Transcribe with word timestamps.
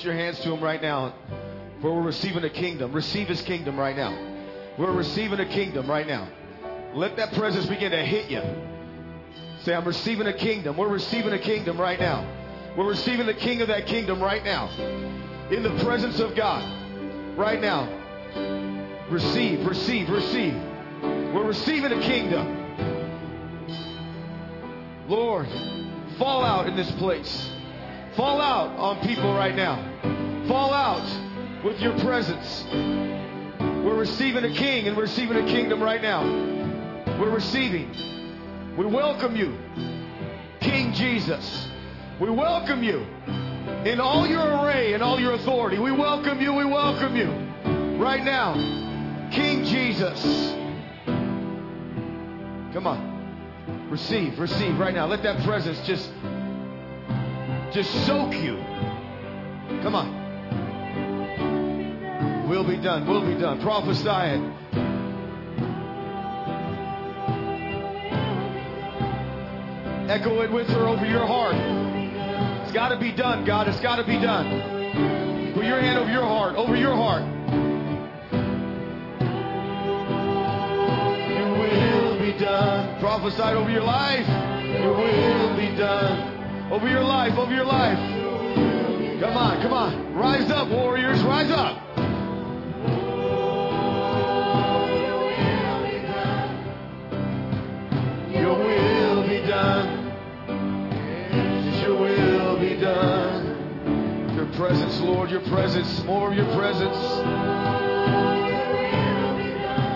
Lift 0.00 0.06
your 0.06 0.16
hands 0.16 0.40
to 0.40 0.54
Him 0.54 0.64
right 0.64 0.80
now. 0.80 1.12
For 1.82 1.94
we're 1.94 2.00
receiving 2.00 2.42
a 2.42 2.48
kingdom. 2.48 2.90
Receive 2.90 3.28
His 3.28 3.42
kingdom 3.42 3.78
right 3.78 3.94
now. 3.94 4.16
We're 4.78 4.92
receiving 4.92 5.40
a 5.40 5.44
kingdom 5.44 5.90
right 5.90 6.06
now. 6.06 6.26
Let 6.94 7.18
that 7.18 7.34
presence 7.34 7.66
begin 7.66 7.90
to 7.90 8.02
hit 8.02 8.30
you. 8.30 8.40
Say, 9.62 9.74
I'm 9.74 9.84
receiving 9.84 10.26
a 10.26 10.32
kingdom. 10.32 10.78
We're 10.78 10.88
receiving 10.88 11.34
a 11.34 11.38
kingdom 11.38 11.78
right 11.78 12.00
now. 12.00 12.26
We're 12.78 12.88
receiving 12.88 13.26
the 13.26 13.34
king 13.34 13.60
of 13.60 13.68
that 13.68 13.84
kingdom 13.84 14.22
right 14.22 14.42
now. 14.42 14.70
In 15.50 15.62
the 15.62 15.78
presence 15.84 16.18
of 16.18 16.34
God. 16.34 16.64
Right 17.36 17.60
now. 17.60 17.86
Receive, 19.10 19.66
receive, 19.66 20.08
receive. 20.08 20.54
We're 21.02 21.44
receiving 21.44 21.92
a 21.92 22.00
kingdom. 22.00 22.56
Lord, 25.08 25.46
fall 26.16 26.42
out 26.42 26.68
in 26.68 26.74
this 26.74 26.90
place. 26.92 27.50
Fall 28.16 28.40
out 28.40 28.76
on 28.76 29.06
people 29.06 29.32
right 29.34 29.54
now. 29.54 29.76
Fall 30.48 30.72
out 30.72 31.64
with 31.64 31.80
your 31.80 31.96
presence. 32.00 32.64
We're 33.84 33.96
receiving 33.96 34.44
a 34.44 34.52
king 34.52 34.88
and 34.88 34.96
we're 34.96 35.04
receiving 35.04 35.36
a 35.36 35.46
kingdom 35.46 35.80
right 35.80 36.02
now. 36.02 36.24
We're 37.20 37.30
receiving. 37.30 37.94
We 38.76 38.86
welcome 38.86 39.36
you, 39.36 39.56
King 40.60 40.92
Jesus. 40.92 41.68
We 42.20 42.30
welcome 42.30 42.82
you 42.82 43.06
in 43.84 44.00
all 44.00 44.26
your 44.26 44.42
array 44.42 44.92
and 44.94 45.02
all 45.02 45.20
your 45.20 45.34
authority. 45.34 45.78
We 45.78 45.92
welcome 45.92 46.40
you. 46.40 46.52
We 46.52 46.64
welcome 46.64 47.14
you 47.14 47.30
right 48.02 48.24
now, 48.24 48.54
King 49.30 49.64
Jesus. 49.64 50.20
Come 52.72 52.86
on. 52.86 53.88
Receive, 53.88 54.38
receive 54.38 54.78
right 54.78 54.94
now. 54.94 55.06
Let 55.06 55.22
that 55.22 55.44
presence 55.44 55.80
just 55.86 56.10
just 57.72 57.90
soak 58.06 58.34
you. 58.34 58.56
Come 59.82 59.94
on. 59.94 60.18
We'll 62.48 62.66
be 62.66 62.76
done, 62.76 63.06
We'll 63.06 63.24
be 63.24 63.40
done. 63.40 63.60
Prophesy 63.60 64.08
it. 64.08 64.40
Echo 70.10 70.42
it 70.42 70.50
with 70.50 70.66
her 70.70 70.88
over 70.88 71.06
your 71.06 71.24
heart. 71.24 71.54
It's 72.64 72.72
got 72.72 72.88
to 72.88 72.98
be 72.98 73.12
done, 73.12 73.44
God. 73.44 73.68
It's 73.68 73.78
got 73.80 73.96
to 73.96 74.04
be 74.04 74.18
done. 74.18 75.54
Put 75.54 75.64
your 75.64 75.80
hand 75.80 75.98
over 75.98 76.10
your 76.10 76.24
heart, 76.24 76.56
over 76.56 76.74
your 76.74 76.96
heart. 76.96 77.22
Your 81.38 81.52
will 81.52 82.18
be 82.18 82.32
done. 82.36 82.98
Prophesy 82.98 83.42
over 83.42 83.70
your 83.70 83.84
life. 83.84 84.26
Your 84.80 84.96
will 84.96 85.56
be 85.56 85.76
done. 85.76 86.29
Over 86.70 86.88
your 86.88 87.02
life, 87.02 87.36
over 87.36 87.52
your 87.52 87.64
life. 87.64 87.98
Come 89.20 89.36
on, 89.36 89.60
come 89.60 89.72
on. 89.72 90.14
Rise 90.14 90.48
up, 90.52 90.68
warriors. 90.68 91.20
Rise 91.24 91.50
up. 91.50 91.76
Your 98.32 98.56
will 98.56 99.22
be 99.26 99.26
done. 99.26 99.26
Your 99.26 99.26
will 99.26 99.26
be 99.26 99.40
done. 99.42 100.06
Your 101.82 101.96
will 101.98 102.60
be 102.60 102.76
done. 102.80 104.36
Your 104.36 104.46
presence, 104.52 105.00
Lord, 105.00 105.28
your 105.28 105.42
presence, 105.48 106.04
more 106.04 106.30
of 106.30 106.34
your 106.34 106.46
presence. 106.56 106.96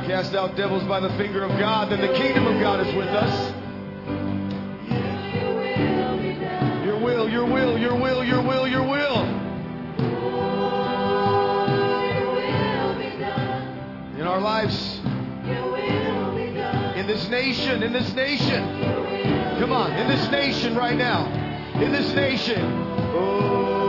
Cast 0.08 0.34
out 0.34 0.56
devils 0.56 0.82
by 0.84 0.98
the 0.98 1.10
finger 1.10 1.44
of 1.44 1.56
God, 1.58 1.90
then 1.92 2.00
the 2.00 2.14
kingdom 2.14 2.46
of 2.48 2.60
God 2.60 2.84
is 2.84 2.92
with 2.96 3.08
us. 3.08 3.63
Your 7.44 7.53
will, 7.53 7.77
your 7.77 7.94
will, 7.94 8.25
your 8.25 8.41
will, 8.41 8.66
your 8.66 8.82
will. 8.84 9.22
In 14.19 14.22
our 14.27 14.41
lives, 14.41 14.99
in 16.97 17.06
this 17.06 17.28
nation, 17.28 17.82
in 17.82 17.93
this 17.93 18.15
nation. 18.15 18.65
Come 19.60 19.72
on, 19.72 19.93
in 19.93 20.09
this 20.09 20.31
nation 20.31 20.75
right 20.75 20.97
now. 20.97 21.27
In 21.82 21.93
this 21.93 22.15
nation. 22.15 22.62
Oh, 23.15 23.84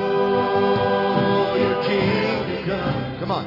your 1.58 1.82
kingdom 1.86 3.20
come. 3.20 3.32
On. 3.32 3.46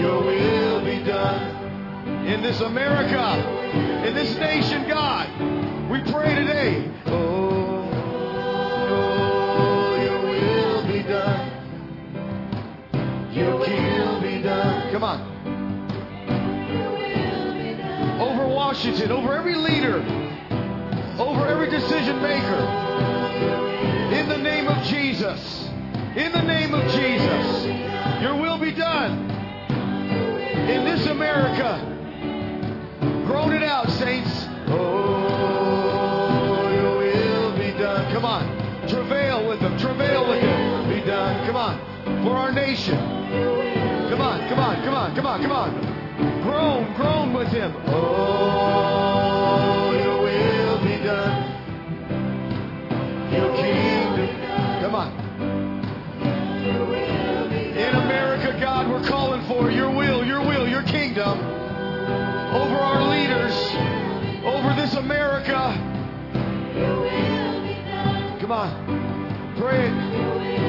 Your 0.00 0.20
will 0.20 0.84
be 0.84 1.04
done. 1.04 2.26
In 2.26 2.42
this 2.42 2.60
America, 2.60 3.36
in 4.04 4.14
this 4.16 4.36
nation, 4.38 4.88
God. 4.88 5.28
We 5.88 6.00
pray 6.12 6.34
today. 6.34 6.90
Oh, 7.06 7.57
Washington, 18.68 19.10
over 19.12 19.34
every 19.34 19.54
leader, 19.54 19.96
over 21.18 21.48
every 21.48 21.70
decision 21.70 22.20
maker. 22.20 22.60
In 24.12 24.28
the 24.28 24.36
name 24.36 24.68
of 24.68 24.84
Jesus. 24.84 25.70
In 26.14 26.32
the 26.32 26.42
name 26.42 26.74
of 26.74 26.84
Jesus. 26.92 27.64
Your 28.20 28.34
will 28.34 28.58
be 28.58 28.72
done. 28.72 29.30
In 30.68 30.84
this 30.84 31.06
America. 31.06 31.80
Groan 33.24 33.54
it 33.54 33.62
out, 33.62 33.88
saints. 33.88 34.46
Oh, 34.66 35.88
your 36.70 36.98
will 36.98 37.56
be 37.56 37.70
done. 37.78 38.12
Come 38.12 38.26
on. 38.26 38.86
Travail 38.86 39.48
with 39.48 39.60
them. 39.60 39.78
Travail 39.78 40.28
with 40.28 40.42
them. 40.42 40.90
Be 40.90 41.00
done. 41.06 41.46
Come 41.46 41.56
on. 41.56 41.78
For 42.22 42.36
our 42.36 42.52
nation. 42.52 42.98
Come 44.10 44.20
on, 44.20 44.46
come 44.50 44.58
on, 44.58 44.84
come 44.84 44.94
on, 44.94 45.14
come 45.14 45.26
on, 45.26 45.40
come 45.40 45.52
on. 45.52 45.87
Groan, 46.42 46.94
groan 46.94 47.32
with 47.32 47.48
him. 47.48 47.72
Oh, 47.86 49.92
your 49.92 50.22
will 50.22 50.84
be 50.84 50.96
done. 51.04 51.44
Your 53.32 53.56
kingdom. 53.56 54.80
Come 54.80 54.94
on. 54.94 55.12
In 57.76 57.94
America, 57.94 58.56
God, 58.60 58.88
we're 58.88 59.06
calling 59.08 59.42
for 59.46 59.70
your 59.70 59.90
will, 59.90 60.24
your 60.24 60.40
will, 60.40 60.68
your 60.68 60.82
kingdom 60.82 61.38
over 61.38 62.76
our 62.76 63.02
leaders, 63.02 63.54
over 64.44 64.74
this 64.74 64.94
America. 64.94 65.74
Come 68.40 68.52
on. 68.52 69.54
Pray 69.56 69.88
it. 69.88 70.67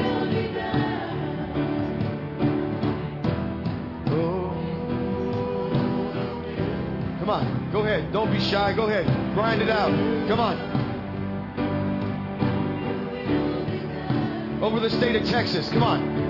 Come 7.30 7.46
on. 7.46 7.70
Go 7.70 7.80
ahead. 7.82 8.12
Don't 8.12 8.32
be 8.32 8.40
shy. 8.40 8.72
Go 8.72 8.88
ahead. 8.88 9.06
Grind 9.34 9.62
it 9.62 9.70
out. 9.70 9.92
Come 10.26 10.40
on. 10.40 10.58
Over 14.60 14.80
the 14.80 14.90
state 14.90 15.14
of 15.14 15.28
Texas. 15.28 15.68
Come 15.68 15.84
on. 15.84 16.20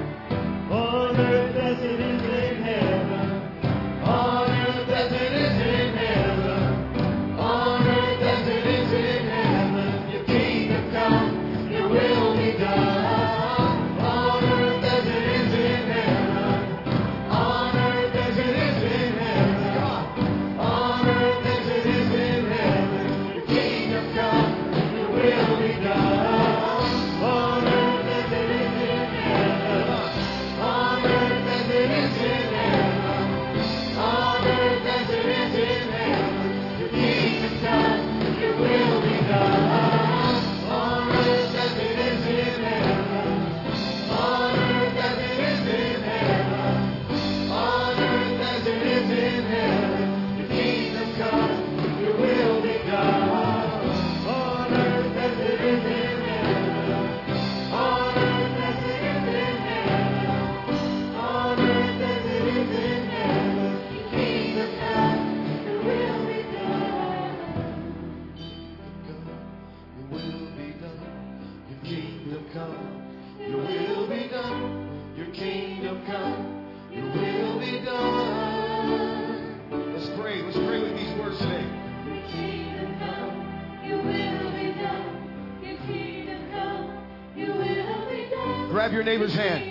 Your 89.01 89.07
neighbor's 89.07 89.35
hand 89.35 89.63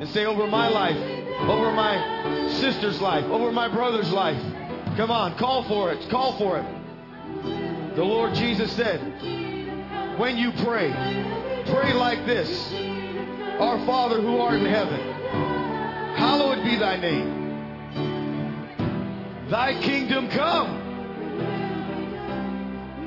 and 0.00 0.08
say, 0.08 0.24
Over 0.24 0.46
my 0.46 0.68
life, 0.68 0.96
over 1.50 1.70
my 1.70 2.48
sister's 2.48 2.98
life, 2.98 3.24
over 3.26 3.52
my 3.52 3.68
brother's 3.68 4.10
life. 4.10 4.42
Come 4.96 5.10
on, 5.10 5.36
call 5.36 5.64
for 5.64 5.92
it. 5.92 6.08
Call 6.08 6.38
for 6.38 6.58
it. 6.58 6.64
The 7.94 8.02
Lord 8.02 8.32
Jesus 8.34 8.72
said, 8.72 9.00
When 10.18 10.38
you 10.38 10.52
pray, 10.64 10.90
pray 11.66 11.92
like 11.92 12.24
this 12.24 12.72
Our 13.60 13.84
Father 13.84 14.22
who 14.22 14.38
art 14.38 14.54
in 14.54 14.64
heaven, 14.64 14.98
hallowed 16.16 16.64
be 16.64 16.76
thy 16.76 16.96
name. 16.96 17.34
Thy 19.50 19.78
kingdom 19.82 20.30
come. 20.30 20.86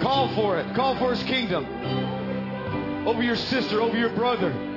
Call 0.02 0.36
for 0.36 0.60
it. 0.60 0.76
Call 0.76 1.00
for 1.00 1.10
his 1.10 1.24
kingdom. 1.24 1.66
Over 3.08 3.24
your 3.24 3.36
sister, 3.36 3.82
over 3.82 3.98
your 3.98 4.10
brother. 4.10 4.71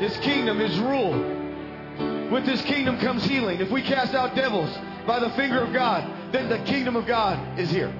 His 0.00 0.16
kingdom, 0.18 0.58
his 0.58 0.78
rule. 0.80 1.12
With 2.30 2.44
his 2.44 2.62
kingdom 2.62 2.98
comes 2.98 3.22
healing. 3.24 3.60
If 3.60 3.70
we 3.70 3.82
cast 3.82 4.14
out 4.14 4.34
devils 4.34 4.74
by 5.06 5.18
the 5.20 5.30
finger 5.30 5.60
of 5.60 5.72
God, 5.72 6.32
then 6.32 6.48
the 6.48 6.58
kingdom 6.60 6.96
of 6.96 7.06
God 7.06 7.58
is 7.58 7.70
here. 7.70 7.92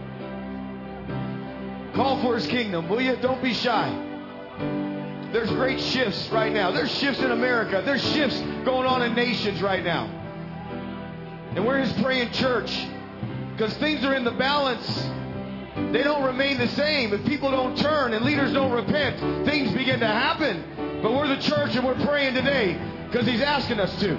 Call 1.94 2.22
for 2.22 2.36
his 2.36 2.46
kingdom, 2.46 2.88
will 2.88 3.02
you? 3.02 3.16
Don't 3.16 3.42
be 3.42 3.52
shy. 3.52 3.90
There's 5.32 5.50
great 5.50 5.80
shifts 5.80 6.28
right 6.30 6.52
now. 6.52 6.70
There's 6.70 6.90
shifts 6.90 7.20
in 7.20 7.32
America. 7.32 7.82
There's 7.84 8.02
shifts 8.12 8.40
going 8.64 8.86
on 8.86 9.02
in 9.02 9.14
nations 9.14 9.60
right 9.60 9.84
now. 9.84 10.06
And 11.54 11.66
we're 11.66 11.78
his 11.78 11.92
praying 12.02 12.32
church 12.32 12.86
because 13.52 13.76
things 13.76 14.04
are 14.04 14.14
in 14.14 14.24
the 14.24 14.30
balance. 14.30 15.10
They 15.92 16.02
don't 16.02 16.24
remain 16.24 16.58
the 16.58 16.68
same. 16.68 17.12
If 17.12 17.24
people 17.26 17.50
don't 17.50 17.76
turn 17.76 18.14
and 18.14 18.24
leaders 18.24 18.52
don't 18.52 18.72
repent, 18.72 19.46
things 19.46 19.72
begin 19.72 20.00
to 20.00 20.06
happen. 20.06 20.64
But 21.02 21.12
we're 21.14 21.28
the 21.28 21.40
church 21.40 21.74
and 21.76 21.86
we're 21.86 22.04
praying 22.04 22.34
today 22.34 22.78
because 23.06 23.26
he's 23.26 23.40
asking 23.40 23.80
us 23.80 23.98
to. 24.00 24.16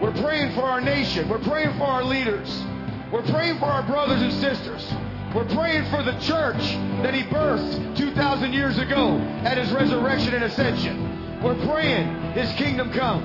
We're 0.00 0.14
praying 0.14 0.54
for 0.54 0.62
our 0.62 0.80
nation. 0.80 1.28
We're 1.28 1.38
praying 1.38 1.76
for 1.78 1.84
our 1.84 2.04
leaders. 2.04 2.64
We're 3.12 3.22
praying 3.22 3.58
for 3.58 3.66
our 3.66 3.82
brothers 3.84 4.20
and 4.20 4.32
sisters. 4.32 4.92
We're 5.34 5.48
praying 5.48 5.90
for 5.90 6.02
the 6.02 6.18
church 6.20 6.60
that 7.02 7.14
he 7.14 7.22
birthed 7.24 7.96
2,000 7.96 8.52
years 8.52 8.78
ago 8.78 9.18
at 9.44 9.58
his 9.58 9.70
resurrection 9.72 10.34
and 10.34 10.44
ascension. 10.44 11.42
We're 11.42 11.60
praying 11.66 12.32
his 12.32 12.52
kingdom 12.54 12.92
come. 12.92 13.22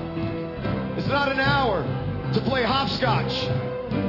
It's 0.96 1.08
not 1.08 1.32
an 1.32 1.40
hour 1.40 1.82
to 2.32 2.40
play 2.42 2.62
hopscotch. 2.62 3.32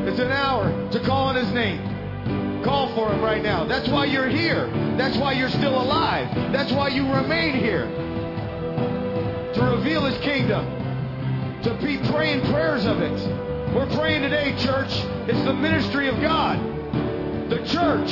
It's 0.08 0.20
an 0.20 0.32
hour 0.32 0.90
to 0.92 1.00
call 1.00 1.28
on 1.28 1.36
his 1.36 1.52
name. 1.52 2.64
Call 2.64 2.94
for 2.96 3.12
him 3.12 3.22
right 3.22 3.42
now. 3.42 3.66
That's 3.66 3.88
why 3.90 4.06
you're 4.06 4.30
here. 4.30 4.68
That's 4.98 5.18
why 5.18 5.34
you're 5.34 5.50
still 5.50 5.82
alive. 5.82 6.34
That's 6.52 6.72
why 6.72 6.90
you 6.90 7.12
remain 7.12 7.56
here. 7.56 8.05
To 9.56 9.63
reveal 9.63 10.04
his 10.06 10.18
kingdom. 10.19 10.66
To 11.63 11.74
be 11.75 11.98
praying 12.10 12.42
prayers 12.52 12.86
of 12.86 13.02
it. 13.02 13.74
We're 13.74 13.90
praying 13.96 14.22
today, 14.22 14.54
church. 14.57 14.92
It's 15.30 15.44
the 15.46 15.54
ministry 15.54 16.10
of 16.10 16.19
God. 16.19 16.60
The 17.50 17.66
church. 17.66 18.12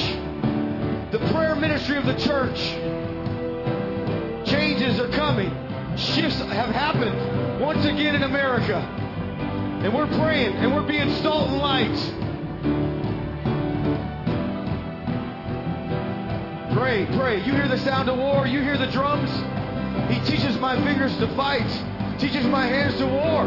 The 1.12 1.20
prayer 1.32 1.56
ministry 1.56 1.98
of 1.98 2.06
the 2.06 2.16
church. 2.16 2.60
Changes 4.48 5.00
are 5.00 5.10
coming. 5.10 5.52
Shifts 5.98 6.40
have 6.40 6.70
happened 6.70 7.62
once 7.62 7.86
again 7.86 8.16
in 8.16 8.24
America. 8.24 8.78
And 9.84 9.94
we're 9.94 10.08
praying 10.18 10.54
and 10.54 10.74
we're 10.74 10.88
being 10.88 11.14
salt 11.22 11.50
and 11.50 11.58
light. 11.58 12.24
Pray, 16.74 17.06
pray. 17.18 17.38
You 17.46 17.52
hear 17.52 17.68
the 17.68 17.80
sound 17.80 18.08
of 18.08 18.18
war. 18.18 18.48
You 18.48 18.62
hear 18.62 18.78
the 18.78 18.88
drums. 18.88 19.30
He 20.10 20.20
teaches 20.26 20.58
my 20.58 20.76
fingers 20.84 21.16
to 21.18 21.28
fight, 21.36 21.68
teaches 22.20 22.46
my 22.46 22.66
hands 22.66 22.98
to 22.98 23.06
war. 23.08 23.46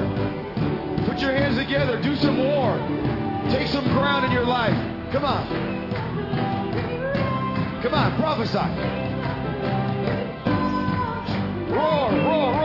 Put 1.07 1.21
your 1.21 1.33
hands 1.33 1.57
together. 1.57 2.01
Do 2.03 2.17
some 2.17 2.37
war. 2.39 2.77
Take 3.51 3.69
some 3.69 3.85
ground 3.85 4.25
in 4.27 4.33
your 4.33 4.45
life. 4.45 4.77
Come 5.13 5.25
on. 5.25 5.47
Come 7.83 7.95
on. 7.95 8.17
Prophesy. 8.17 8.59
Roar, 11.73 12.11
roar, 12.11 12.56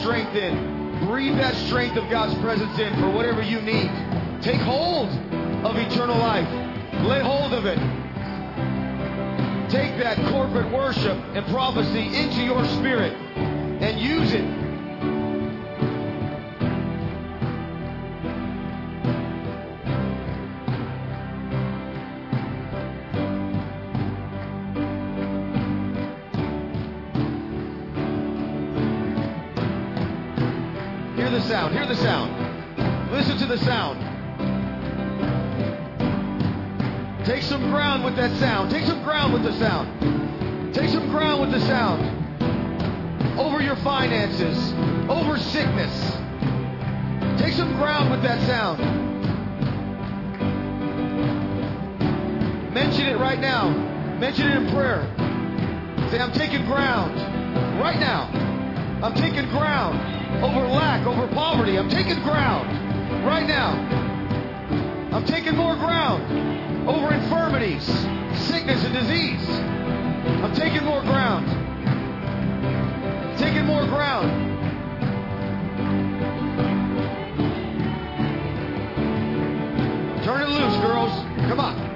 strength 0.00 0.34
in. 0.34 1.06
Breathe 1.06 1.36
that 1.36 1.54
strength 1.66 1.96
of 1.96 2.08
God's 2.10 2.34
presence 2.40 2.78
in 2.78 2.94
for 3.00 3.10
whatever 3.10 3.42
you 3.42 3.60
need. 3.60 3.90
Take 4.42 4.60
hold 4.60 5.08
of 5.64 5.76
eternal 5.76 6.18
life. 6.18 6.48
Lay 7.04 7.20
hold 7.20 7.54
of 7.54 7.66
it. 7.66 7.78
Take 9.70 9.96
that 9.98 10.16
corporate 10.30 10.70
worship 10.72 11.16
and 11.34 11.46
prophecy 11.46 12.14
into 12.16 12.42
your 12.42 12.64
spirit 12.76 13.12
and 13.12 13.98
use 14.00 14.32
it. 14.32 14.59
Hear 31.16 31.30
the 31.30 31.40
sound. 31.42 31.74
Hear 31.74 31.86
the 31.86 31.96
sound. 31.96 33.10
Listen 33.10 33.36
to 33.38 33.46
the 33.46 33.58
sound. 33.58 33.98
Take 37.26 37.42
some 37.42 37.70
ground 37.70 38.04
with 38.04 38.16
that 38.16 38.30
sound. 38.38 38.70
Take 38.70 38.84
some 38.84 39.02
ground 39.02 39.32
with 39.32 39.42
the 39.42 39.52
sound. 39.58 40.72
Take 40.72 40.88
some 40.90 41.10
ground 41.10 41.40
with 41.40 41.50
the 41.50 41.60
sound. 41.66 43.38
Over 43.38 43.60
your 43.60 43.76
finances, 43.76 44.72
over 45.10 45.36
sickness. 45.36 46.16
Take 47.40 47.54
some 47.54 47.76
ground 47.76 48.10
with 48.10 48.22
that 48.22 48.40
sound. 48.46 48.78
Mention 52.72 53.06
it 53.06 53.18
right 53.18 53.40
now. 53.40 53.70
Mention 54.18 54.46
it 54.46 54.56
in 54.56 54.70
prayer. 54.70 55.02
Say, 56.10 56.20
I'm 56.20 56.32
taking 56.32 56.64
ground 56.66 57.16
right 57.80 57.98
now. 57.98 58.28
I'm 59.02 59.14
taking 59.14 59.48
ground 59.50 60.19
over 60.42 60.66
lack, 60.68 61.06
over 61.06 61.26
poverty. 61.34 61.78
I'm 61.78 61.88
taking 61.88 62.22
ground 62.22 62.68
right 63.26 63.46
now. 63.46 63.72
I'm 65.12 65.24
taking 65.26 65.56
more 65.56 65.74
ground 65.76 66.88
over 66.88 67.12
infirmities, 67.12 67.84
sickness, 68.46 68.84
and 68.84 68.94
disease. 68.94 69.48
I'm 70.42 70.54
taking 70.54 70.84
more 70.84 71.02
ground. 71.02 71.46
Taking 73.38 73.66
more 73.66 73.84
ground. 73.86 74.48
Turn 80.24 80.42
it 80.42 80.48
loose, 80.48 80.76
girls. 80.76 81.10
Come 81.48 81.60
on. 81.60 81.89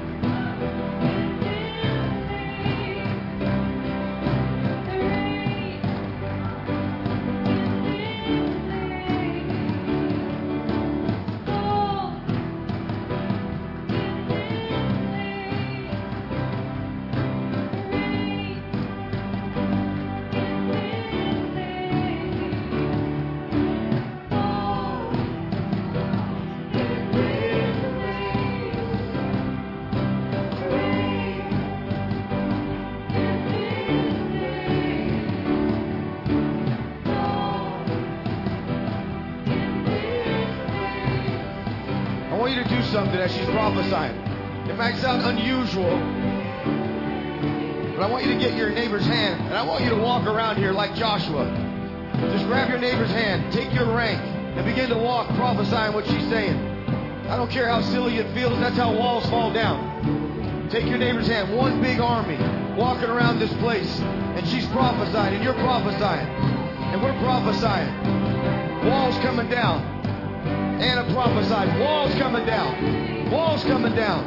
Prophesying. 43.64 44.12
It 44.68 44.76
might 44.76 44.94
sound 44.97 45.23
unusual, 45.25 45.97
but 47.97 48.04
I 48.04 48.11
want 48.11 48.26
you 48.26 48.35
to 48.35 48.38
get 48.38 48.52
your 48.59 48.68
neighbor's 48.68 49.06
hand 49.06 49.40
and 49.40 49.54
I 49.54 49.62
want 49.62 49.83
you 49.85 49.88
to 49.88 49.97
walk 49.97 50.26
around 50.26 50.59
here 50.59 50.73
like 50.73 50.94
Joshua. 50.94 51.47
Just 52.33 52.44
grab 52.44 52.68
your 52.68 52.78
neighbor's 52.78 53.09
hand, 53.09 53.50
take 53.54 53.73
your 53.73 53.87
rank, 53.97 54.21
and 54.21 54.66
begin 54.66 54.90
to 54.90 54.99
walk 54.99 55.28
prophesying 55.37 55.94
what 55.94 56.04
she's 56.04 56.28
saying. 56.28 56.61
I 57.30 57.38
don't 57.38 57.50
care 57.50 57.66
how 57.66 57.80
silly 57.80 58.18
it 58.18 58.35
feels, 58.35 58.52
that's 58.61 58.76
how 58.76 58.92
walls 58.92 59.25
fall 59.30 59.50
down. 59.50 60.68
Take 60.68 60.85
your 60.85 60.99
neighbor's 60.99 61.26
hand, 61.26 61.56
one 61.56 61.80
big 61.80 62.00
army 62.00 62.37
walking 62.76 63.09
around 63.09 63.38
this 63.38 63.52
place, 63.54 63.99
and 63.99 64.47
she's 64.47 64.66
prophesying, 64.76 65.37
and 65.37 65.42
you're 65.42 65.54
prophesying, 65.64 66.28
and 66.92 67.02
we're 67.02 67.18
prophesying. 67.21 68.90
Walls 68.90 69.16
coming 69.25 69.49
down. 69.49 69.80
Anna 70.83 71.11
prophesied. 71.14 71.80
Walls 71.80 72.12
coming 72.16 72.44
down. 72.44 73.03
Walls 73.30 73.64
coming 73.64 73.94
down. 73.94 74.24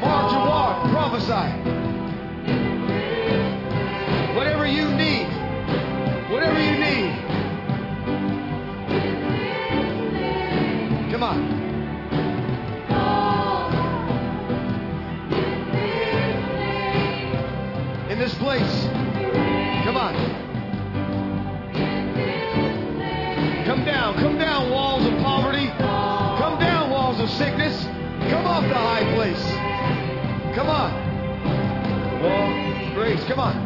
Mark 0.00 0.32
your 0.32 0.46
walk. 0.46 0.90
Prophesy. 0.90 1.48
Whatever 4.36 4.66
you 4.66 4.88
need. 4.94 5.26
Whatever 6.30 6.60
you 6.60 6.78
need. 6.78 7.12
Come 11.12 11.22
on. 11.22 11.60
In 18.10 18.18
this 18.18 18.34
place. 18.34 18.91
Grace. 33.14 33.28
Come 33.28 33.40
on. 33.40 33.56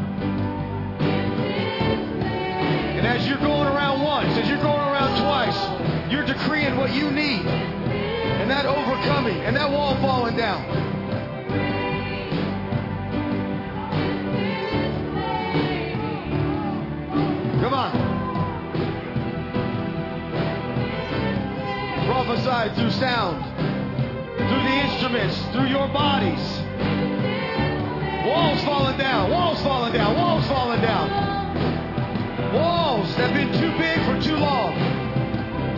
And 2.98 3.06
as 3.06 3.28
you're 3.28 3.38
going 3.38 3.68
around 3.68 4.02
once, 4.02 4.36
as 4.38 4.48
you're 4.48 4.58
going 4.58 4.88
around 4.88 5.22
twice, 5.22 6.10
you're 6.10 6.24
decreeing 6.24 6.76
what 6.76 6.92
you 6.92 7.12
need. 7.12 7.46
And 7.46 8.50
that 8.50 8.66
overcoming, 8.66 9.36
and 9.42 9.54
that 9.54 9.70
wall 9.70 9.94
falling 10.00 10.36
down. 10.36 10.64
Come 17.60 17.74
on. 17.74 17.92
Prophesy 22.06 22.74
through 22.74 22.90
sound, 22.90 23.44
through 24.38 24.62
the 24.62 24.76
instruments, 24.90 25.40
through 25.52 25.66
your 25.66 25.86
bodies. 25.86 26.65
Walls 28.36 28.62
falling 28.64 28.98
down, 28.98 29.30
walls 29.30 29.62
falling 29.62 29.94
down, 29.94 30.14
walls 30.14 30.46
falling 30.46 30.82
down. 30.82 31.08
Walls 32.52 33.16
that 33.16 33.30
have 33.30 33.34
been 33.34 33.50
too 33.58 33.72
big 33.78 33.98
for 34.04 34.20
too 34.22 34.36
long. 34.36 34.74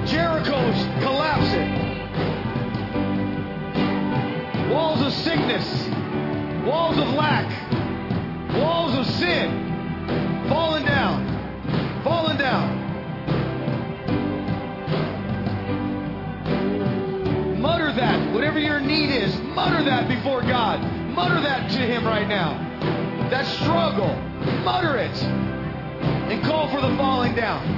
Jericho's 0.04 0.74
collapsing. 1.00 1.70
Walls 4.70 5.00
of 5.02 5.12
sickness, 5.12 5.86
walls 6.66 6.98
of 6.98 7.06
lack, 7.10 7.46
walls 8.54 8.92
of 8.96 9.06
sin 9.06 10.48
falling 10.48 10.84
down, 10.84 12.02
falling 12.02 12.38
down. 12.38 12.76
Mutter 17.60 17.92
that. 17.92 18.34
Whatever 18.34 18.58
your 18.58 18.80
need 18.80 19.10
is, 19.10 19.38
mutter 19.54 19.84
that 19.84 20.08
before 20.08 20.42
God. 20.42 20.98
Mutter 21.18 21.40
that 21.40 21.68
to 21.72 21.78
Him 21.78 22.06
right 22.06 22.28
now. 22.28 22.52
That 23.28 23.44
struggle, 23.44 24.14
mutter 24.62 24.98
it. 24.98 25.16
And 26.30 26.40
call 26.44 26.68
for 26.68 26.80
the 26.80 26.96
falling 26.96 27.34
down. 27.34 27.77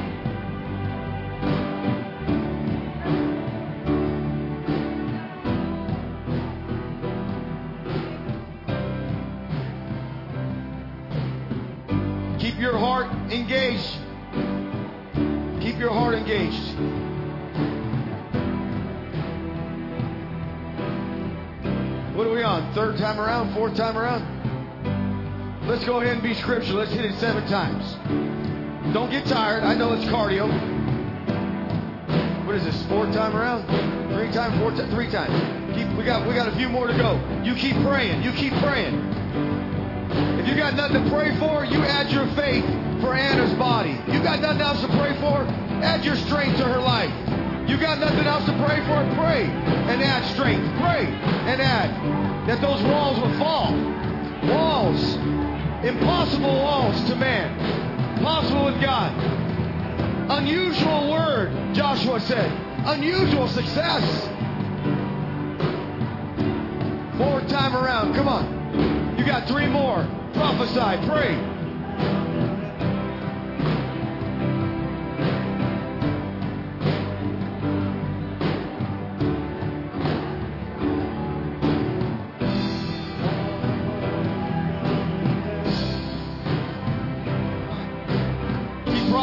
Fourth 23.61 23.77
time 23.77 23.99
around? 23.99 25.69
Let's 25.69 25.85
go 25.85 26.01
ahead 26.01 26.15
and 26.15 26.23
be 26.23 26.33
scripture. 26.33 26.73
Let's 26.73 26.93
hit 26.93 27.05
it 27.05 27.15
seven 27.19 27.47
times. 27.47 27.93
Don't 28.95 29.11
get 29.11 29.27
tired. 29.27 29.65
I 29.65 29.75
know 29.75 29.93
it's 29.93 30.07
cardio. 30.07 30.49
What 32.47 32.57
is 32.57 32.65
this? 32.65 32.87
Fourth 32.87 33.13
time 33.13 33.37
around? 33.37 33.67
Three 34.15 34.33
times? 34.33 34.59
Four 34.61 34.71
times? 34.71 34.91
Three 34.95 35.11
times. 35.11 35.77
Keep, 35.77 35.95
we 35.99 36.05
got 36.05 36.27
we 36.27 36.35
got 36.35 36.49
a 36.49 36.57
few 36.57 36.71
more 36.71 36.87
to 36.87 36.95
go. 36.95 37.21
You 37.45 37.55
keep 37.55 37.77
praying. 37.85 38.23
You 38.23 38.33
keep 38.33 38.55
praying. 38.65 38.97
If 40.41 40.49
you 40.49 40.57
got 40.57 40.73
nothing 40.73 41.05
to 41.05 41.11
pray 41.11 41.37
for, 41.37 41.67
you 41.67 41.85
add 41.85 42.11
your 42.11 42.29
faith 42.29 42.65
for 43.03 43.13
Anna's 43.13 43.53
body. 43.59 44.01
You 44.11 44.23
got 44.23 44.41
nothing 44.41 44.63
else 44.63 44.81
to 44.81 44.89
pray 44.89 45.13
for, 45.21 45.45
add 45.85 46.03
your 46.03 46.17
strength 46.17 46.57
to 46.57 46.65
her 46.65 46.81
life. 46.81 47.13
You 47.69 47.77
got 47.77 47.99
nothing 47.99 48.25
else 48.25 48.47
to 48.47 48.57
pray 48.65 48.81
for, 48.89 49.05
pray 49.21 49.45
and 49.93 50.01
add 50.03 50.25
strength. 50.33 50.65
Pray 50.81 51.05
and 51.45 51.61
add 51.61 52.20
that 52.51 52.61
those 52.61 52.83
walls 52.83 53.17
would 53.21 53.39
fall. 53.39 53.73
Walls, 54.43 55.15
impossible 55.85 56.53
walls 56.53 57.01
to 57.05 57.15
man, 57.15 58.19
possible 58.25 58.65
with 58.65 58.81
God. 58.81 59.15
Unusual 60.31 61.13
word, 61.13 61.73
Joshua 61.73 62.19
said. 62.19 62.51
Unusual 62.87 63.47
success. 63.47 64.03
Fourth 67.19 67.47
time 67.47 67.77
around, 67.77 68.15
come 68.15 68.27
on. 68.27 69.17
You 69.17 69.25
got 69.25 69.47
three 69.47 69.69
more. 69.69 70.05
Prophesy, 70.35 71.07
pray. 71.07 71.37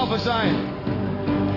Prophesying. 0.07 0.55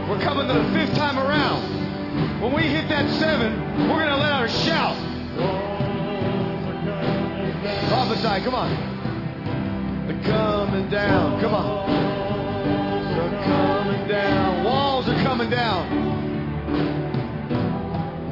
We're 0.09 0.21
coming 0.21 0.49
to 0.49 0.55
the 0.55 0.65
fifth 0.73 0.97
time 0.97 1.19
around. 1.19 2.43
When 2.43 2.53
we 2.53 2.63
hit 2.63 2.89
that 2.89 3.09
seven, 3.21 3.61
we're 3.89 4.01
going 4.05 4.09
to 4.09 4.17
let 4.17 4.33
out 4.33 4.45
a 4.45 4.49
shout. 4.49 4.97
Prophesy, 7.89 8.45
come 8.45 8.55
on. 8.57 10.07
They're 10.09 10.23
coming 10.25 10.91
down, 10.91 11.41
come 11.41 11.55
on. 11.55 11.87
They're 13.15 13.45
coming 13.45 14.09
down. 14.09 14.65
Walls 14.65 15.09
are 15.09 15.23
coming 15.23 15.49
down. 15.49 15.87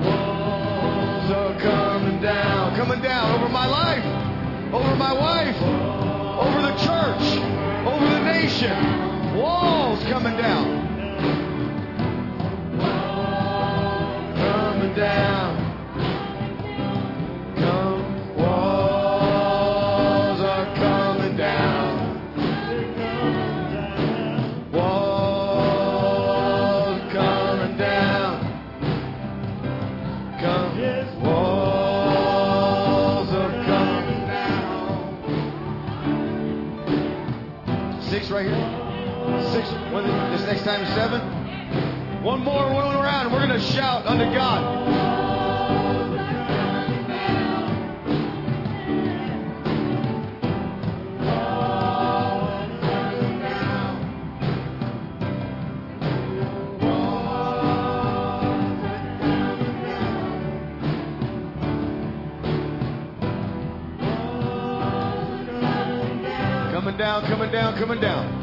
Walls 0.03 1.31
are 1.31 1.61
coming 1.61 2.21
down, 2.21 2.77
coming 2.77 3.01
down 3.01 3.41
over 3.41 3.49
my 3.53 3.67
life, 3.69 4.75
over 4.75 4.97
my 4.97 5.13
wife, 5.13 5.63
over 6.43 6.61
the 6.61 6.75
church, 6.79 7.39
over 7.87 8.05
the 8.05 8.21
nation. 8.25 9.08
Walls 9.39 10.03
coming 10.05 10.37
down. 10.37 11.48
Six. 39.99 40.09
When 40.09 40.31
this 40.31 40.43
next 40.43 40.63
time 40.63 40.83
is 40.83 40.89
seven. 40.95 41.21
One 42.23 42.45
more, 42.45 42.73
one 42.73 42.95
around, 42.95 43.27
and 43.27 43.33
we're 43.33 43.47
going 43.47 43.59
to 43.59 43.67
shout 43.67 44.07
unto 44.07 44.25
God. 44.33 44.87
Coming 66.73 66.97
down, 66.97 67.25
coming 67.27 67.51
down, 67.53 67.77
coming 67.79 68.01
down, 68.01 68.38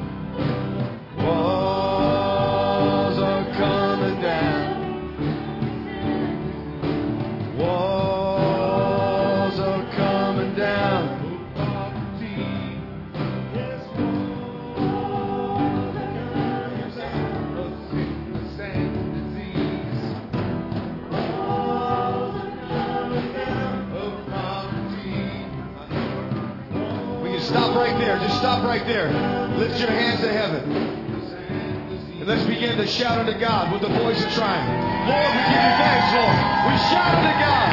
to 32.86 32.92
shout 32.92 33.18
unto 33.18 33.34
God 33.40 33.74
with 33.74 33.82
the 33.82 33.90
voice 33.90 34.24
of 34.24 34.30
triumph. 34.34 34.70
Lord, 35.10 35.30
we 35.34 35.42
give 35.50 35.58
you 35.58 35.74
thanks, 35.82 36.10
Lord. 36.14 36.38
We 36.70 36.74
shout 36.94 37.18
unto 37.18 37.34
God 37.42 37.70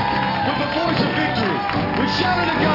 with 0.48 0.58
the 0.64 0.70
voice 0.72 1.00
of 1.04 1.10
victory. 1.12 1.58
We 2.00 2.08
shout 2.16 2.40
unto 2.40 2.56
God 2.64 2.71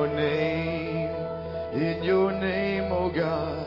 your 0.00 0.16
name, 0.16 1.10
in 1.74 2.02
your 2.02 2.32
name, 2.32 2.90
oh 2.90 3.10
God. 3.10 3.66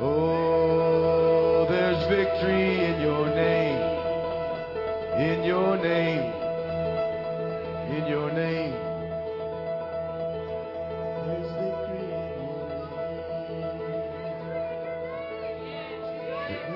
Oh, 0.00 1.66
there's 1.68 2.06
victory 2.08 2.86
in 2.86 3.00
your 3.02 3.26
name, 3.34 3.82
in 5.20 5.44
your 5.44 5.76
name, 5.76 6.32
in 7.96 8.06
your 8.06 8.32
name. 8.32 8.72
In 8.72 8.86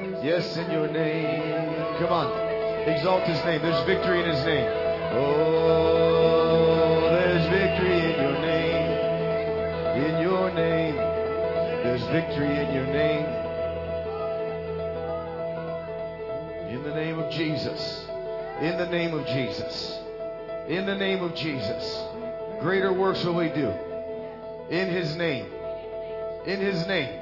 your 0.03 0.11
name. 0.13 0.23
Yes, 0.23 0.57
in 0.59 0.71
your 0.71 0.89
name. 0.89 1.75
Come 1.99 2.13
on. 2.13 2.29
Exalt 2.89 3.23
his 3.25 3.43
name. 3.47 3.63
There's 3.63 3.87
victory 3.87 4.21
in 4.23 4.29
his 4.29 4.45
name. 4.45 4.69
Oh 5.15 6.12
victory 7.73 8.13
in 8.13 8.21
your 8.21 8.39
name. 8.41 10.05
In 10.05 10.21
your 10.23 10.51
name. 10.53 10.97
There's 10.97 12.03
victory 12.05 12.59
in 12.59 12.75
your 12.75 12.87
name. 12.87 13.27
In 16.69 16.83
the 16.83 16.95
name 16.95 17.19
of 17.19 17.31
Jesus. 17.33 18.07
In 18.61 18.77
the 18.77 18.87
name 18.87 19.15
of 19.15 19.27
Jesus. 19.27 19.99
In 20.69 20.87
the 20.87 20.95
name 20.95 21.23
of 21.23 21.35
Jesus. 21.35 22.03
Greater 22.61 22.93
works 22.93 23.25
will 23.25 23.35
we 23.35 23.49
do. 23.49 23.73
In 24.71 24.89
his 24.89 25.17
name. 25.17 25.47
In 26.47 26.61
his 26.61 26.87
name. 26.87 27.21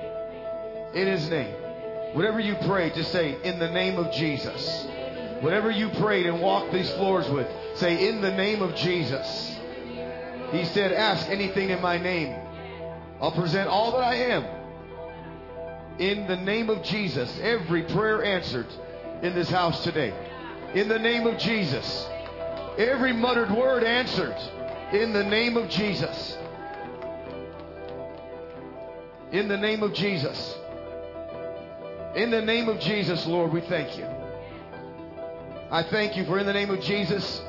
In 0.94 1.06
his 1.06 1.28
name. 1.28 1.54
Whatever 2.12 2.40
you 2.40 2.56
pray, 2.66 2.90
just 2.90 3.12
say, 3.12 3.36
in 3.44 3.58
the 3.60 3.70
name 3.70 3.98
of 3.98 4.12
Jesus. 4.12 4.86
Whatever 5.40 5.70
you 5.70 5.90
prayed 5.90 6.26
and 6.26 6.40
walked 6.40 6.72
these 6.72 6.90
floors 6.92 7.28
with, 7.30 7.46
say, 7.76 8.08
in 8.08 8.20
the 8.20 8.32
name 8.32 8.62
of 8.62 8.74
Jesus. 8.74 9.59
He 10.52 10.64
said, 10.64 10.92
ask 10.92 11.28
anything 11.28 11.70
in 11.70 11.80
my 11.80 11.98
name. 11.98 12.36
I'll 13.20 13.32
present 13.32 13.68
all 13.68 13.92
that 13.92 14.02
I 14.02 14.14
am. 14.14 14.44
In 15.98 16.26
the 16.26 16.36
name 16.36 16.70
of 16.70 16.82
Jesus. 16.82 17.38
Every 17.40 17.82
prayer 17.84 18.24
answered 18.24 18.66
in 19.22 19.34
this 19.34 19.50
house 19.50 19.84
today. 19.84 20.14
In 20.74 20.88
the 20.88 20.98
name 20.98 21.26
of 21.26 21.38
Jesus. 21.38 22.06
Every 22.78 23.12
muttered 23.12 23.50
word 23.50 23.84
answered. 23.84 24.36
In 24.92 25.12
the 25.12 25.24
name 25.24 25.56
of 25.56 25.68
Jesus. 25.68 26.36
In 29.32 29.46
the 29.46 29.56
name 29.56 29.82
of 29.82 29.94
Jesus. 29.94 30.56
In 32.16 32.30
the 32.30 32.42
name 32.42 32.68
of 32.68 32.80
Jesus, 32.80 33.24
Lord, 33.26 33.52
we 33.52 33.60
thank 33.60 33.96
you. 33.96 34.04
I 35.70 35.84
thank 35.84 36.16
you 36.16 36.24
for 36.24 36.40
in 36.40 36.46
the 36.46 36.52
name 36.52 36.70
of 36.70 36.80
Jesus, 36.80 37.40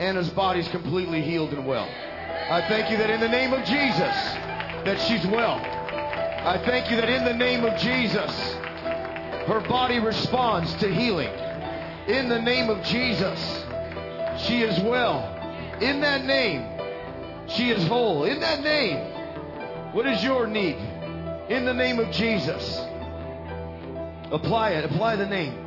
Anna's 0.00 0.28
body's 0.30 0.66
completely 0.68 1.22
healed 1.22 1.52
and 1.52 1.64
well. 1.64 1.88
I 2.50 2.64
thank 2.68 2.90
you 2.90 2.96
that 2.96 3.10
in 3.10 3.20
the 3.20 3.28
name 3.28 3.52
of 3.52 3.64
Jesus, 3.64 4.14
that 4.84 4.98
she's 5.06 5.26
well. 5.26 5.56
I 5.58 6.62
thank 6.64 6.90
you 6.90 6.96
that 6.96 7.08
in 7.08 7.24
the 7.24 7.34
name 7.34 7.64
of 7.64 7.78
Jesus, 7.78 8.30
her 9.46 9.60
body 9.68 9.98
responds 9.98 10.72
to 10.76 10.88
healing. 10.88 11.30
In 12.06 12.28
the 12.28 12.40
name 12.40 12.70
of 12.70 12.82
Jesus, 12.84 13.38
she 14.46 14.62
is 14.62 14.80
well. 14.80 15.34
In 15.80 16.00
that 16.00 16.24
name, 16.24 16.66
she 17.48 17.70
is 17.70 17.86
whole. 17.86 18.24
In 18.24 18.40
that 18.40 18.62
name, 18.62 18.96
what 19.92 20.06
is 20.06 20.22
your 20.22 20.46
need? 20.46 20.76
In 21.50 21.64
the 21.64 21.74
name 21.74 21.98
of 21.98 22.10
Jesus. 22.12 22.78
Apply 24.30 24.70
it. 24.70 24.84
Apply 24.84 25.16
the 25.16 25.26
name. 25.26 25.66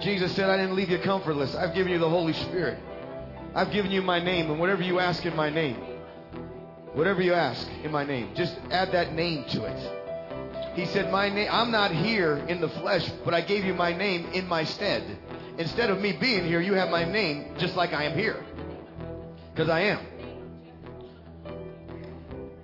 Jesus 0.00 0.34
said, 0.34 0.48
I 0.48 0.56
didn't 0.56 0.76
leave 0.76 0.90
you 0.90 0.98
comfortless. 0.98 1.54
I've 1.54 1.74
given 1.74 1.92
you 1.92 1.98
the 1.98 2.08
Holy 2.08 2.32
Spirit. 2.32 2.78
I've 3.54 3.72
given 3.72 3.90
you 3.90 4.02
my 4.02 4.18
name, 4.22 4.50
and 4.50 4.60
whatever 4.60 4.82
you 4.82 4.98
ask 4.98 5.24
in 5.24 5.34
my 5.34 5.50
name, 5.50 5.76
whatever 6.94 7.22
you 7.22 7.34
ask 7.34 7.66
in 7.82 7.90
my 7.90 8.04
name, 8.04 8.34
just 8.34 8.56
add 8.70 8.92
that 8.92 9.14
name 9.14 9.44
to 9.50 9.64
it. 9.64 9.98
He 10.74 10.86
said, 10.86 11.10
My 11.10 11.28
name 11.28 11.48
I'm 11.50 11.70
not 11.70 11.90
here 11.90 12.36
in 12.48 12.60
the 12.60 12.68
flesh, 12.68 13.10
but 13.24 13.34
I 13.34 13.40
gave 13.40 13.64
you 13.64 13.74
my 13.74 13.92
name 13.92 14.26
in 14.32 14.46
my 14.46 14.64
stead. 14.64 15.18
Instead 15.58 15.90
of 15.90 16.00
me 16.00 16.12
being 16.12 16.44
here, 16.44 16.60
you 16.60 16.74
have 16.74 16.88
my 16.88 17.04
name 17.04 17.54
just 17.58 17.74
like 17.74 17.92
I 17.92 18.04
am 18.04 18.16
here. 18.16 18.44
Because 19.52 19.68
I 19.68 19.80
am. 19.80 19.98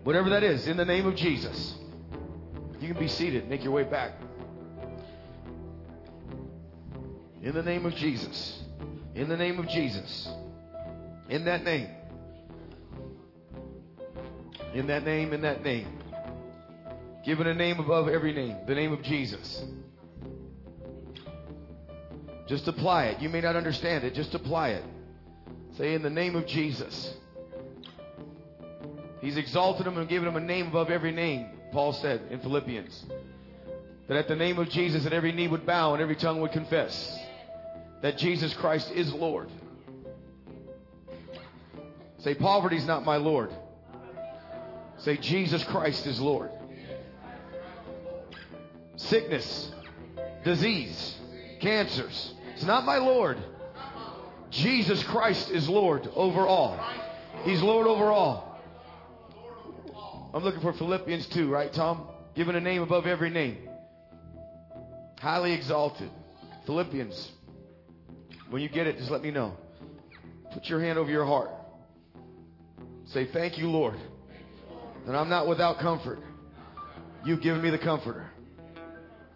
Whatever 0.05 0.31
that 0.31 0.45
is, 0.45 0.69
in 0.69 0.77
the 0.77 0.85
name 0.85 1.07
of 1.07 1.17
Jesus. 1.17 1.75
You 2.79 2.89
can 2.89 2.99
be 2.99 3.09
seated, 3.09 3.49
make 3.49 3.65
your 3.65 3.73
way 3.73 3.85
back. 3.85 4.13
In 7.43 7.53
the 7.53 7.63
name 7.63 7.85
of 7.85 7.95
Jesus. 7.95 8.63
In 9.15 9.29
the 9.29 9.37
name 9.37 9.59
of 9.59 9.69
Jesus. 9.69 10.29
In 11.29 11.45
that 11.47 11.65
name. 11.65 11.89
In 14.75 14.89
that 14.89 15.05
name, 15.05 15.33
in 15.33 15.43
that 15.43 15.63
name. 15.63 15.87
Given 17.25 17.47
a 17.47 17.55
name 17.55 17.79
above 17.79 18.09
every 18.09 18.33
name, 18.33 18.57
the 18.67 18.75
name 18.75 18.93
of 18.93 19.03
Jesus. 19.03 19.65
Just 22.47 22.69
apply 22.69 23.07
it. 23.07 23.23
You 23.23 23.29
may 23.31 23.41
not 23.41 23.57
understand 23.57 24.05
it, 24.05 24.15
just 24.15 24.35
apply 24.35 24.71
it. 24.71 24.85
Say, 25.79 25.95
in 25.95 26.03
the 26.03 26.11
name 26.11 26.37
of 26.37 26.47
Jesus. 26.47 27.15
He's 29.21 29.39
exalted 29.39 29.87
him 29.87 29.97
and 29.97 30.09
given 30.09 30.29
him 30.29 30.37
a 30.37 30.41
name 30.41 30.67
above 30.67 30.91
every 30.91 31.13
name, 31.13 31.47
Paul 31.73 31.95
said 31.95 32.21
in 32.31 32.41
Philippians. 32.41 33.07
That 34.09 34.19
at 34.19 34.29
the 34.29 34.37
name 34.37 34.59
of 34.59 34.69
Jesus, 34.69 35.05
that 35.05 35.15
every 35.15 35.33
knee 35.33 35.49
would 35.49 35.65
bow 35.65 35.95
and 35.95 36.03
every 36.03 36.17
tongue 36.17 36.43
would 36.43 36.53
confess 36.53 37.19
that 38.03 38.19
Jesus 38.19 38.53
Christ 38.55 38.91
is 38.91 39.11
Lord. 39.15 39.49
Say, 42.25 42.35
poverty's 42.35 42.87
not 42.87 43.05
my 43.05 43.19
Lord. 43.19 43.51
Say, 44.97 45.19
Jesus 45.19 45.63
Christ 45.65 46.07
is 46.07 46.19
Lord. 46.19 46.51
Sickness, 48.97 49.71
disease, 50.43 51.19
cancers, 51.61 52.33
it's 52.55 52.65
not 52.65 52.87
my 52.87 52.97
Lord. 52.97 53.37
Jesus 54.49 55.03
Christ 55.03 55.51
is 55.51 55.69
Lord 55.69 56.09
over 56.15 56.47
all. 56.47 56.81
He's 57.43 57.61
Lord 57.61 57.87
over 57.87 58.11
all. 58.11 58.59
I'm 60.33 60.43
looking 60.43 60.63
for 60.63 60.73
Philippians 60.73 61.27
2, 61.27 61.51
right, 61.51 61.71
Tom? 61.75 62.09
Given 62.35 62.57
a 62.57 62.61
name 62.61 62.81
above 62.81 63.07
every 63.07 63.29
name. 63.29 63.69
Highly 65.21 65.53
exalted. 65.53 66.09
Philippians. 66.65 67.33
When 68.49 68.63
you 68.63 68.71
get 68.71 68.87
it, 68.87 68.97
just 68.97 69.11
let 69.11 69.21
me 69.21 69.31
know. 69.31 69.59
Put 70.55 70.71
your 70.71 70.81
hand 70.81 70.99
over 70.99 71.11
your 71.11 71.27
heart. 71.27 71.51
Say, 73.07 73.29
Thank 73.33 73.59
you, 73.59 73.69
Lord. 73.69 73.95
that 75.07 75.15
I'm 75.15 75.29
not 75.29 75.47
without 75.47 75.79
comfort. 75.79 76.19
You've 77.25 77.43
given 77.43 77.63
me 77.63 77.71
the 77.71 77.79
comforter. 77.79 78.31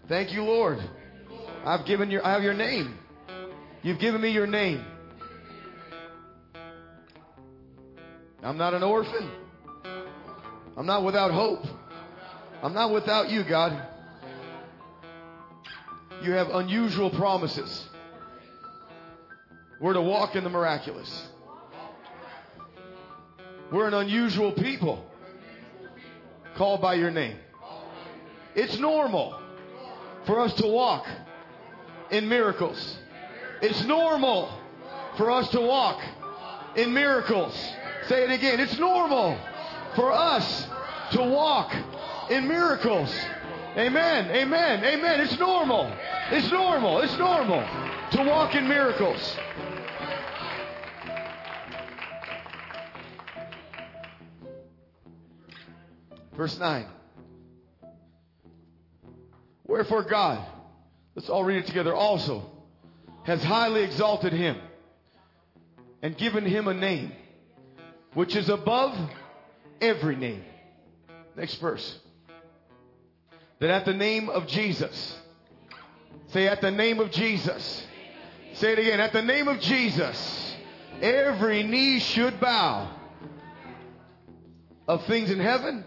Thank 0.09 0.33
you, 0.33 0.43
Lord. 0.43 0.79
I've 1.65 1.87
given 1.87 2.11
your 2.11 2.25
I 2.25 2.33
have 2.33 2.43
your 2.43 2.55
name. 2.55 2.99
You've 3.83 3.99
given 3.99 4.21
me 4.21 4.31
your 4.31 4.47
name. 4.47 4.85
I'm 8.43 8.57
not 8.57 8.75
an 8.75 8.83
orphan. 8.83 9.31
I'm 10.77 10.87
not 10.87 11.05
without 11.05 11.33
hope. 11.33 11.65
I'm 12.63 12.73
not 12.73 12.93
without 12.93 13.29
you, 13.29 13.43
God. 13.49 13.87
You 16.23 16.33
have 16.33 16.49
unusual 16.49 17.11
promises. 17.11 17.89
We're 19.81 19.93
to 19.93 20.03
walk 20.03 20.35
in 20.35 20.45
the 20.45 20.51
miraculous. 20.51 21.29
We're 23.71 23.87
an 23.87 23.95
unusual 23.95 24.53
people 24.53 25.05
called 26.57 26.81
by 26.81 26.95
your 26.95 27.11
name. 27.11 27.37
It's 28.55 28.79
normal 28.79 29.39
for 30.25 30.41
us 30.41 30.55
to 30.55 30.67
walk 30.67 31.07
in 32.11 32.29
miracles. 32.29 32.99
It's 33.61 33.85
normal 33.85 34.51
for 35.19 35.31
us 35.31 35.51
to 35.51 35.61
walk 35.61 36.01
in 36.77 36.95
miracles. 36.95 37.55
Say 38.07 38.25
it 38.25 38.31
again. 38.31 38.59
It's 38.59 38.79
normal 38.79 39.37
for 39.95 40.13
us 40.13 40.67
to 41.13 41.23
walk 41.23 41.75
in 42.31 42.49
miracles. 42.49 43.15
Amen. 43.77 44.31
Amen. 44.31 44.83
Amen. 44.83 45.21
It's 45.21 45.39
normal. 45.39 45.93
It's 46.31 46.51
normal. 46.51 47.01
It's 47.01 47.19
normal 47.19 47.61
to 48.13 48.23
walk 48.23 48.55
in 48.55 48.67
miracles. 48.67 49.37
Verse 56.39 56.57
9. 56.57 56.87
Wherefore 59.67 60.05
God, 60.05 60.47
let's 61.17 61.29
all 61.29 61.43
read 61.43 61.59
it 61.59 61.67
together, 61.67 61.93
also 61.93 62.49
has 63.25 63.43
highly 63.43 63.83
exalted 63.83 64.33
him 64.33 64.57
and 66.01 66.17
given 66.17 66.47
him 66.47 66.69
a 66.69 66.75
name 66.75 67.13
which 68.15 68.37
is 68.37 68.49
above 68.49 68.97
every 69.81 70.15
name. 70.15 70.45
Next 71.35 71.57
verse. 71.57 71.99
That 73.59 73.71
at 73.71 73.85
the 73.85 73.95
name 73.95 74.29
of 74.29 74.47
Jesus, 74.47 75.19
say 76.29 76.47
at 76.47 76.61
the 76.61 76.71
name 76.71 77.01
of 77.01 77.11
Jesus, 77.11 77.85
say 78.53 78.75
it 78.75 78.79
again, 78.79 79.01
at 79.01 79.13
the 79.13 79.23
name 79.23 79.49
of 79.49 79.59
Jesus, 79.59 80.55
every 81.03 81.65
knee 81.65 81.99
should 81.99 82.39
bow 82.39 82.89
of 84.87 85.05
things 85.07 85.33
in 85.33 85.41
heaven 85.41 85.85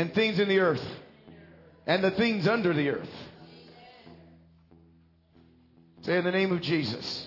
and 0.00 0.14
things 0.14 0.38
in 0.38 0.48
the 0.48 0.60
earth 0.60 0.82
and 1.86 2.02
the 2.02 2.10
things 2.12 2.48
under 2.48 2.72
the 2.72 2.88
earth. 2.88 3.10
Say 6.00 6.16
in 6.16 6.24
the 6.24 6.30
name 6.30 6.52
of 6.52 6.62
Jesus. 6.62 7.26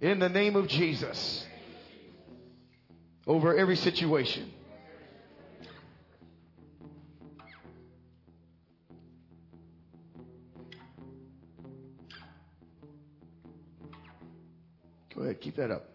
In 0.00 0.20
the 0.20 0.28
name 0.28 0.54
of 0.54 0.68
Jesus. 0.68 1.44
Over 3.26 3.56
every 3.56 3.74
situation. 3.74 4.48
Go 15.16 15.22
ahead, 15.22 15.40
keep 15.40 15.56
that 15.56 15.72
up. 15.72 15.88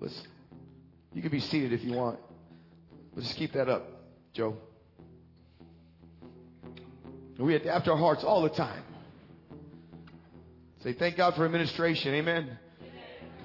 Let's. 0.00 0.20
You 1.12 1.22
can 1.22 1.30
be 1.30 1.38
seated 1.38 1.72
if 1.72 1.84
you 1.84 1.92
want. 1.92 2.18
Just 3.16 3.36
keep 3.36 3.52
that 3.52 3.68
up, 3.68 3.86
Joe. 4.32 4.56
We 7.38 7.54
adapt 7.54 7.88
our 7.88 7.96
hearts 7.96 8.24
all 8.24 8.42
the 8.42 8.50
time. 8.50 8.82
Say, 10.82 10.92
thank 10.92 11.16
God 11.16 11.34
for 11.34 11.44
administration. 11.44 12.14
Amen. 12.14 12.58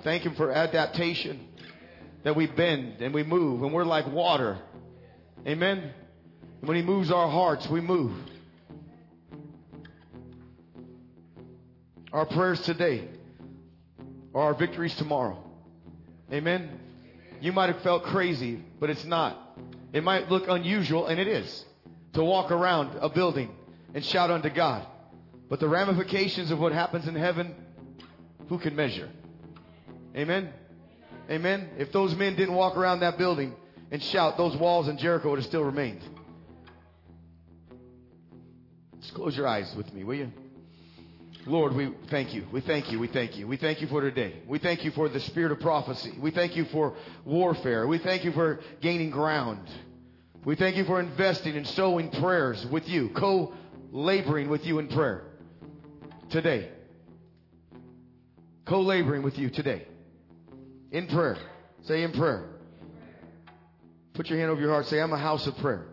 Thank 0.03 0.23
Him 0.23 0.35
for 0.35 0.51
adaptation. 0.51 1.47
That 2.23 2.35
we 2.35 2.47
bend 2.47 3.01
and 3.01 3.13
we 3.13 3.23
move 3.23 3.63
and 3.63 3.73
we're 3.73 3.85
like 3.85 4.11
water. 4.11 4.59
Amen. 5.47 5.91
When 6.61 6.75
He 6.75 6.83
moves 6.83 7.11
our 7.11 7.29
hearts, 7.29 7.67
we 7.69 7.79
move. 7.79 8.11
Our 12.11 12.25
prayers 12.25 12.59
today 12.61 13.07
are 14.33 14.41
our 14.41 14.53
victories 14.53 14.95
tomorrow. 14.95 15.41
Amen. 16.31 16.79
You 17.41 17.51
might 17.51 17.69
have 17.69 17.81
felt 17.81 18.03
crazy, 18.03 18.61
but 18.79 18.89
it's 18.89 19.05
not. 19.05 19.57
It 19.93 20.03
might 20.03 20.29
look 20.29 20.47
unusual, 20.47 21.07
and 21.07 21.19
it 21.19 21.27
is, 21.27 21.65
to 22.13 22.23
walk 22.23 22.51
around 22.51 22.97
a 22.99 23.09
building 23.09 23.49
and 23.93 24.03
shout 24.03 24.29
unto 24.29 24.49
God. 24.49 24.85
But 25.49 25.59
the 25.59 25.67
ramifications 25.67 26.51
of 26.51 26.59
what 26.59 26.73
happens 26.73 27.07
in 27.07 27.15
heaven, 27.15 27.55
who 28.49 28.59
can 28.59 28.75
measure? 28.75 29.09
Amen? 30.15 30.49
Amen? 31.29 31.69
If 31.77 31.91
those 31.91 32.15
men 32.15 32.35
didn't 32.35 32.55
walk 32.55 32.77
around 32.77 32.99
that 32.99 33.17
building 33.17 33.55
and 33.91 34.01
shout, 34.01 34.37
those 34.37 34.55
walls 34.55 34.87
in 34.87 34.97
Jericho 34.97 35.29
would 35.31 35.39
have 35.39 35.47
still 35.47 35.63
remained. 35.63 36.01
Just 39.01 39.13
close 39.13 39.35
your 39.35 39.47
eyes 39.47 39.73
with 39.75 39.91
me, 39.93 40.03
will 40.03 40.15
you? 40.15 40.31
Lord, 41.45 41.73
we 41.73 41.93
thank 42.09 42.33
you. 42.33 42.45
We 42.51 42.61
thank 42.61 42.91
you. 42.91 42.99
We 42.99 43.07
thank 43.07 43.37
you. 43.37 43.47
We 43.47 43.57
thank 43.57 43.81
you 43.81 43.87
for 43.87 44.01
today. 44.01 44.35
We 44.47 44.59
thank 44.59 44.83
you 44.83 44.91
for 44.91 45.09
the 45.09 45.19
spirit 45.21 45.51
of 45.51 45.59
prophecy. 45.59 46.13
We 46.19 46.31
thank 46.31 46.55
you 46.55 46.65
for 46.65 46.95
warfare. 47.25 47.87
We 47.87 47.97
thank 47.97 48.25
you 48.25 48.31
for 48.33 48.59
gaining 48.81 49.09
ground. 49.09 49.61
We 50.45 50.55
thank 50.55 50.75
you 50.75 50.85
for 50.85 50.99
investing 50.99 51.55
and 51.55 51.65
sowing 51.67 52.11
prayers 52.11 52.65
with 52.67 52.87
you, 52.87 53.09
co 53.09 53.53
laboring 53.91 54.49
with 54.49 54.65
you 54.65 54.79
in 54.79 54.87
prayer 54.89 55.23
today. 56.29 56.69
Co 58.65 58.81
laboring 58.81 59.23
with 59.23 59.37
you 59.37 59.49
today 59.49 59.87
in 60.91 61.07
prayer. 61.07 61.37
Say 61.83 62.03
in 62.03 62.11
prayer. 62.11 62.45
Put 64.13 64.29
your 64.29 64.37
hand 64.37 64.51
over 64.51 64.59
your 64.59 64.71
heart. 64.71 64.85
Say, 64.87 64.99
I'm 64.99 65.13
a 65.13 65.17
house 65.17 65.47
of 65.47 65.57
prayer. 65.57 65.85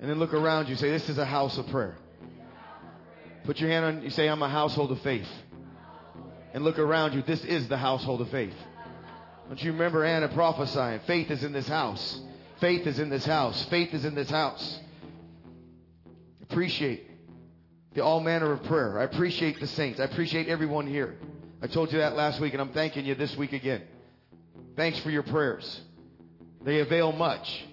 And 0.00 0.10
then 0.10 0.18
look 0.18 0.34
around 0.34 0.68
you. 0.68 0.76
Say, 0.76 0.90
this 0.90 1.08
is 1.08 1.18
a 1.18 1.24
house 1.24 1.58
of 1.58 1.66
prayer. 1.68 1.96
Put 3.44 3.60
your 3.60 3.70
hand 3.70 3.84
on, 3.84 4.02
you 4.02 4.10
say, 4.10 4.28
I'm 4.28 4.42
a 4.42 4.48
household 4.48 4.90
of 4.90 5.00
faith. 5.02 5.28
And 6.52 6.64
look 6.64 6.78
around 6.78 7.14
you. 7.14 7.22
This 7.22 7.44
is 7.44 7.68
the 7.68 7.76
household 7.76 8.20
of 8.20 8.30
faith. 8.30 8.54
Don't 9.48 9.62
you 9.62 9.72
remember 9.72 10.04
Anna 10.04 10.28
prophesying? 10.28 11.00
Faith 11.06 11.30
is 11.30 11.44
in 11.44 11.52
this 11.52 11.68
house. 11.68 12.20
Faith 12.60 12.86
is 12.86 12.98
in 12.98 13.10
this 13.10 13.26
house. 13.26 13.64
Faith 13.66 13.92
is 13.92 14.04
in 14.04 14.14
this 14.14 14.30
house. 14.30 14.80
Appreciate 16.42 17.10
the 17.94 18.02
all 18.02 18.20
manner 18.20 18.52
of 18.52 18.62
prayer. 18.64 18.98
I 18.98 19.04
appreciate 19.04 19.60
the 19.60 19.66
saints. 19.66 20.00
I 20.00 20.04
appreciate 20.04 20.48
everyone 20.48 20.86
here. 20.86 21.16
I 21.60 21.66
told 21.66 21.92
you 21.92 21.98
that 21.98 22.16
last 22.16 22.40
week, 22.40 22.52
and 22.52 22.62
I'm 22.62 22.72
thanking 22.72 23.04
you 23.04 23.14
this 23.14 23.36
week 23.36 23.52
again. 23.52 23.82
Thanks 24.76 24.98
for 25.00 25.10
your 25.10 25.22
prayers. 25.22 25.80
They 26.62 26.80
avail 26.80 27.12
much. 27.12 27.64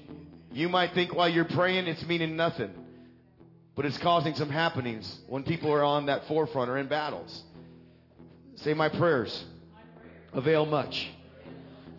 You 0.52 0.70
might 0.70 0.94
think 0.94 1.16
while 1.16 1.30
you're 1.30 1.46
praying 1.46 1.88
it's 1.88 2.06
meaning 2.06 2.36
nothing, 2.36 2.72
but 3.76 3.86
it's 3.86 3.98
causing 3.98 4.36
some 4.36 4.50
happenings 4.50 5.20
when 5.28 5.44
people 5.44 5.72
are 5.72 5.84
on 5.84 6.08
that 6.08 6.28
forefront 6.28 6.70
or 6.70 6.78
in 6.78 6.88
battles. 6.88 7.44
Say, 8.56 8.74
My 8.74 8.90
prayers 8.90 9.46
avail 10.34 10.66
much. 10.66 11.10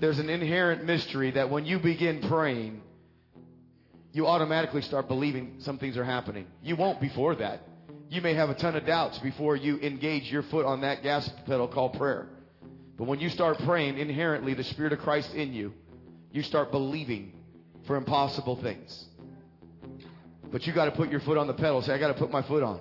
There's 0.00 0.18
an 0.18 0.28
inherent 0.28 0.84
mystery 0.84 1.30
that 1.32 1.50
when 1.50 1.64
you 1.64 1.78
begin 1.78 2.20
praying, 2.28 2.82
you 4.12 4.26
automatically 4.26 4.82
start 4.82 5.08
believing 5.08 5.56
some 5.58 5.78
things 5.78 5.96
are 5.96 6.04
happening. 6.04 6.46
You 6.62 6.76
won't 6.76 7.00
before 7.00 7.36
that. 7.36 7.60
You 8.10 8.20
may 8.20 8.34
have 8.34 8.50
a 8.50 8.54
ton 8.54 8.76
of 8.76 8.84
doubts 8.84 9.18
before 9.20 9.56
you 9.56 9.78
engage 9.78 10.30
your 10.30 10.42
foot 10.42 10.66
on 10.66 10.82
that 10.82 11.02
gas 11.02 11.28
pedal 11.46 11.66
called 11.66 11.94
prayer. 11.94 12.26
But 12.98 13.04
when 13.04 13.20
you 13.20 13.30
start 13.30 13.58
praying, 13.60 13.96
inherently, 13.96 14.52
the 14.54 14.64
Spirit 14.64 14.92
of 14.92 14.98
Christ 14.98 15.32
in 15.34 15.54
you, 15.54 15.72
you 16.30 16.42
start 16.42 16.70
believing 16.70 17.32
for 17.86 17.96
impossible 17.96 18.56
things. 18.56 19.06
But 20.52 20.66
you 20.66 20.72
got 20.74 20.84
to 20.84 20.90
put 20.92 21.10
your 21.10 21.20
foot 21.20 21.38
on 21.38 21.46
the 21.46 21.54
pedal. 21.54 21.80
Say, 21.82 21.94
I 21.94 21.98
got 21.98 22.08
to 22.08 22.14
put 22.14 22.30
my 22.30 22.42
foot 22.42 22.62
on. 22.62 22.80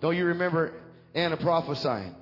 Don't 0.00 0.16
you 0.16 0.26
remember 0.26 0.74
Anna 1.14 1.36
prophesying? 1.36 2.14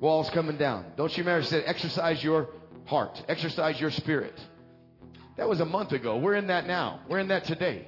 Walls 0.00 0.28
coming 0.30 0.58
down. 0.58 0.84
Don't 0.96 1.16
you 1.16 1.24
remember? 1.24 1.42
She 1.44 1.50
said, 1.50 1.64
exercise 1.66 2.22
your 2.22 2.48
heart, 2.84 3.22
exercise 3.28 3.80
your 3.80 3.90
spirit. 3.90 4.34
That 5.36 5.48
was 5.48 5.60
a 5.60 5.64
month 5.64 5.92
ago. 5.92 6.18
We're 6.18 6.34
in 6.34 6.48
that 6.48 6.66
now. 6.66 7.00
We're 7.08 7.20
in 7.20 7.28
that 7.28 7.44
today. 7.44 7.86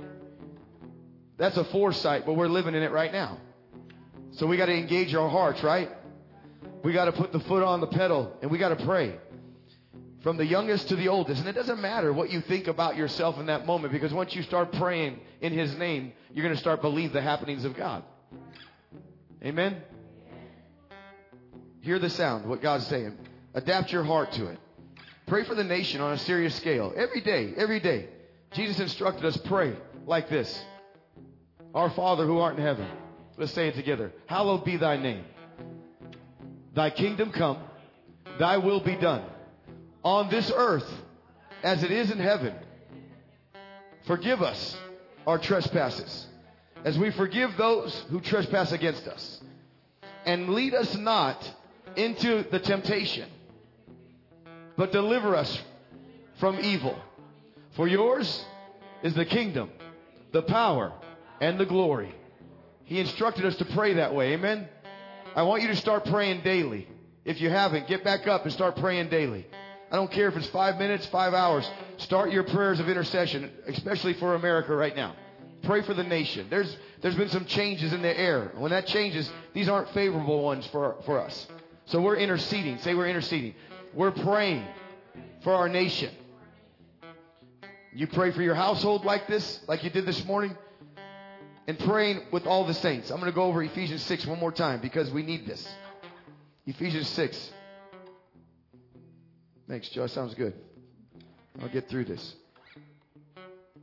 That's 1.36 1.56
a 1.56 1.64
foresight, 1.64 2.24
but 2.24 2.34
we're 2.34 2.48
living 2.48 2.74
in 2.74 2.82
it 2.82 2.92
right 2.92 3.12
now. 3.12 3.38
So 4.32 4.46
we 4.46 4.56
got 4.56 4.66
to 4.66 4.74
engage 4.74 5.14
our 5.14 5.28
hearts, 5.28 5.62
right? 5.62 5.90
We 6.82 6.92
got 6.92 7.06
to 7.06 7.12
put 7.12 7.32
the 7.32 7.40
foot 7.40 7.62
on 7.62 7.80
the 7.80 7.86
pedal 7.86 8.36
and 8.40 8.50
we 8.50 8.58
got 8.58 8.76
to 8.76 8.84
pray. 8.84 9.18
From 10.24 10.38
the 10.38 10.46
youngest 10.46 10.88
to 10.88 10.96
the 10.96 11.08
oldest. 11.08 11.40
And 11.40 11.48
it 11.50 11.52
doesn't 11.52 11.82
matter 11.82 12.10
what 12.10 12.30
you 12.30 12.40
think 12.40 12.66
about 12.66 12.96
yourself 12.96 13.38
in 13.38 13.46
that 13.46 13.66
moment 13.66 13.92
because 13.92 14.10
once 14.10 14.34
you 14.34 14.42
start 14.42 14.72
praying 14.72 15.20
in 15.42 15.52
His 15.52 15.76
name, 15.76 16.14
you're 16.32 16.42
going 16.42 16.54
to 16.54 16.60
start 16.60 16.80
believe 16.80 17.12
the 17.12 17.20
happenings 17.20 17.66
of 17.66 17.76
God. 17.76 18.02
Amen? 19.44 19.76
Hear 21.82 21.98
the 21.98 22.08
sound, 22.08 22.46
what 22.46 22.62
God's 22.62 22.86
saying. 22.86 23.18
Adapt 23.52 23.92
your 23.92 24.02
heart 24.02 24.32
to 24.32 24.46
it. 24.46 24.58
Pray 25.26 25.44
for 25.44 25.54
the 25.54 25.62
nation 25.62 26.00
on 26.00 26.14
a 26.14 26.18
serious 26.18 26.54
scale. 26.54 26.94
Every 26.96 27.20
day, 27.20 27.52
every 27.58 27.80
day. 27.80 28.08
Jesus 28.52 28.80
instructed 28.80 29.26
us 29.26 29.36
pray 29.36 29.76
like 30.06 30.30
this. 30.30 30.64
Our 31.74 31.90
Father 31.90 32.24
who 32.24 32.38
art 32.38 32.56
in 32.56 32.62
heaven. 32.62 32.88
Let's 33.36 33.52
say 33.52 33.68
it 33.68 33.74
together. 33.74 34.10
Hallowed 34.24 34.64
be 34.64 34.78
thy 34.78 34.96
name. 34.96 35.24
Thy 36.72 36.88
kingdom 36.88 37.30
come. 37.30 37.58
Thy 38.38 38.56
will 38.56 38.80
be 38.80 38.96
done. 38.96 39.24
On 40.04 40.30
this 40.30 40.52
earth 40.54 40.88
as 41.62 41.82
it 41.82 41.90
is 41.90 42.10
in 42.10 42.18
heaven. 42.18 42.54
Forgive 44.06 44.42
us 44.42 44.76
our 45.26 45.38
trespasses 45.38 46.26
as 46.84 46.98
we 46.98 47.10
forgive 47.10 47.56
those 47.56 48.04
who 48.10 48.20
trespass 48.20 48.70
against 48.72 49.08
us. 49.08 49.40
And 50.26 50.50
lead 50.50 50.74
us 50.74 50.94
not 50.94 51.50
into 51.96 52.44
the 52.50 52.58
temptation, 52.58 53.28
but 54.76 54.92
deliver 54.92 55.34
us 55.34 55.60
from 56.38 56.60
evil. 56.60 56.98
For 57.76 57.88
yours 57.88 58.44
is 59.02 59.14
the 59.14 59.24
kingdom, 59.24 59.70
the 60.32 60.42
power, 60.42 60.92
and 61.40 61.58
the 61.58 61.66
glory. 61.66 62.14
He 62.84 63.00
instructed 63.00 63.46
us 63.46 63.56
to 63.56 63.64
pray 63.64 63.94
that 63.94 64.14
way. 64.14 64.34
Amen. 64.34 64.68
I 65.34 65.42
want 65.42 65.62
you 65.62 65.68
to 65.68 65.76
start 65.76 66.04
praying 66.04 66.42
daily. 66.42 66.86
If 67.24 67.40
you 67.40 67.48
haven't, 67.48 67.88
get 67.88 68.04
back 68.04 68.26
up 68.26 68.44
and 68.44 68.52
start 68.52 68.76
praying 68.76 69.08
daily. 69.08 69.46
I 69.94 69.96
don't 69.96 70.10
care 70.10 70.26
if 70.26 70.36
it's 70.36 70.48
five 70.48 70.76
minutes, 70.76 71.06
five 71.06 71.34
hours. 71.34 71.70
Start 71.98 72.32
your 72.32 72.42
prayers 72.42 72.80
of 72.80 72.88
intercession, 72.88 73.48
especially 73.68 74.14
for 74.14 74.34
America 74.34 74.74
right 74.74 74.96
now. 74.96 75.14
Pray 75.62 75.82
for 75.82 75.94
the 75.94 76.02
nation. 76.02 76.48
There's, 76.50 76.76
there's 77.00 77.14
been 77.14 77.28
some 77.28 77.44
changes 77.44 77.92
in 77.92 78.02
the 78.02 78.18
air. 78.18 78.50
When 78.56 78.72
that 78.72 78.88
changes, 78.88 79.30
these 79.52 79.68
aren't 79.68 79.88
favorable 79.90 80.42
ones 80.42 80.66
for, 80.66 80.96
for 81.06 81.20
us. 81.20 81.46
So 81.84 82.00
we're 82.00 82.16
interceding. 82.16 82.78
Say 82.78 82.96
we're 82.96 83.06
interceding. 83.06 83.54
We're 83.94 84.10
praying 84.10 84.66
for 85.44 85.54
our 85.54 85.68
nation. 85.68 86.12
You 87.92 88.08
pray 88.08 88.32
for 88.32 88.42
your 88.42 88.56
household 88.56 89.04
like 89.04 89.28
this, 89.28 89.60
like 89.68 89.84
you 89.84 89.90
did 89.90 90.06
this 90.06 90.24
morning, 90.24 90.56
and 91.68 91.78
praying 91.78 92.22
with 92.32 92.48
all 92.48 92.66
the 92.66 92.74
saints. 92.74 93.12
I'm 93.12 93.20
going 93.20 93.30
to 93.30 93.36
go 93.36 93.44
over 93.44 93.62
Ephesians 93.62 94.02
6 94.02 94.26
one 94.26 94.40
more 94.40 94.50
time 94.50 94.80
because 94.80 95.12
we 95.12 95.22
need 95.22 95.46
this. 95.46 95.64
Ephesians 96.66 97.06
6. 97.10 97.52
Thanks, 99.66 99.88
Joe. 99.88 100.06
Sounds 100.06 100.34
good. 100.34 100.54
I'll 101.60 101.68
get 101.68 101.88
through 101.88 102.04
this. 102.04 102.34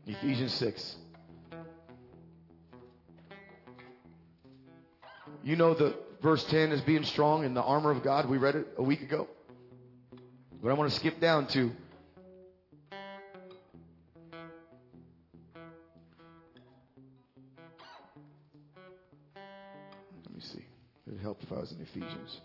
Ephesians 0.05 0.53
6. 0.53 0.95
You 5.43 5.55
know 5.55 5.73
the 5.73 5.95
verse 6.21 6.43
10 6.45 6.71
is 6.71 6.81
being 6.81 7.03
strong 7.03 7.43
in 7.43 7.55
the 7.55 7.63
armor 7.63 7.89
of 7.89 8.03
God. 8.03 8.29
We 8.29 8.37
read 8.37 8.55
it 8.55 8.67
a 8.77 8.83
week 8.83 9.01
ago. 9.01 9.27
But 10.61 10.69
I 10.69 10.73
want 10.73 10.91
to 10.91 10.95
skip 10.95 11.19
down 11.19 11.47
to 11.47 11.71
Let 20.25 20.35
me 20.35 20.41
see. 20.41 20.65
It 21.07 21.11
would 21.11 21.21
help 21.21 21.41
if 21.41 21.51
I 21.51 21.55
was 21.55 21.71
in 21.71 21.81
Ephesians. 21.81 22.39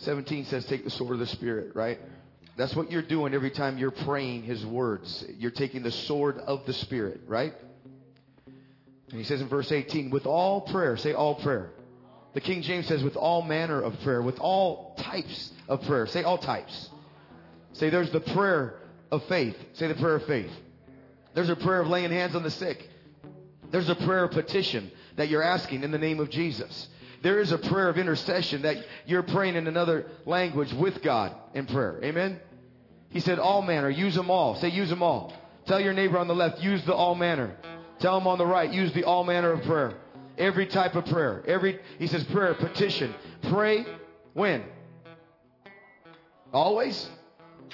17 0.00 0.46
says, 0.46 0.64
take 0.66 0.84
the 0.84 0.90
sword 0.90 1.12
of 1.12 1.18
the 1.18 1.26
Spirit, 1.26 1.74
right? 1.74 1.98
That's 2.56 2.74
what 2.74 2.90
you're 2.90 3.02
doing 3.02 3.34
every 3.34 3.50
time 3.50 3.78
you're 3.78 3.90
praying 3.90 4.42
His 4.42 4.64
words. 4.64 5.24
You're 5.38 5.50
taking 5.50 5.82
the 5.82 5.90
sword 5.90 6.38
of 6.38 6.66
the 6.66 6.72
Spirit, 6.72 7.22
right? 7.26 7.54
And 9.10 9.18
he 9.18 9.24
says 9.24 9.40
in 9.40 9.48
verse 9.48 9.72
18, 9.72 10.10
with 10.10 10.26
all 10.26 10.62
prayer, 10.62 10.96
say 10.96 11.12
all 11.12 11.34
prayer. 11.36 11.70
The 12.32 12.40
King 12.40 12.62
James 12.62 12.86
says, 12.86 13.02
with 13.02 13.16
all 13.16 13.42
manner 13.42 13.80
of 13.80 13.98
prayer, 14.00 14.22
with 14.22 14.38
all 14.38 14.94
types 14.98 15.50
of 15.68 15.82
prayer. 15.82 16.06
Say 16.06 16.22
all 16.22 16.38
types. 16.38 16.90
Say 17.72 17.90
there's 17.90 18.10
the 18.10 18.20
prayer 18.20 18.74
of 19.10 19.24
faith. 19.24 19.56
Say 19.72 19.88
the 19.88 19.96
prayer 19.96 20.16
of 20.16 20.26
faith. 20.26 20.50
There's 21.34 21.50
a 21.50 21.56
prayer 21.56 21.80
of 21.80 21.88
laying 21.88 22.10
hands 22.10 22.36
on 22.36 22.42
the 22.42 22.50
sick. 22.50 22.88
There's 23.70 23.88
a 23.88 23.94
prayer 23.94 24.24
of 24.24 24.32
petition 24.32 24.90
that 25.16 25.28
you're 25.28 25.42
asking 25.42 25.82
in 25.82 25.90
the 25.90 25.98
name 25.98 26.20
of 26.20 26.30
Jesus. 26.30 26.88
There 27.22 27.38
is 27.38 27.52
a 27.52 27.58
prayer 27.58 27.88
of 27.88 27.98
intercession 27.98 28.62
that 28.62 28.76
you're 29.06 29.22
praying 29.22 29.56
in 29.56 29.66
another 29.66 30.06
language 30.24 30.72
with 30.72 31.02
God 31.02 31.34
in 31.54 31.66
prayer. 31.66 32.00
Amen? 32.02 32.40
He 33.10 33.20
said 33.20 33.38
all 33.38 33.62
manner. 33.62 33.90
Use 33.90 34.14
them 34.14 34.30
all. 34.30 34.54
Say 34.54 34.68
use 34.68 34.88
them 34.88 35.02
all. 35.02 35.32
Tell 35.66 35.80
your 35.80 35.92
neighbor 35.92 36.18
on 36.18 36.28
the 36.28 36.34
left, 36.34 36.60
use 36.60 36.84
the 36.84 36.94
all 36.94 37.14
manner. 37.14 37.54
Tell 37.98 38.16
him 38.16 38.26
on 38.26 38.38
the 38.38 38.46
right, 38.46 38.72
use 38.72 38.92
the 38.92 39.04
all 39.04 39.24
manner 39.24 39.52
of 39.52 39.62
prayer. 39.62 39.94
Every 40.38 40.66
type 40.66 40.96
of 40.96 41.04
prayer. 41.04 41.42
Every, 41.46 41.78
he 41.98 42.06
says 42.06 42.24
prayer, 42.24 42.54
petition. 42.54 43.14
Pray 43.50 43.84
when? 44.32 44.64
Always? 46.52 47.08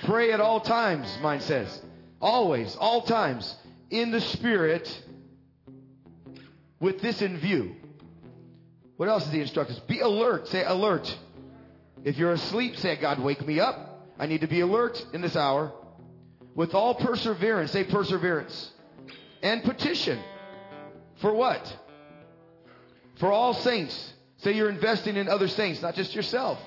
Pray 0.05 0.33
at 0.33 0.41
all 0.41 0.61
times, 0.61 1.17
mine 1.23 1.41
says. 1.41 1.81
Always, 2.21 2.77
all 2.77 3.03
times, 3.03 3.57
in 3.89 4.11
the 4.11 4.21
Spirit, 4.21 5.03
with 6.81 7.01
this 7.01 7.23
in 7.23 7.39
view. 7.39 7.77
What 8.97 9.09
else 9.09 9.25
does 9.25 9.33
he 9.33 9.41
instruct 9.41 9.71
us? 9.71 9.79
Be 9.81 10.01
alert. 10.01 10.49
Say 10.49 10.65
alert. 10.65 11.15
If 12.05 12.17
you're 12.17 12.33
asleep, 12.33 12.77
say, 12.77 12.97
God, 12.97 13.19
wake 13.21 13.47
me 13.47 13.61
up. 13.61 14.05
I 14.19 14.27
need 14.27 14.41
to 14.41 14.47
be 14.47 14.61
alert 14.61 15.05
in 15.13 15.21
this 15.21 15.37
hour. 15.37 15.73
With 16.55 16.75
all 16.75 16.95
perseverance, 16.95 17.73
say 17.73 17.85
perseverance. 17.85 18.73
And 19.43 19.63
petition. 19.63 20.19
For 21.21 21.33
what? 21.33 21.77
For 23.17 23.31
all 23.31 23.55
saints. 23.55 24.15
Say 24.39 24.53
you're 24.53 24.71
investing 24.71 25.17
in 25.17 25.29
other 25.29 25.49
saints, 25.49 25.83
not 25.83 25.95
just 25.95 26.15
yourself. 26.15 26.59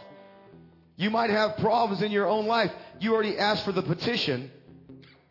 You 0.95 1.09
might 1.09 1.29
have 1.29 1.57
problems 1.57 2.01
in 2.01 2.11
your 2.11 2.27
own 2.27 2.45
life. 2.45 2.71
You 2.99 3.13
already 3.13 3.37
asked 3.37 3.63
for 3.63 3.71
the 3.71 3.81
petition. 3.81 4.51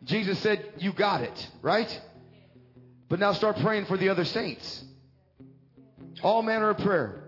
Jesus 0.03 0.39
said, 0.39 0.73
You 0.77 0.91
got 0.91 1.21
it, 1.21 1.47
right? 1.61 2.01
But 3.07 3.19
now 3.19 3.33
start 3.33 3.57
praying 3.57 3.85
for 3.85 3.97
the 3.97 4.09
other 4.09 4.25
saints. 4.25 4.83
All 6.21 6.41
manner 6.41 6.69
of 6.69 6.77
prayer 6.79 7.23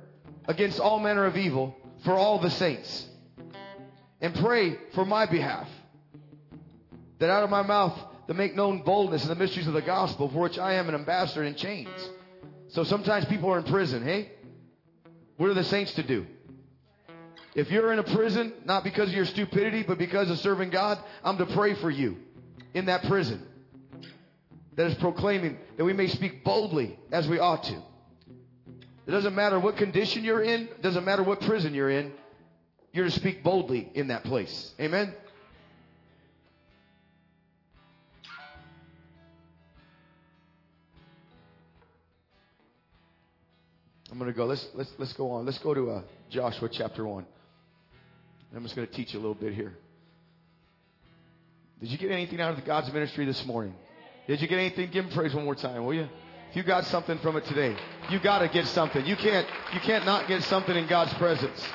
against 0.47 0.79
all 0.79 0.99
manner 0.99 1.25
of 1.25 1.37
evil 1.37 1.75
for 2.03 2.13
all 2.13 2.39
the 2.39 2.49
saints. 2.49 3.07
And 4.19 4.35
pray 4.35 4.77
for 4.93 5.05
my 5.05 5.25
behalf. 5.25 5.67
That 7.19 7.29
out 7.29 7.43
of 7.43 7.49
my 7.49 7.61
mouth 7.61 7.97
to 8.27 8.33
make 8.33 8.55
known 8.55 8.83
boldness 8.83 9.23
in 9.23 9.29
the 9.29 9.35
mysteries 9.35 9.67
of 9.67 9.73
the 9.73 9.81
gospel, 9.81 10.29
for 10.29 10.39
which 10.39 10.57
I 10.57 10.75
am 10.75 10.89
an 10.89 10.95
ambassador 10.95 11.43
in 11.43 11.55
chains. 11.55 11.89
So 12.69 12.83
sometimes 12.83 13.25
people 13.25 13.51
are 13.51 13.59
in 13.59 13.65
prison, 13.65 14.03
hey? 14.03 14.31
What 15.37 15.49
are 15.49 15.53
the 15.53 15.63
saints 15.63 15.93
to 15.95 16.03
do? 16.03 16.25
If 17.53 17.69
you're 17.69 17.91
in 17.91 17.99
a 17.99 18.03
prison, 18.03 18.53
not 18.63 18.83
because 18.83 19.09
of 19.09 19.15
your 19.15 19.25
stupidity, 19.25 19.83
but 19.83 19.97
because 19.97 20.29
of 20.29 20.39
serving 20.39 20.69
God, 20.69 20.97
I'm 21.23 21.37
to 21.37 21.45
pray 21.47 21.73
for 21.75 21.89
you 21.89 22.17
in 22.73 22.85
that 22.85 23.03
prison 23.03 23.45
that 24.75 24.87
is 24.87 24.95
proclaiming 24.95 25.57
that 25.77 25.83
we 25.83 25.93
may 25.93 26.07
speak 26.07 26.43
boldly 26.43 26.97
as 27.11 27.27
we 27.27 27.39
ought 27.39 27.63
to. 27.63 27.81
It 29.11 29.15
doesn't 29.15 29.35
matter 29.35 29.59
what 29.59 29.75
condition 29.75 30.23
you're 30.23 30.41
in, 30.41 30.69
it 30.69 30.81
doesn't 30.81 31.03
matter 31.03 31.21
what 31.21 31.41
prison 31.41 31.73
you're 31.73 31.89
in, 31.89 32.13
you're 32.93 33.03
to 33.03 33.11
speak 33.11 33.43
boldly 33.43 33.91
in 33.93 34.07
that 34.07 34.23
place. 34.23 34.73
Amen? 34.79 35.13
I'm 44.09 44.17
going 44.17 44.31
to 44.31 44.33
go. 44.33 44.45
Let's, 44.45 44.65
let's, 44.75 44.93
let's 44.97 45.11
go 45.11 45.31
on. 45.31 45.45
Let's 45.45 45.57
go 45.57 45.73
to 45.73 45.91
uh, 45.91 46.01
Joshua 46.29 46.69
chapter 46.71 47.05
1. 47.05 47.25
I'm 48.55 48.63
just 48.63 48.77
going 48.77 48.87
to 48.87 48.93
teach 48.93 49.13
you 49.13 49.19
a 49.19 49.23
little 49.23 49.35
bit 49.35 49.53
here. 49.53 49.73
Did 51.81 51.89
you 51.89 51.97
get 51.97 52.11
anything 52.11 52.39
out 52.39 52.57
of 52.57 52.63
God's 52.63 52.93
ministry 52.93 53.25
this 53.25 53.45
morning? 53.45 53.75
Did 54.27 54.41
you 54.41 54.47
get 54.47 54.57
anything? 54.57 54.89
Give 54.89 55.03
him 55.03 55.11
praise 55.11 55.35
one 55.35 55.43
more 55.43 55.55
time, 55.55 55.83
will 55.83 55.95
you? 55.95 56.07
You 56.53 56.63
got 56.63 56.85
something 56.85 57.17
from 57.19 57.37
it 57.37 57.45
today, 57.45 57.75
you 58.09 58.19
got 58.19 58.39
to 58.39 58.47
get 58.49 58.67
something. 58.67 59.05
You 59.05 59.15
can't, 59.15 59.47
you 59.73 59.79
can't 59.79 60.05
not 60.05 60.27
get 60.27 60.43
something 60.43 60.75
in 60.75 60.87
God's 60.87 61.13
presence. 61.13 61.65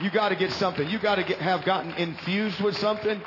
You 0.00 0.10
got 0.10 0.30
to 0.30 0.36
get 0.36 0.52
something. 0.52 0.88
You 0.88 0.98
got 0.98 1.16
to 1.16 1.22
have 1.36 1.64
gotten 1.64 1.92
infused 1.94 2.60
with 2.60 2.76
something. 2.78 3.20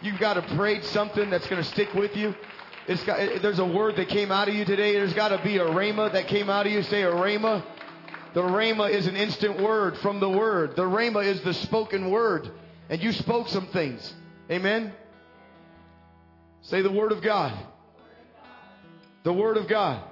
You've 0.00 0.18
got 0.20 0.34
to 0.34 0.42
prayed 0.56 0.84
something 0.84 1.28
that's 1.28 1.46
going 1.48 1.62
to 1.62 1.68
stick 1.68 1.92
with 1.92 2.16
you. 2.16 2.34
It's 2.86 3.02
got, 3.04 3.18
it- 3.20 3.42
there's 3.42 3.58
a 3.58 3.66
word 3.66 3.96
that 3.96 4.08
came 4.08 4.30
out 4.30 4.48
of 4.48 4.54
you 4.54 4.64
today. 4.64 4.92
There's 4.92 5.12
got 5.14 5.28
to 5.28 5.42
be 5.42 5.58
a 5.58 5.64
rhema 5.64 6.12
that 6.12 6.28
came 6.28 6.48
out 6.48 6.66
of 6.66 6.72
you. 6.72 6.82
Say 6.82 7.02
a 7.02 7.10
rhema. 7.10 7.64
The 8.32 8.42
rhema 8.42 8.90
is 8.90 9.06
an 9.06 9.16
instant 9.16 9.60
word 9.60 9.96
from 9.98 10.20
the 10.20 10.28
word. 10.28 10.76
The 10.76 10.82
rhema 10.82 11.24
is 11.24 11.40
the 11.42 11.54
spoken 11.54 12.10
word. 12.10 12.50
And 12.88 13.02
you 13.02 13.12
spoke 13.12 13.48
some 13.48 13.66
things. 13.68 14.14
Amen. 14.50 14.92
Say 16.62 16.80
the 16.82 16.92
word 16.92 17.12
of 17.12 17.22
God. 17.22 17.52
The 19.26 19.32
word 19.32 19.56
of 19.56 19.66
God 19.66 20.04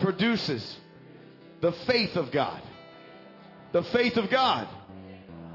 produces 0.00 0.76
the 1.60 1.70
faith 1.70 2.16
of 2.16 2.32
God. 2.32 2.60
The 3.70 3.84
faith 3.84 4.16
of 4.16 4.28
God 4.28 4.66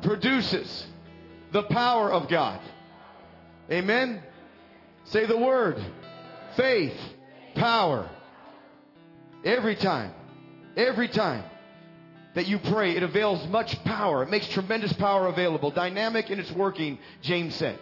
produces 0.01 0.87
the 1.51 1.63
power 1.63 2.09
of 2.09 2.29
God. 2.29 2.61
Amen. 3.69 4.23
Say 5.03 5.25
the 5.25 5.37
word. 5.37 5.83
Faith, 6.55 6.97
power. 7.55 8.09
Every 9.43 9.75
time, 9.75 10.13
every 10.77 11.09
time 11.09 11.43
that 12.33 12.47
you 12.47 12.59
pray, 12.59 12.95
it 12.95 13.03
avails 13.03 13.45
much 13.49 13.83
power. 13.83 14.23
It 14.23 14.29
makes 14.29 14.47
tremendous 14.47 14.93
power 14.93 15.27
available. 15.27 15.69
Dynamic 15.69 16.29
in 16.29 16.39
its 16.39 16.51
working, 16.53 16.97
James 17.23 17.55
said. 17.55 17.77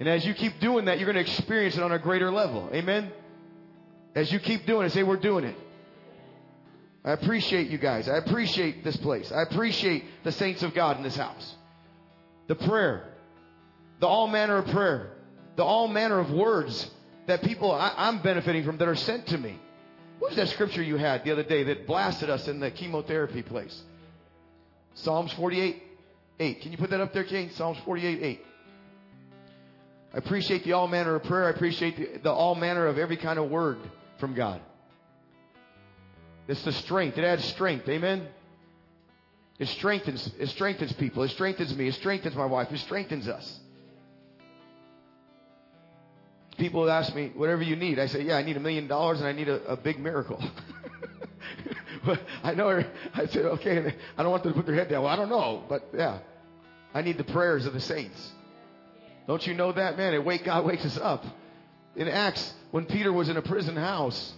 And 0.00 0.08
as 0.08 0.24
you 0.24 0.32
keep 0.32 0.58
doing 0.58 0.86
that, 0.86 0.98
you're 0.98 1.12
going 1.12 1.22
to 1.22 1.30
experience 1.30 1.76
it 1.76 1.82
on 1.82 1.92
a 1.92 1.98
greater 1.98 2.30
level. 2.30 2.70
Amen? 2.72 3.12
As 4.16 4.32
you 4.32 4.40
keep 4.40 4.64
doing 4.66 4.86
it, 4.86 4.92
say, 4.92 5.02
We're 5.02 5.18
doing 5.18 5.44
it. 5.44 5.56
I 7.04 7.12
appreciate 7.12 7.68
you 7.68 7.78
guys. 7.78 8.08
I 8.08 8.16
appreciate 8.16 8.82
this 8.82 8.96
place. 8.96 9.30
I 9.30 9.42
appreciate 9.42 10.04
the 10.24 10.32
saints 10.32 10.64
of 10.64 10.74
God 10.74 10.96
in 10.96 11.04
this 11.04 11.14
house. 11.14 11.54
The 12.48 12.56
prayer, 12.56 13.04
the 14.00 14.08
all 14.08 14.26
manner 14.26 14.56
of 14.56 14.66
prayer, 14.68 15.12
the 15.54 15.62
all 15.62 15.86
manner 15.86 16.18
of 16.18 16.32
words 16.32 16.90
that 17.26 17.42
people 17.42 17.70
I, 17.70 17.92
I'm 17.96 18.22
benefiting 18.22 18.64
from 18.64 18.78
that 18.78 18.88
are 18.88 18.96
sent 18.96 19.26
to 19.28 19.38
me. 19.38 19.60
What 20.18 20.30
was 20.30 20.36
that 20.36 20.48
scripture 20.48 20.82
you 20.82 20.96
had 20.96 21.22
the 21.24 21.32
other 21.32 21.44
day 21.44 21.64
that 21.64 21.86
blasted 21.86 22.30
us 22.30 22.48
in 22.48 22.58
the 22.58 22.70
chemotherapy 22.70 23.42
place? 23.42 23.82
Psalms 24.94 25.30
48, 25.34 25.82
8. 26.40 26.60
Can 26.62 26.72
you 26.72 26.78
put 26.78 26.88
that 26.90 27.02
up 27.02 27.12
there, 27.12 27.24
King? 27.24 27.50
Psalms 27.50 27.76
48, 27.84 28.22
8. 28.22 28.46
I 30.14 30.18
appreciate 30.18 30.64
the 30.64 30.72
all 30.72 30.88
manner 30.88 31.16
of 31.16 31.24
prayer. 31.24 31.46
I 31.46 31.50
appreciate 31.50 31.96
the, 31.98 32.20
the 32.22 32.32
all 32.32 32.54
manner 32.54 32.86
of 32.86 32.96
every 32.96 33.18
kind 33.18 33.38
of 33.38 33.50
word 33.50 33.78
from 34.18 34.34
God. 34.34 34.60
It's 36.48 36.62
the 36.62 36.72
strength. 36.72 37.18
It 37.18 37.24
adds 37.24 37.44
strength. 37.44 37.88
Amen. 37.88 38.28
It 39.58 39.68
strengthens. 39.68 40.30
It 40.38 40.48
strengthens 40.50 40.92
people. 40.92 41.22
It 41.22 41.30
strengthens 41.30 41.74
me. 41.74 41.88
It 41.88 41.94
strengthens 41.94 42.36
my 42.36 42.46
wife. 42.46 42.70
It 42.70 42.78
strengthens 42.78 43.26
us. 43.28 43.60
People 46.58 46.88
ask 46.90 47.14
me, 47.14 47.32
whatever 47.34 47.62
you 47.62 47.76
need. 47.76 47.98
I 47.98 48.06
say, 48.06 48.22
yeah, 48.22 48.36
I 48.36 48.42
need 48.42 48.56
a 48.56 48.60
million 48.60 48.86
dollars 48.86 49.18
and 49.18 49.28
I 49.28 49.32
need 49.32 49.48
a, 49.48 49.62
a 49.64 49.76
big 49.76 49.98
miracle. 49.98 50.42
but 52.06 52.20
I 52.42 52.54
know. 52.54 52.82
I 53.14 53.26
said, 53.26 53.44
okay. 53.44 53.94
I 54.16 54.22
don't 54.22 54.30
want 54.30 54.42
them 54.42 54.52
to 54.52 54.56
put 54.56 54.66
their 54.66 54.74
head 54.74 54.88
down. 54.88 55.02
Well, 55.02 55.12
I 55.12 55.16
don't 55.16 55.28
know. 55.28 55.64
But 55.68 55.88
yeah, 55.94 56.18
I 56.94 57.02
need 57.02 57.18
the 57.18 57.24
prayers 57.24 57.66
of 57.66 57.74
the 57.74 57.80
saints. 57.80 58.32
Don't 59.26 59.46
you 59.46 59.54
know 59.54 59.72
that, 59.72 59.96
man? 59.98 60.14
It 60.14 60.24
wake 60.24 60.44
God 60.44 60.64
wakes 60.64 60.84
us 60.84 60.96
up. 60.96 61.24
In 61.96 62.08
Acts, 62.08 62.52
when 62.70 62.84
Peter 62.84 63.12
was 63.12 63.28
in 63.28 63.36
a 63.36 63.42
prison 63.42 63.74
house, 63.76 64.34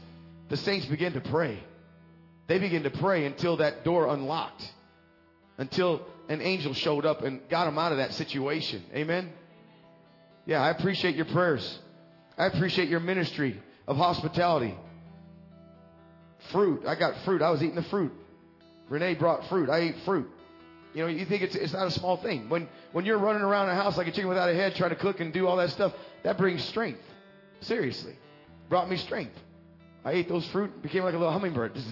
the 0.49 0.57
saints 0.57 0.87
began 0.87 1.13
to 1.15 1.21
pray. 1.21 1.59
They 2.47 2.59
began 2.59 2.85
to 2.85 2.91
pray 2.91 3.27
until 3.27 3.59
that 3.59 3.85
door 3.85 4.07
unlocked, 4.09 4.63
until 5.59 6.03
an 6.29 6.41
angel 6.41 6.73
showed 6.73 7.05
up 7.05 7.23
and 7.23 7.41
got 7.49 7.65
them 7.65 7.79
out 7.79 7.93
of 7.93 7.99
that 7.99 8.15
situation. 8.15 8.83
Amen. 8.95 9.33
Yeah, 10.47 10.63
I 10.63 10.71
appreciate 10.71 11.17
your 11.17 11.27
prayers. 11.27 11.79
I 12.39 12.47
appreciate 12.47 12.89
your 12.89 13.01
ministry 13.01 13.61
of 13.87 13.97
hospitality. 13.97 14.75
Fruit. 16.53 16.85
I 16.87 16.95
got 16.95 17.17
fruit. 17.25 17.43
I 17.43 17.51
was 17.51 17.63
eating 17.63 17.75
the 17.75 17.83
fruit. 17.83 18.13
Renee 18.89 19.15
brought 19.15 19.47
fruit. 19.49 19.69
I 19.69 19.79
ate 19.79 19.97
fruit. 20.05 20.31
You 20.95 21.03
know, 21.03 21.09
you 21.09 21.27
think 21.27 21.43
it's, 21.43 21.55
it's 21.55 21.73
not 21.73 21.89
a 21.89 21.91
small 21.91 22.17
thing. 22.17 22.49
When, 22.49 22.69
when 22.93 23.05
you're 23.05 23.19
running 23.19 23.43
around 23.43 23.69
a 23.69 23.75
house 23.75 23.99
like 23.99 24.07
a 24.07 24.11
chicken 24.11 24.29
without 24.29 24.49
a 24.49 24.55
head 24.55 24.75
trying 24.75 24.91
to 24.91 24.97
cook 24.97 25.21
and 25.21 25.33
do 25.33 25.47
all 25.47 25.57
that 25.57 25.71
stuff, 25.71 25.93
that 26.23 26.39
brings 26.39 26.65
strength. 26.65 27.01
Seriously. 27.61 28.17
Brought 28.69 28.89
me 28.89 28.97
strength. 28.97 29.35
I 30.05 30.13
ate 30.13 30.29
those 30.29 30.47
fruit, 30.49 30.83
became 30.83 31.05
like 31.05 31.15
a 31.15 31.19
little 31.19 31.33
hummingbird. 31.33 31.77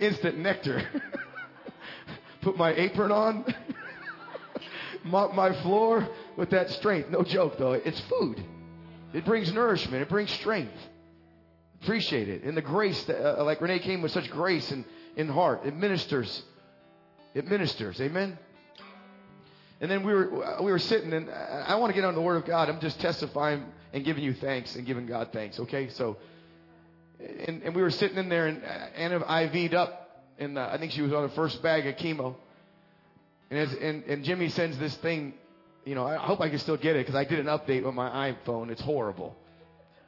Instant 0.00 0.38
nectar. 0.38 0.82
put 2.42 2.56
my 2.56 2.74
apron 2.74 3.12
on, 3.12 3.54
mop 5.04 5.34
my 5.34 5.52
floor 5.62 6.08
with 6.36 6.50
that 6.50 6.70
strength. 6.70 7.10
No 7.10 7.22
joke 7.22 7.58
though. 7.58 7.72
It's 7.72 8.00
food. 8.02 8.42
It 9.12 9.24
brings 9.24 9.52
nourishment. 9.52 10.02
It 10.02 10.08
brings 10.08 10.30
strength. 10.32 10.76
Appreciate 11.82 12.28
it. 12.28 12.42
And 12.42 12.56
the 12.56 12.62
grace 12.62 13.02
that, 13.04 13.40
uh, 13.40 13.44
like 13.44 13.60
Renee 13.60 13.78
came 13.78 14.02
with 14.02 14.12
such 14.12 14.30
grace 14.30 14.70
and 14.70 14.84
in 15.16 15.28
heart. 15.28 15.62
It 15.64 15.74
ministers. 15.74 16.42
It 17.34 17.46
ministers. 17.46 18.00
Amen. 18.00 18.38
And 19.80 19.90
then 19.90 20.04
we 20.04 20.12
were 20.12 20.44
uh, 20.44 20.62
we 20.62 20.70
were 20.70 20.78
sitting, 20.78 21.12
and 21.12 21.28
uh, 21.28 21.32
I 21.32 21.72
I 21.72 21.74
want 21.76 21.90
to 21.90 21.94
get 21.94 22.04
on 22.04 22.14
the 22.14 22.22
Word 22.22 22.36
of 22.36 22.46
God. 22.46 22.68
I'm 22.68 22.80
just 22.80 22.98
testifying 23.00 23.64
and 23.92 24.04
giving 24.04 24.24
you 24.24 24.32
thanks 24.34 24.74
and 24.74 24.86
giving 24.86 25.06
God 25.06 25.30
thanks. 25.32 25.60
Okay, 25.60 25.88
so 25.90 26.16
and, 27.20 27.62
and 27.62 27.74
we 27.74 27.82
were 27.82 27.90
sitting 27.90 28.18
in 28.18 28.28
there, 28.28 28.46
and 28.46 28.62
uh, 28.62 28.68
Anna 28.96 29.20
IV'd 29.20 29.74
up, 29.74 30.24
and 30.38 30.58
uh, 30.58 30.70
I 30.72 30.78
think 30.78 30.92
she 30.92 31.02
was 31.02 31.12
on 31.12 31.28
her 31.28 31.34
first 31.34 31.62
bag 31.62 31.86
of 31.86 31.96
chemo. 31.96 32.34
And 33.50 33.60
as 33.60 33.72
and, 33.74 34.04
and 34.04 34.24
Jimmy 34.24 34.48
sends 34.48 34.78
this 34.78 34.94
thing, 34.96 35.34
you 35.84 35.94
know, 35.94 36.06
I 36.06 36.16
hope 36.16 36.40
I 36.40 36.48
can 36.48 36.58
still 36.58 36.76
get 36.76 36.96
it 36.96 37.06
because 37.06 37.14
I 37.14 37.24
did 37.24 37.38
an 37.38 37.46
update 37.46 37.86
on 37.86 37.94
my 37.94 38.32
iPhone. 38.32 38.70
It's 38.70 38.80
horrible. 38.82 39.36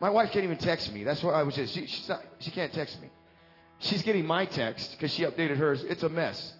My 0.00 0.10
wife 0.10 0.30
can't 0.32 0.44
even 0.44 0.58
text 0.58 0.92
me. 0.92 1.04
That's 1.04 1.22
what 1.22 1.34
I 1.34 1.42
was 1.42 1.54
just. 1.54 1.74
She 1.74 1.86
she's 1.86 2.08
not, 2.08 2.22
she 2.40 2.50
can't 2.50 2.72
text 2.72 3.00
me. 3.00 3.08
She's 3.80 4.02
getting 4.02 4.26
my 4.26 4.44
text 4.44 4.92
because 4.92 5.12
she 5.12 5.22
updated 5.22 5.56
hers. 5.56 5.84
It's 5.84 6.02
a 6.02 6.08
mess. 6.08 6.54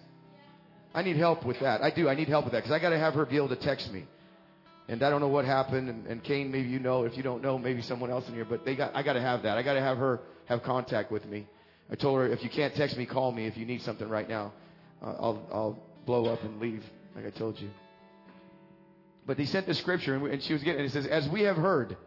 I 0.93 1.03
need 1.03 1.17
help 1.17 1.45
with 1.45 1.59
that. 1.59 1.81
I 1.83 1.91
do. 1.91 2.09
I 2.09 2.15
need 2.15 2.27
help 2.27 2.45
with 2.45 2.53
that 2.53 2.59
because 2.63 2.71
I 2.71 2.79
got 2.79 2.89
to 2.89 2.97
have 2.99 3.13
her 3.13 3.25
be 3.25 3.37
able 3.37 3.49
to 3.49 3.55
text 3.55 3.91
me. 3.91 4.05
And 4.87 5.03
I 5.03 5.09
don't 5.11 5.21
know 5.21 5.27
what 5.27 5.45
happened. 5.45 5.87
And, 5.87 6.07
and 6.07 6.23
Kane, 6.23 6.51
maybe 6.51 6.67
you 6.67 6.79
know. 6.79 7.03
If 7.03 7.15
you 7.15 7.21
don't 7.21 7.43
know, 7.43 7.59
maybe 7.59 7.81
someone 7.83 8.09
else 8.09 8.27
in 8.27 8.33
here. 8.33 8.45
But 8.45 8.65
they 8.65 8.75
got. 8.75 8.95
I 8.95 9.03
got 9.03 9.13
to 9.13 9.21
have 9.21 9.43
that. 9.43 9.57
I 9.57 9.61
got 9.63 9.73
to 9.73 9.81
have 9.81 9.97
her 9.97 10.19
have 10.45 10.63
contact 10.63 11.11
with 11.11 11.25
me. 11.25 11.47
I 11.91 11.95
told 11.95 12.17
her 12.19 12.27
if 12.27 12.43
you 12.43 12.49
can't 12.49 12.73
text 12.75 12.97
me, 12.97 13.05
call 13.05 13.31
me 13.31 13.45
if 13.45 13.55
you 13.55 13.65
need 13.65 13.81
something 13.83 14.09
right 14.09 14.27
now. 14.27 14.51
Uh, 15.01 15.05
I'll 15.19 15.47
I'll 15.51 15.79
blow 16.05 16.25
up 16.25 16.43
and 16.43 16.59
leave 16.59 16.83
like 17.15 17.25
I 17.25 17.29
told 17.29 17.59
you. 17.59 17.69
But 19.27 19.37
they 19.37 19.45
sent 19.45 19.67
the 19.67 19.75
scripture, 19.75 20.15
and, 20.15 20.23
we- 20.23 20.31
and 20.31 20.41
she 20.41 20.53
was 20.53 20.63
getting. 20.63 20.79
And 20.81 20.89
it 20.89 20.91
says, 20.93 21.05
"As 21.05 21.29
we 21.29 21.41
have 21.43 21.55
heard, 21.57 21.97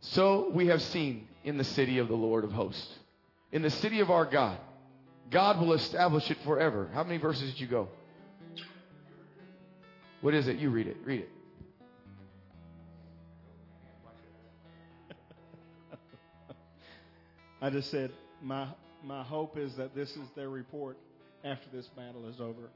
so 0.00 0.50
we 0.50 0.66
have 0.66 0.82
seen 0.82 1.26
in 1.42 1.56
the 1.56 1.64
city 1.64 1.98
of 1.98 2.08
the 2.08 2.14
Lord 2.14 2.44
of 2.44 2.52
hosts, 2.52 2.98
in 3.50 3.62
the 3.62 3.70
city 3.70 4.00
of 4.00 4.10
our 4.10 4.26
God." 4.26 4.58
God 5.30 5.60
will 5.60 5.72
establish 5.72 6.30
it 6.30 6.38
forever. 6.44 6.88
How 6.92 7.02
many 7.04 7.18
verses 7.18 7.52
did 7.52 7.60
you 7.60 7.66
go? 7.66 7.88
What 10.20 10.34
is 10.34 10.48
it? 10.48 10.56
You 10.56 10.70
read 10.70 10.86
it. 10.86 10.96
Read 11.04 11.20
it. 11.20 11.30
I 17.60 17.70
just 17.70 17.90
said 17.90 18.12
my 18.42 18.68
my 19.02 19.22
hope 19.22 19.56
is 19.56 19.74
that 19.76 19.94
this 19.94 20.10
is 20.10 20.28
their 20.36 20.48
report 20.50 20.98
after 21.44 21.66
this 21.72 21.86
battle 21.96 22.26
is 22.28 22.40
over. 22.40 22.70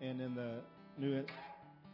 And 0.00 0.20
in 0.20 0.34
the 0.34 0.60
New 0.98 1.24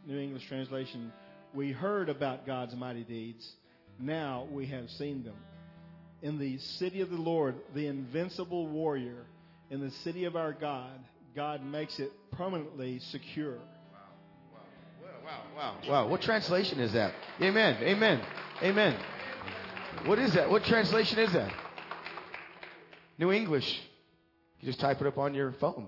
New 0.05 0.19
English 0.19 0.47
translation, 0.47 1.11
we 1.53 1.71
heard 1.71 2.09
about 2.09 2.45
God's 2.45 2.75
mighty 2.75 3.03
deeds. 3.03 3.51
Now 3.99 4.47
we 4.51 4.67
have 4.67 4.89
seen 4.91 5.23
them. 5.23 5.35
In 6.21 6.37
the 6.37 6.57
city 6.57 7.01
of 7.01 7.09
the 7.09 7.17
Lord, 7.17 7.55
the 7.73 7.87
invincible 7.87 8.67
warrior, 8.67 9.25
in 9.69 9.79
the 9.81 9.91
city 9.91 10.25
of 10.25 10.35
our 10.35 10.53
God, 10.53 10.99
God 11.35 11.63
makes 11.63 11.99
it 11.99 12.11
permanently 12.31 12.99
secure. 12.99 13.57
Wow, 13.57 15.21
wow, 15.23 15.41
wow. 15.55 15.75
wow 15.87 16.07
What 16.07 16.21
translation 16.21 16.79
is 16.79 16.93
that? 16.93 17.13
Amen. 17.41 17.77
Amen. 17.83 18.21
Amen. 18.63 18.97
What 20.05 20.19
is 20.19 20.33
that? 20.33 20.49
What 20.49 20.63
translation 20.63 21.19
is 21.19 21.31
that? 21.33 21.51
New 23.17 23.31
English. 23.31 23.79
You 24.59 24.65
just 24.65 24.79
type 24.79 25.01
it 25.01 25.07
up 25.07 25.17
on 25.17 25.33
your 25.33 25.53
phone. 25.53 25.87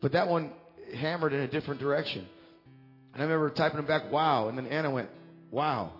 But 0.00 0.12
that 0.12 0.28
one 0.28 0.52
hammered 0.94 1.32
in 1.32 1.40
a 1.40 1.48
different 1.48 1.80
direction. 1.80 2.26
And 3.12 3.22
I 3.22 3.24
remember 3.24 3.50
typing 3.50 3.80
it 3.80 3.88
back, 3.88 4.10
wow. 4.10 4.48
And 4.48 4.56
then 4.56 4.66
Anna 4.66 4.90
went, 4.90 5.08
wow. 5.50 5.92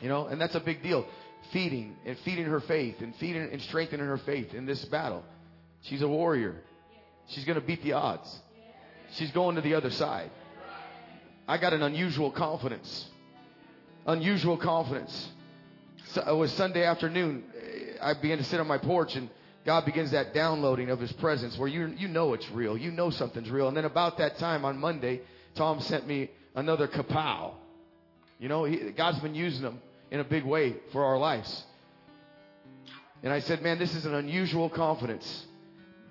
You 0.00 0.08
know, 0.08 0.26
and 0.26 0.40
that's 0.40 0.54
a 0.54 0.60
big 0.60 0.82
deal. 0.82 1.06
Feeding 1.52 1.96
and 2.06 2.16
feeding 2.20 2.46
her 2.46 2.60
faith 2.60 2.96
and 3.00 3.14
feeding 3.16 3.48
and 3.50 3.60
strengthening 3.62 4.06
her 4.06 4.18
faith 4.18 4.54
in 4.54 4.66
this 4.66 4.84
battle. 4.86 5.24
She's 5.82 6.02
a 6.02 6.08
warrior. 6.08 6.62
She's 7.28 7.44
going 7.44 7.60
to 7.60 7.66
beat 7.66 7.82
the 7.82 7.92
odds. 7.92 8.40
She's 9.12 9.30
going 9.30 9.56
to 9.56 9.62
the 9.62 9.74
other 9.74 9.90
side. 9.90 10.30
I 11.48 11.58
got 11.58 11.72
an 11.72 11.82
unusual 11.82 12.30
confidence. 12.30 13.08
Unusual 14.06 14.56
confidence. 14.56 15.28
So 16.08 16.22
it 16.26 16.36
was 16.36 16.52
Sunday 16.52 16.84
afternoon. 16.84 17.44
Eh, 17.56 17.98
I 18.00 18.14
began 18.14 18.38
to 18.38 18.44
sit 18.44 18.60
on 18.60 18.66
my 18.66 18.78
porch 18.78 19.16
and 19.16 19.28
God 19.64 19.84
begins 19.84 20.12
that 20.12 20.32
downloading 20.32 20.90
of 20.90 21.00
His 21.00 21.12
presence 21.12 21.58
where 21.58 21.68
you, 21.68 21.86
you 21.96 22.08
know 22.08 22.34
it's 22.34 22.48
real. 22.50 22.76
You 22.76 22.90
know 22.90 23.10
something's 23.10 23.50
real. 23.50 23.68
And 23.68 23.76
then 23.76 23.84
about 23.84 24.18
that 24.18 24.38
time 24.38 24.64
on 24.64 24.78
Monday, 24.78 25.20
Tom 25.54 25.80
sent 25.80 26.06
me 26.06 26.30
another 26.54 26.88
kapow. 26.88 27.54
You 28.38 28.48
know, 28.48 28.64
he, 28.64 28.90
God's 28.92 29.18
been 29.20 29.34
using 29.34 29.62
them 29.62 29.80
in 30.10 30.20
a 30.20 30.24
big 30.24 30.44
way 30.44 30.76
for 30.92 31.04
our 31.04 31.18
lives. 31.18 31.64
And 33.22 33.32
I 33.32 33.40
said, 33.40 33.62
man, 33.62 33.78
this 33.78 33.94
is 33.94 34.06
an 34.06 34.14
unusual 34.14 34.70
confidence. 34.70 35.46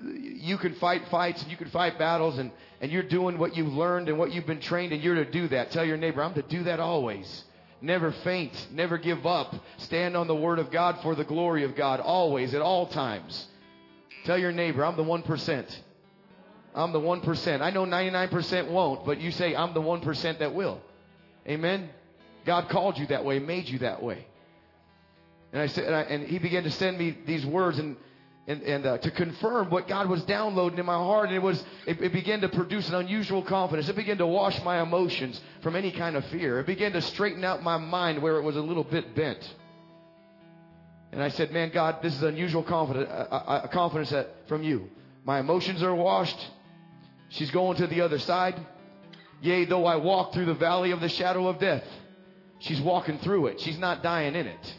You 0.02 0.58
can 0.58 0.76
fight 0.76 1.08
fights 1.10 1.42
and 1.42 1.52
you 1.52 1.58
can 1.58 1.70
fight 1.70 2.00
battles 2.00 2.38
and, 2.38 2.52
and 2.80 2.92
you're 2.92 3.04
doing 3.04 3.38
what 3.38 3.56
you've 3.56 3.74
learned 3.74 4.08
and 4.08 4.18
what 4.18 4.32
you've 4.32 4.46
been 4.46 4.62
trained 4.62 4.94
and 4.94 5.04
you're 5.04 5.16
to 5.16 5.30
do 5.30 5.48
that. 5.50 5.72
Tell 5.72 5.84
your 5.84 5.98
neighbor, 5.98 6.24
I'm 6.24 6.34
to 6.36 6.42
do 6.42 6.64
that 6.64 6.80
always. 6.80 7.44
Never 7.82 8.12
faint, 8.12 8.68
never 8.72 8.98
give 8.98 9.26
up. 9.26 9.56
Stand 9.78 10.18
on 10.18 10.28
the 10.28 10.36
word 10.36 10.60
of 10.60 10.72
God 10.72 11.00
for 11.02 11.16
the 11.16 11.24
glory 11.24 11.64
of 11.64 11.76
God 11.76 12.00
always, 12.00 12.54
at 12.54 12.62
all 12.62 12.88
times. 12.88 13.48
Tell 14.26 14.38
your 14.38 14.52
neighbor, 14.52 14.84
I'm 14.84 14.98
the 14.98 15.04
1%. 15.04 15.78
I'm 16.76 16.92
the 16.92 17.00
1%. 17.00 17.62
I 17.62 17.70
know 17.72 17.86
99% 17.86 18.70
won't, 18.70 19.06
but 19.06 19.20
you 19.20 19.32
say, 19.32 19.56
I'm 19.56 19.74
the 19.74 19.82
1% 19.82 20.40
that 20.40 20.54
will. 20.54 20.82
Amen? 21.48 21.90
God 22.46 22.70
called 22.70 22.98
you 22.98 23.08
that 23.08 23.24
way, 23.26 23.40
made 23.40 23.68
you 23.68 23.80
that 23.80 24.04
way. 24.04 24.26
And 25.52 25.62
I 25.62 25.68
said, 25.68 25.86
and, 25.86 25.96
I, 25.96 26.02
and 26.02 26.28
he 26.28 26.38
began 26.38 26.64
to 26.64 26.72
send 26.72 26.98
me 26.98 27.18
these 27.26 27.46
words 27.46 27.80
and 27.80 27.96
and, 28.50 28.64
and 28.64 28.86
uh, 28.86 28.98
to 28.98 29.12
confirm 29.12 29.70
what 29.70 29.88
God 29.88 30.10
was 30.10 30.24
downloading 30.24 30.80
in 30.80 30.86
my 30.86 30.96
heart, 30.96 31.28
and 31.28 31.36
it 31.36 31.42
was 31.42 31.64
it, 31.86 32.02
it 32.02 32.12
began 32.12 32.42
to 32.42 32.50
produce 32.50 32.90
an 32.90 32.96
unusual 32.96 33.44
confidence. 33.44 33.88
It 33.90 33.96
began 33.96 34.18
to 34.18 34.26
wash 34.26 34.60
my 34.64 34.82
emotions 34.82 35.40
from 35.62 35.76
any 35.76 35.92
kind 35.92 36.16
of 36.16 36.26
fear. 36.26 36.60
It 36.60 36.66
began 36.66 36.94
to 36.94 37.02
straighten 37.04 37.46
out 37.46 37.62
my 37.62 37.78
mind 37.78 38.24
where 38.24 38.38
it 38.38 38.42
was 38.42 38.56
a 38.56 38.62
little 38.62 38.84
bit 38.84 39.16
bent. 39.16 39.38
And 41.12 41.22
I 41.22 41.30
said, 41.30 41.52
"Man, 41.52 41.70
God, 41.72 42.02
this 42.02 42.16
is 42.16 42.24
unusual 42.24 42.64
confidence, 42.64 43.08
uh, 43.12 43.68
confidence 43.72 44.10
that, 44.10 44.48
from 44.48 44.64
you. 44.64 44.90
My 45.26 45.40
emotions 45.40 45.84
are 45.84 45.94
washed. 45.94 46.40
She's 47.30 47.52
going 47.52 47.78
to 47.78 47.86
the 47.86 48.02
other 48.02 48.18
side. 48.18 48.56
Yea, 49.42 49.66
though 49.66 49.86
I 49.86 49.98
walk 49.98 50.34
through 50.34 50.46
the 50.46 50.56
valley 50.56 50.90
of 50.90 51.02
the 51.02 51.10
shadow 51.10 51.48
of 51.48 51.60
death, 51.60 51.84
she's 52.58 52.82
walking 52.82 53.20
through 53.20 53.48
it. 53.48 53.62
She's 53.62 53.78
not 53.78 54.02
dying 54.02 54.34
in 54.34 54.48
it." 54.48 54.76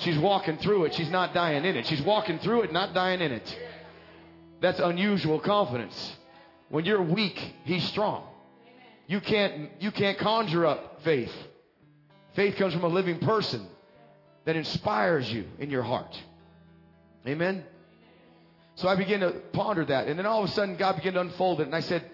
She's 0.00 0.18
walking 0.18 0.58
through 0.58 0.84
it. 0.84 0.94
She's 0.94 1.10
not 1.10 1.34
dying 1.34 1.64
in 1.64 1.76
it. 1.76 1.86
She's 1.86 2.02
walking 2.02 2.38
through 2.38 2.62
it, 2.62 2.72
not 2.72 2.94
dying 2.94 3.20
in 3.20 3.32
it. 3.32 3.58
That's 4.60 4.78
unusual 4.78 5.40
confidence. 5.40 6.16
When 6.68 6.84
you're 6.84 7.02
weak, 7.02 7.38
he's 7.64 7.84
strong. 7.84 8.26
You 9.06 9.20
can't, 9.20 9.70
you 9.80 9.90
can't 9.90 10.18
conjure 10.18 10.66
up 10.66 11.02
faith. 11.02 11.32
Faith 12.34 12.56
comes 12.56 12.72
from 12.72 12.84
a 12.84 12.88
living 12.88 13.18
person 13.18 13.66
that 14.44 14.56
inspires 14.56 15.30
you 15.30 15.44
in 15.58 15.70
your 15.70 15.82
heart. 15.82 16.16
Amen? 17.26 17.64
So 18.76 18.88
I 18.88 18.96
began 18.96 19.20
to 19.20 19.32
ponder 19.52 19.84
that. 19.84 20.06
And 20.06 20.18
then 20.18 20.26
all 20.26 20.42
of 20.42 20.48
a 20.48 20.52
sudden, 20.52 20.76
God 20.76 20.96
began 20.96 21.14
to 21.14 21.20
unfold 21.20 21.60
it. 21.60 21.64
And 21.64 21.74
I 21.74 21.80
said, 21.80 22.08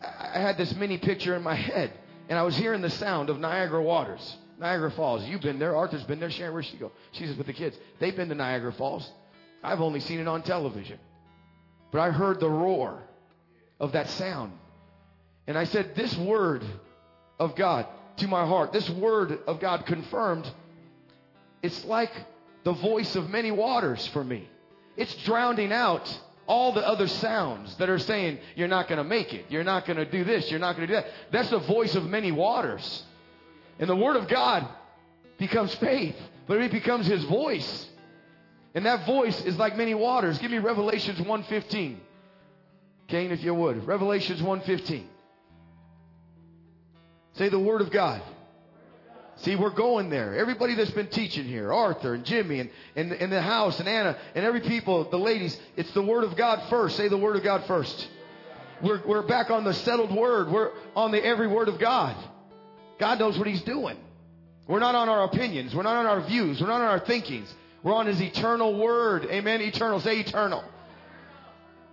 I 0.00 0.32
I 0.34 0.40
had 0.40 0.56
this 0.56 0.74
mini 0.76 0.98
picture 0.98 1.34
in 1.34 1.42
my 1.42 1.54
head. 1.54 1.92
And 2.28 2.38
I 2.38 2.42
was 2.42 2.56
hearing 2.56 2.82
the 2.82 2.90
sound 2.90 3.30
of 3.30 3.40
Niagara 3.40 3.82
Waters. 3.82 4.36
Niagara 4.58 4.90
Falls. 4.90 5.24
You've 5.24 5.40
been 5.40 5.58
there. 5.58 5.76
Arthur's 5.76 6.02
been 6.04 6.20
there. 6.20 6.30
Sharon, 6.30 6.52
where'd 6.52 6.66
she 6.66 6.76
go? 6.76 6.92
She's 7.12 7.36
with 7.36 7.46
the 7.46 7.52
kids. 7.52 7.76
They've 8.00 8.14
been 8.14 8.28
to 8.28 8.34
Niagara 8.34 8.72
Falls. 8.72 9.08
I've 9.62 9.80
only 9.80 10.00
seen 10.00 10.18
it 10.18 10.28
on 10.28 10.42
television. 10.42 10.98
But 11.90 12.00
I 12.00 12.10
heard 12.10 12.40
the 12.40 12.50
roar 12.50 13.02
of 13.80 13.92
that 13.92 14.08
sound. 14.10 14.52
And 15.46 15.56
I 15.56 15.64
said, 15.64 15.94
This 15.94 16.16
word 16.16 16.64
of 17.38 17.54
God 17.54 17.86
to 18.18 18.28
my 18.28 18.46
heart, 18.46 18.72
this 18.72 18.88
word 18.90 19.38
of 19.46 19.60
God 19.60 19.86
confirmed, 19.86 20.50
it's 21.62 21.84
like 21.84 22.12
the 22.64 22.72
voice 22.72 23.16
of 23.16 23.30
many 23.30 23.50
waters 23.50 24.06
for 24.08 24.22
me. 24.22 24.48
It's 24.96 25.14
drowning 25.24 25.72
out 25.72 26.20
all 26.46 26.72
the 26.72 26.86
other 26.86 27.06
sounds 27.06 27.76
that 27.76 27.88
are 27.88 27.98
saying, 27.98 28.38
You're 28.56 28.68
not 28.68 28.88
going 28.88 28.98
to 28.98 29.04
make 29.04 29.32
it. 29.32 29.46
You're 29.48 29.64
not 29.64 29.86
going 29.86 29.98
to 29.98 30.04
do 30.04 30.24
this. 30.24 30.50
You're 30.50 30.60
not 30.60 30.76
going 30.76 30.88
to 30.88 30.94
do 30.94 31.00
that. 31.00 31.10
That's 31.30 31.50
the 31.50 31.60
voice 31.60 31.94
of 31.94 32.04
many 32.06 32.32
waters. 32.32 33.04
And 33.78 33.88
the 33.88 33.96
Word 33.96 34.16
of 34.16 34.28
God 34.28 34.66
becomes 35.38 35.74
faith, 35.76 36.16
but 36.46 36.60
it 36.60 36.72
becomes 36.72 37.06
His 37.06 37.24
voice. 37.24 37.86
And 38.74 38.86
that 38.86 39.06
voice 39.06 39.40
is 39.44 39.56
like 39.56 39.76
many 39.76 39.94
waters. 39.94 40.38
Give 40.38 40.50
me 40.50 40.58
Revelations 40.58 41.18
1.15. 41.18 41.96
Kane, 43.08 43.30
if 43.30 43.42
you 43.42 43.54
would. 43.54 43.86
Revelations 43.86 44.40
1.15. 44.40 45.04
Say 47.34 47.48
the 47.48 47.58
Word 47.58 47.80
of 47.80 47.90
God. 47.90 48.20
See, 49.36 49.54
we're 49.54 49.70
going 49.70 50.10
there. 50.10 50.36
Everybody 50.36 50.74
that's 50.74 50.90
been 50.90 51.06
teaching 51.06 51.44
here, 51.44 51.72
Arthur 51.72 52.14
and 52.14 52.24
Jimmy 52.24 52.58
and, 52.58 52.70
and, 52.96 53.12
and 53.12 53.32
the 53.32 53.40
house 53.40 53.78
and 53.78 53.88
Anna 53.88 54.18
and 54.34 54.44
every 54.44 54.60
people, 54.60 55.08
the 55.08 55.18
ladies, 55.18 55.58
it's 55.76 55.92
the 55.92 56.02
Word 56.02 56.24
of 56.24 56.36
God 56.36 56.68
first. 56.68 56.96
Say 56.96 57.06
the 57.06 57.16
Word 57.16 57.36
of 57.36 57.44
God 57.44 57.64
first. 57.66 58.08
We're, 58.82 59.00
we're 59.06 59.22
back 59.22 59.50
on 59.50 59.64
the 59.64 59.74
settled 59.74 60.14
word. 60.14 60.50
We're 60.50 60.70
on 60.94 61.10
the 61.10 61.24
every 61.24 61.48
word 61.48 61.68
of 61.68 61.78
God. 61.78 62.16
God 62.98 63.18
knows 63.18 63.38
what 63.38 63.46
He's 63.46 63.62
doing. 63.62 63.96
We're 64.66 64.80
not 64.80 64.94
on 64.94 65.08
our 65.08 65.24
opinions. 65.24 65.74
We're 65.74 65.82
not 65.82 65.96
on 65.96 66.06
our 66.06 66.20
views. 66.26 66.60
We're 66.60 66.68
not 66.68 66.80
on 66.80 66.88
our 66.88 67.00
thinkings. 67.00 67.52
We're 67.82 67.94
on 67.94 68.06
His 68.06 68.20
eternal 68.20 68.78
word. 68.78 69.24
Amen. 69.26 69.60
Eternal. 69.60 70.00
Say 70.00 70.20
eternal. 70.20 70.64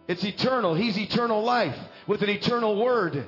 It's 0.08 0.24
eternal. 0.24 0.76
He's 0.76 0.98
eternal 0.98 1.44
life 1.44 1.78
with 2.08 2.22
an 2.22 2.30
eternal 2.30 2.84
word 2.84 3.28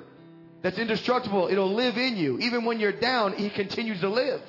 that's 0.61 0.77
indestructible. 0.77 1.47
It'll 1.49 1.73
live 1.73 1.97
in 1.97 2.17
you. 2.17 2.39
Even 2.39 2.65
when 2.65 2.79
you're 2.79 2.91
down, 2.91 3.33
He 3.33 3.49
continues 3.49 4.01
to 4.01 4.09
live. 4.09 4.41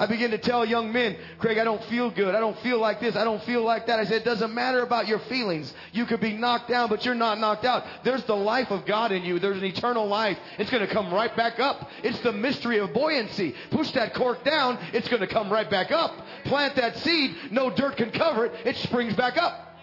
I 0.00 0.06
begin 0.06 0.30
to 0.30 0.38
tell 0.38 0.64
young 0.64 0.90
men, 0.92 1.14
Craig, 1.38 1.58
I 1.58 1.64
don't 1.64 1.84
feel 1.84 2.10
good. 2.10 2.34
I 2.34 2.40
don't 2.40 2.58
feel 2.60 2.78
like 2.78 3.00
this. 3.00 3.16
I 3.16 3.22
don't 3.22 3.42
feel 3.44 3.62
like 3.62 3.86
that. 3.86 4.00
I 4.00 4.04
said, 4.04 4.22
it 4.22 4.24
doesn't 4.24 4.54
matter 4.54 4.82
about 4.82 5.06
your 5.06 5.18
feelings. 5.18 5.74
You 5.92 6.06
could 6.06 6.22
be 6.22 6.32
knocked 6.32 6.70
down, 6.70 6.88
but 6.88 7.04
you're 7.04 7.14
not 7.14 7.38
knocked 7.38 7.66
out. 7.66 7.84
There's 8.02 8.24
the 8.24 8.34
life 8.34 8.70
of 8.70 8.86
God 8.86 9.12
in 9.12 9.24
you. 9.24 9.38
There's 9.38 9.58
an 9.58 9.64
eternal 9.64 10.06
life. 10.06 10.38
It's 10.58 10.70
going 10.70 10.86
to 10.86 10.90
come 10.90 11.12
right 11.12 11.36
back 11.36 11.60
up. 11.60 11.90
It's 12.02 12.18
the 12.20 12.32
mystery 12.32 12.78
of 12.78 12.94
buoyancy. 12.94 13.54
Push 13.72 13.90
that 13.90 14.14
cork 14.14 14.42
down. 14.42 14.78
It's 14.94 15.06
going 15.08 15.20
to 15.20 15.26
come 15.26 15.52
right 15.52 15.68
back 15.68 15.92
up. 15.92 16.14
Plant 16.44 16.76
that 16.76 16.96
seed. 16.96 17.36
No 17.50 17.68
dirt 17.68 17.98
can 17.98 18.10
cover 18.10 18.46
it. 18.46 18.54
It 18.64 18.76
springs 18.78 19.14
back 19.14 19.36
up. 19.36 19.76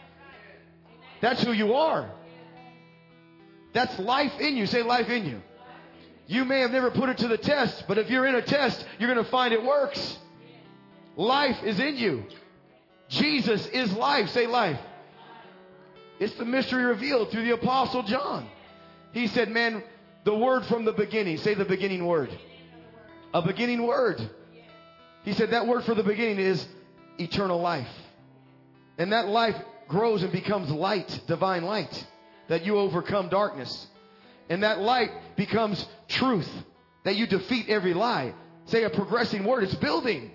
That's 1.21 1.43
who 1.43 1.51
you 1.51 1.75
are. 1.75 2.09
That's 3.73 3.99
life 3.99 4.33
in 4.39 4.57
you. 4.57 4.65
Say 4.65 4.81
life 4.81 5.09
in 5.09 5.27
you. 5.27 5.43
You 6.27 6.43
may 6.43 6.59
have 6.59 6.71
never 6.71 6.91
put 6.91 7.09
it 7.09 7.19
to 7.19 7.27
the 7.27 7.37
test, 7.37 7.85
but 7.87 7.97
if 7.97 8.09
you're 8.09 8.27
in 8.27 8.35
a 8.35 8.41
test, 8.41 8.85
you're 8.99 9.11
going 9.11 9.23
to 9.23 9.31
find 9.31 9.53
it 9.53 9.63
works. 9.63 10.17
Life 11.15 11.63
is 11.63 11.79
in 11.79 11.95
you. 11.95 12.25
Jesus 13.09 13.65
is 13.67 13.91
life. 13.93 14.29
Say 14.29 14.45
life. 14.45 14.79
It's 16.19 16.35
the 16.35 16.45
mystery 16.45 16.83
revealed 16.83 17.31
through 17.31 17.43
the 17.43 17.53
Apostle 17.53 18.03
John. 18.03 18.47
He 19.13 19.27
said, 19.27 19.49
Man, 19.49 19.81
the 20.25 20.35
word 20.35 20.65
from 20.65 20.83
the 20.83 20.91
beginning. 20.91 21.37
Say 21.37 21.53
the 21.53 21.65
beginning 21.65 22.05
word. 22.05 22.29
A 23.33 23.41
beginning 23.41 23.85
word. 23.85 24.29
He 25.23 25.33
said 25.33 25.51
that 25.51 25.67
word 25.67 25.83
for 25.83 25.95
the 25.95 26.03
beginning 26.03 26.39
is 26.39 26.65
eternal 27.17 27.59
life. 27.59 27.87
And 28.97 29.13
that 29.13 29.27
life 29.27 29.55
grows 29.87 30.23
and 30.23 30.31
becomes 30.31 30.69
light, 30.69 31.21
divine 31.27 31.63
light, 31.63 32.05
that 32.47 32.65
you 32.65 32.77
overcome 32.77 33.29
darkness. 33.29 33.87
And 34.49 34.63
that 34.63 34.79
light 34.79 35.11
becomes 35.35 35.85
truth, 36.07 36.49
that 37.03 37.15
you 37.15 37.27
defeat 37.27 37.69
every 37.69 37.93
lie. 37.93 38.33
Say 38.65 38.83
a 38.83 38.89
progressing 38.89 39.43
word, 39.43 39.63
it's 39.63 39.75
building. 39.75 40.31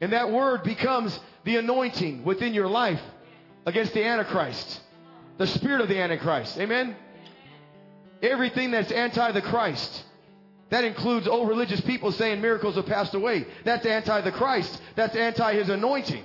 And 0.00 0.12
that 0.12 0.30
word 0.30 0.62
becomes 0.62 1.18
the 1.44 1.56
anointing 1.56 2.24
within 2.24 2.54
your 2.54 2.68
life 2.68 3.00
against 3.66 3.94
the 3.94 4.04
Antichrist, 4.04 4.80
the 5.36 5.46
spirit 5.46 5.80
of 5.80 5.88
the 5.88 5.98
Antichrist. 5.98 6.58
Amen? 6.58 6.96
Everything 8.22 8.70
that's 8.70 8.90
anti 8.90 9.32
the 9.32 9.42
Christ. 9.42 10.04
That 10.70 10.84
includes 10.84 11.26
old 11.26 11.48
religious 11.48 11.80
people 11.80 12.12
saying 12.12 12.42
miracles 12.42 12.74
have 12.74 12.84
passed 12.86 13.14
away. 13.14 13.46
That's 13.64 13.86
anti 13.86 14.20
the 14.20 14.32
Christ. 14.32 14.80
That's 14.96 15.16
anti 15.16 15.54
his 15.54 15.68
anointing. 15.68 16.24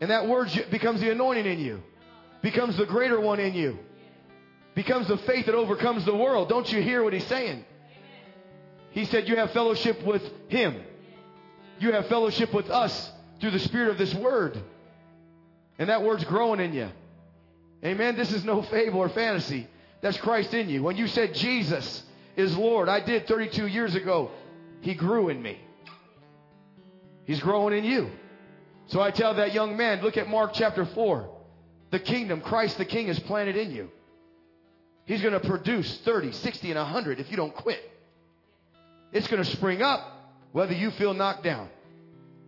And 0.00 0.10
that 0.10 0.26
word 0.26 0.50
becomes 0.70 1.00
the 1.00 1.10
anointing 1.10 1.46
in 1.46 1.58
you, 1.58 1.82
becomes 2.42 2.76
the 2.76 2.86
greater 2.86 3.20
one 3.20 3.40
in 3.40 3.54
you 3.54 3.78
becomes 4.74 5.08
the 5.08 5.18
faith 5.18 5.46
that 5.46 5.54
overcomes 5.54 6.04
the 6.04 6.14
world. 6.14 6.48
Don't 6.48 6.70
you 6.70 6.80
hear 6.82 7.02
what 7.02 7.12
he's 7.12 7.26
saying? 7.26 7.64
He 8.92 9.04
said, 9.04 9.28
You 9.28 9.36
have 9.36 9.52
fellowship 9.52 10.02
with 10.04 10.22
him. 10.48 10.76
You 11.78 11.92
have 11.92 12.06
fellowship 12.06 12.52
with 12.52 12.70
us 12.70 13.10
through 13.40 13.52
the 13.52 13.58
spirit 13.60 13.90
of 13.90 13.98
this 13.98 14.14
word. 14.14 14.60
And 15.78 15.88
that 15.88 16.02
word's 16.02 16.24
growing 16.24 16.60
in 16.60 16.74
you. 16.74 16.90
Amen. 17.82 18.16
This 18.16 18.32
is 18.32 18.44
no 18.44 18.62
fable 18.62 19.00
or 19.00 19.08
fantasy. 19.08 19.66
That's 20.02 20.18
Christ 20.18 20.52
in 20.52 20.68
you. 20.68 20.82
When 20.82 20.96
you 20.96 21.06
said 21.06 21.34
Jesus 21.34 22.02
is 22.36 22.56
Lord, 22.56 22.88
I 22.88 23.00
did 23.00 23.26
32 23.26 23.66
years 23.66 23.94
ago, 23.94 24.30
he 24.82 24.94
grew 24.94 25.30
in 25.30 25.40
me. 25.42 25.58
He's 27.24 27.40
growing 27.40 27.76
in 27.76 27.84
you. 27.84 28.10
So 28.86 29.00
I 29.00 29.10
tell 29.10 29.34
that 29.34 29.54
young 29.54 29.76
man, 29.76 30.02
look 30.02 30.16
at 30.16 30.28
Mark 30.28 30.52
chapter 30.52 30.84
4. 30.84 31.30
The 31.90 32.00
kingdom, 32.00 32.40
Christ 32.40 32.76
the 32.76 32.84
King, 32.84 33.08
is 33.08 33.18
planted 33.20 33.56
in 33.56 33.70
you. 33.70 33.90
He's 35.04 35.22
going 35.22 35.34
to 35.34 35.40
produce 35.40 35.98
30, 36.04 36.32
60, 36.32 36.70
and 36.70 36.78
100 36.78 37.20
if 37.20 37.30
you 37.30 37.36
don't 37.36 37.54
quit. 37.54 37.80
It's 39.12 39.26
going 39.26 39.42
to 39.42 39.50
spring 39.50 39.82
up 39.82 40.00
whether 40.52 40.72
you 40.72 40.90
feel 40.92 41.14
knocked 41.14 41.42
down. 41.42 41.68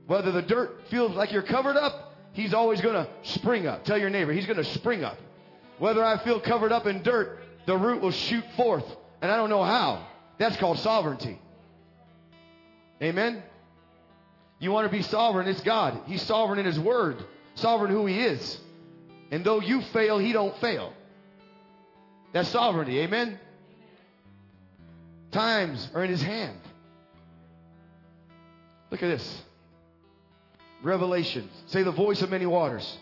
Whether 0.06 0.32
the 0.32 0.42
dirt 0.42 0.82
feels 0.90 1.12
like 1.12 1.32
you're 1.32 1.42
covered 1.42 1.76
up, 1.76 2.14
he's 2.32 2.54
always 2.54 2.80
going 2.80 2.94
to 2.94 3.08
spring 3.22 3.66
up. 3.66 3.84
Tell 3.84 3.98
your 3.98 4.10
neighbor, 4.10 4.32
he's 4.32 4.46
going 4.46 4.58
to 4.58 4.64
spring 4.64 5.04
up. 5.04 5.18
Whether 5.78 6.04
I 6.04 6.22
feel 6.22 6.40
covered 6.40 6.72
up 6.72 6.86
in 6.86 7.02
dirt, 7.02 7.38
the 7.66 7.76
root 7.76 8.02
will 8.02 8.10
shoot 8.10 8.44
forth. 8.56 8.84
And 9.20 9.30
I 9.30 9.36
don't 9.36 9.50
know 9.50 9.62
how. 9.64 10.06
That's 10.38 10.56
called 10.56 10.78
sovereignty. 10.78 11.40
Amen? 13.00 13.42
You 14.58 14.70
want 14.70 14.90
to 14.90 14.96
be 14.96 15.02
sovereign, 15.02 15.48
it's 15.48 15.60
God. 15.62 16.02
He's 16.06 16.22
sovereign 16.22 16.60
in 16.60 16.66
his 16.66 16.78
word, 16.78 17.24
sovereign 17.56 17.90
who 17.90 18.06
he 18.06 18.20
is. 18.20 18.60
And 19.32 19.44
though 19.44 19.60
you 19.60 19.80
fail, 19.92 20.18
he 20.18 20.32
don't 20.32 20.56
fail. 20.58 20.92
That's 22.32 22.48
sovereignty. 22.48 23.00
Amen? 23.00 23.38
Times 25.30 25.90
are 25.94 26.04
in 26.04 26.10
his 26.10 26.22
hand. 26.22 26.58
Look 28.90 29.02
at 29.02 29.08
this. 29.08 29.42
Revelation. 30.82 31.48
Say 31.66 31.82
the 31.82 31.92
voice 31.92 32.22
of 32.22 32.30
many 32.30 32.46
waters. 32.46 32.98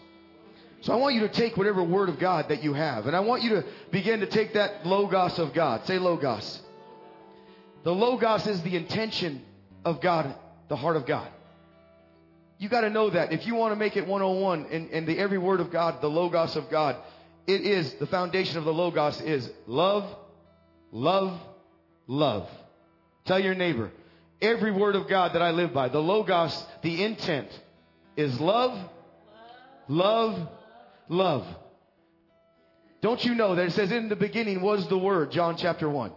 So 0.83 0.93
I 0.93 0.97
want 0.97 1.14
you 1.14 1.20
to 1.22 1.28
take 1.28 1.57
whatever 1.57 1.83
word 1.83 2.09
of 2.09 2.18
God 2.18 2.49
that 2.49 2.62
you 2.62 2.72
have, 2.72 3.07
and 3.07 3.14
I 3.14 3.20
want 3.20 3.43
you 3.43 3.51
to 3.51 3.64
begin 3.91 4.20
to 4.20 4.26
take 4.26 4.55
that 4.55 4.87
logos 4.87 5.39
of 5.39 5.53
God. 5.53 5.85
Say 5.87 5.99
logos. 5.99 6.62
The 7.85 7.95
logos 7.95 8.47
is 8.47 8.62
the 8.62 8.76
intention 8.76 9.43
of 9.85 10.01
God, 10.01 10.35
the 10.68 10.76
heart 10.76 10.97
of 10.97 11.05
God. 11.05 11.28
You 12.59 12.68
got 12.68 12.83
to 12.83 12.91
know 12.91 13.11
that. 13.11 13.33
If 13.33 13.47
you 13.47 13.55
want 13.55 13.72
to 13.72 13.76
make 13.76 13.97
it 13.97 14.07
101 14.07 14.66
and, 14.70 14.91
and 14.91 15.07
the 15.07 15.18
every 15.18 15.39
word 15.39 15.61
of 15.61 15.70
God, 15.70 16.01
the 16.01 16.11
logos 16.11 16.57
of 16.57 16.70
God, 16.70 16.97
it 17.47 17.62
is 17.62 17.95
the 17.95 18.07
foundation 18.07 18.59
of 18.59 18.64
the 18.64 18.72
Logos 18.72 19.20
is 19.20 19.51
love, 19.66 20.05
love, 20.93 21.41
love. 22.07 22.49
Tell 23.24 23.38
your 23.38 23.55
neighbor, 23.55 23.91
every 24.41 24.70
word 24.70 24.97
of 24.97 25.09
God 25.09 25.34
that 25.34 25.43
I 25.43 25.51
live 25.51 25.72
by, 25.72 25.88
the 25.88 26.01
Logos, 26.01 26.64
the 26.82 27.03
intent 27.03 27.49
is 28.16 28.41
love, 28.41 28.78
love, 29.88 30.49
love. 31.09 31.47
Don't 33.01 33.24
you 33.24 33.34
know 33.34 33.55
that 33.55 33.66
it 33.66 33.72
says 33.72 33.91
in 33.93 34.09
the 34.09 34.16
beginning 34.16 34.61
was 34.61 34.86
the 34.88 34.99
Word, 34.99 35.30
John 35.30 35.57
chapter 35.57 35.88
1. 35.88 36.12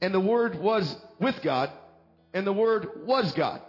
And 0.00 0.12
the 0.12 0.20
Word 0.20 0.58
was 0.58 0.96
with 1.20 1.40
God, 1.42 1.70
and 2.34 2.46
the 2.46 2.52
Word 2.52 3.06
was 3.06 3.32
God. 3.32 3.62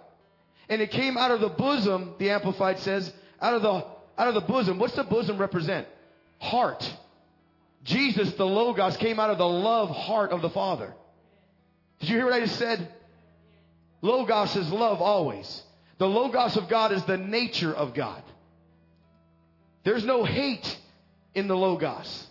And 0.67 0.81
it 0.81 0.91
came 0.91 1.17
out 1.17 1.31
of 1.31 1.39
the 1.39 1.49
bosom, 1.49 2.15
the 2.17 2.31
Amplified 2.31 2.79
says, 2.79 3.13
out 3.39 3.53
of 3.53 3.61
the, 3.61 3.85
out 4.17 4.27
of 4.27 4.33
the 4.33 4.41
bosom. 4.41 4.79
What's 4.79 4.95
the 4.95 5.03
bosom 5.03 5.37
represent? 5.37 5.87
Heart. 6.39 6.89
Jesus, 7.83 8.33
the 8.33 8.45
Logos, 8.45 8.97
came 8.97 9.19
out 9.19 9.29
of 9.29 9.37
the 9.37 9.47
love 9.47 9.89
heart 9.89 10.31
of 10.31 10.41
the 10.41 10.49
Father. 10.49 10.93
Did 11.99 12.09
you 12.09 12.15
hear 12.17 12.25
what 12.25 12.33
I 12.33 12.41
just 12.41 12.57
said? 12.57 12.87
Logos 14.01 14.55
is 14.55 14.71
love 14.71 15.01
always. 15.01 15.63
The 15.97 16.07
Logos 16.07 16.57
of 16.57 16.69
God 16.69 16.91
is 16.91 17.03
the 17.05 17.17
nature 17.17 17.73
of 17.73 17.93
God. 17.93 18.21
There's 19.83 20.05
no 20.05 20.23
hate 20.23 20.77
in 21.33 21.47
the 21.47 21.55
Logos. 21.55 22.27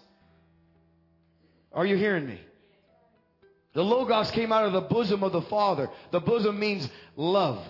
Are 1.73 1.87
you 1.87 1.97
hearing 1.97 2.27
me? 2.27 2.41
The 3.73 3.83
Logos 3.83 4.31
came 4.31 4.53
out 4.53 4.65
of 4.65 4.73
the 4.73 4.81
bosom 4.81 5.23
of 5.23 5.33
the 5.33 5.43
Father. 5.43 5.91
The 6.11 6.21
bosom 6.21 6.59
means 6.59 6.89
love. 7.17 7.63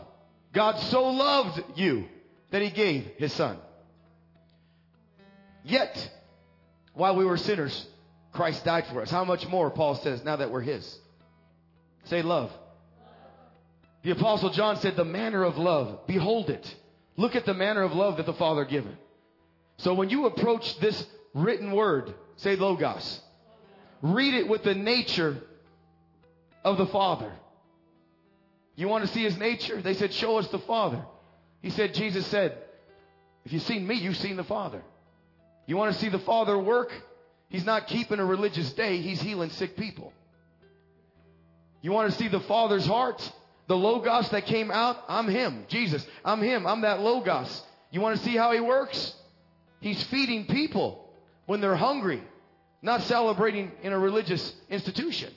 God 0.53 0.78
so 0.78 1.09
loved 1.09 1.62
you 1.76 2.07
that 2.51 2.62
he 2.62 2.70
gave 2.70 3.05
his 3.16 3.32
son. 3.32 3.59
Yet, 5.64 6.11
while 6.97 7.14
we 7.14 7.26
were 7.26 7.36
sinners, 7.36 7.86
Christ 8.32 8.64
died 8.64 8.86
for 8.86 9.03
us. 9.03 9.11
How 9.11 9.24
much 9.24 9.47
more, 9.47 9.70
Paul 9.70 9.97
says, 9.97 10.24
now 10.24 10.36
that 10.36 10.51
we're 10.51 10.62
his? 10.62 10.99
Say 12.05 12.22
love. 12.22 12.51
The 14.03 14.12
apostle 14.12 14.51
John 14.51 14.78
said, 14.78 14.97
the 14.97 15.05
manner 15.05 15.44
of 15.44 15.59
love, 15.59 16.07
behold 16.07 16.49
it. 16.49 16.74
Look 17.18 17.36
at 17.36 17.44
the 17.44 17.53
manner 17.53 17.82
of 17.82 17.92
love 17.92 18.16
that 18.16 18.24
the 18.24 18.32
Father 18.32 18.64
given. 18.64 18.97
So 19.76 19.92
when 19.92 20.09
you 20.09 20.24
approach 20.24 20.78
this 20.78 21.07
written 21.34 21.72
word, 21.72 22.14
say 22.36 22.57
logos, 22.57 23.20
read 24.01 24.32
it 24.32 24.49
with 24.49 24.62
the 24.62 24.74
nature 24.74 25.36
of 26.64 26.78
the 26.78 26.86
Father. 26.86 27.30
You 28.74 28.88
want 28.88 29.07
to 29.07 29.12
see 29.12 29.22
his 29.22 29.36
nature? 29.36 29.82
They 29.82 29.94
said, 29.94 30.14
show 30.14 30.38
us 30.38 30.49
the 30.49 30.61
Father. 30.61 31.05
He 31.61 31.68
said, 31.68 31.92
Jesus 31.92 32.26
said, 32.28 32.57
if 33.44 33.53
you've 33.53 33.62
seen 33.62 33.86
me, 33.86 33.97
you've 33.97 34.16
seen 34.16 34.36
the 34.36 34.44
Father. 34.44 34.82
You 35.66 35.76
want 35.76 35.92
to 35.94 36.00
see 36.00 36.08
the 36.08 36.20
Father 36.20 36.58
work? 36.58 36.92
He's 37.48 37.64
not 37.64 37.86
keeping 37.88 38.18
a 38.18 38.24
religious 38.24 38.72
day, 38.72 38.98
He's 38.98 39.20
healing 39.20 39.50
sick 39.50 39.76
people. 39.76 40.12
You 41.82 41.92
want 41.92 42.10
to 42.10 42.18
see 42.18 42.28
the 42.28 42.40
Father's 42.40 42.86
heart? 42.86 43.32
The 43.68 43.76
Logos 43.76 44.30
that 44.30 44.46
came 44.46 44.70
out? 44.70 44.96
I'm 45.08 45.28
Him. 45.28 45.64
Jesus. 45.68 46.06
I'm 46.24 46.40
Him. 46.40 46.66
I'm 46.66 46.80
that 46.82 47.00
Logos. 47.00 47.62
You 47.90 48.00
want 48.00 48.16
to 48.16 48.24
see 48.24 48.36
how 48.36 48.52
He 48.52 48.60
works? 48.60 49.14
He's 49.80 50.02
feeding 50.04 50.46
people 50.46 51.08
when 51.46 51.60
they're 51.60 51.76
hungry, 51.76 52.22
not 52.82 53.02
celebrating 53.02 53.70
in 53.82 53.92
a 53.92 53.98
religious 53.98 54.54
institution. 54.68 55.32